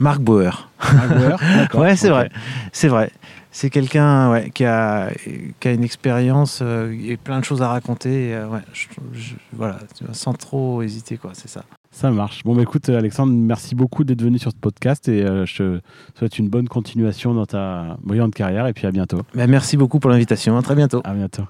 Marc 0.02 0.20
Bauer. 0.22 0.70
Marc 0.94 1.10
Bauer. 1.18 1.40
Ouais, 1.82 1.96
c'est 1.96 2.10
vrai. 2.10 2.30
C'est 2.74 2.88
vrai. 2.90 3.12
C'est 3.54 3.70
quelqu'un 3.70 4.32
ouais, 4.32 4.50
qui, 4.50 4.64
a, 4.66 5.12
qui 5.60 5.68
a 5.68 5.72
une 5.74 5.84
expérience 5.84 6.60
euh, 6.62 6.92
et 7.06 7.18
plein 7.18 7.40
de 7.40 7.46
choses 7.46 7.62
à 7.62 7.68
raconter. 7.68 8.30
et, 8.30 8.34
euh, 8.36 8.48
ouais, 8.48 8.62
je- 8.74 8.88
je- 9.14 9.34
voilà, 9.54 9.78
sans 10.14 10.34
trop 10.34 10.82
hésiter, 10.82 11.18
quoi. 11.18 11.32
C'est 11.34 11.50
ça. 11.50 11.64
Ça 11.92 12.10
marche. 12.12 12.44
Bon, 12.46 12.56
bah, 12.56 12.62
écoute, 12.62 12.88
Alexandre, 12.88 13.34
merci 13.34 13.76
beaucoup 13.76 14.06
d'être 14.06 14.22
venu 14.22 14.40
sur 14.40 14.52
ce 14.52 14.56
podcast 14.56 15.10
et 15.10 15.24
euh, 15.24 15.46
je 15.46 15.58
te 15.58 15.80
souhaite 16.18 16.40
une 16.40 16.48
bonne 16.48 16.70
continuation 16.70 17.34
dans 17.34 17.46
ta 17.46 17.98
brillante 18.02 18.34
carrière 18.34 18.68
et 18.68 18.74
puis 18.74 18.88
à 18.88 18.92
bientôt. 18.92 19.20
Ben, 19.36 19.50
merci 19.50 19.76
beaucoup 19.76 20.00
pour 20.00 20.10
l'invitation. 20.10 20.58
À 20.58 20.62
très 20.62 20.76
bientôt. 20.76 21.02
À 21.04 21.14
bientôt. 21.14 21.44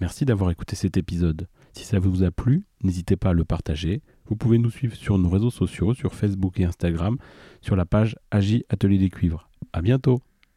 Merci 0.00 0.24
d'avoir 0.24 0.50
écouté 0.50 0.74
cet 0.74 0.96
épisode. 0.96 1.46
Si 1.74 1.84
ça 1.84 1.98
vous 1.98 2.22
a 2.22 2.30
plu, 2.30 2.64
n'hésitez 2.82 3.16
pas 3.16 3.30
à 3.30 3.32
le 3.34 3.44
partager. 3.44 4.00
Vous 4.26 4.36
pouvez 4.36 4.58
nous 4.58 4.70
suivre 4.70 4.96
sur 4.96 5.18
nos 5.18 5.28
réseaux 5.28 5.50
sociaux, 5.50 5.94
sur 5.94 6.14
Facebook 6.14 6.58
et 6.58 6.64
Instagram, 6.64 7.16
sur 7.60 7.76
la 7.76 7.84
page 7.84 8.16
Agi 8.30 8.64
Atelier 8.68 8.98
des 8.98 9.10
Cuivres. 9.10 9.48
À 9.72 9.82
bientôt. 9.82 10.20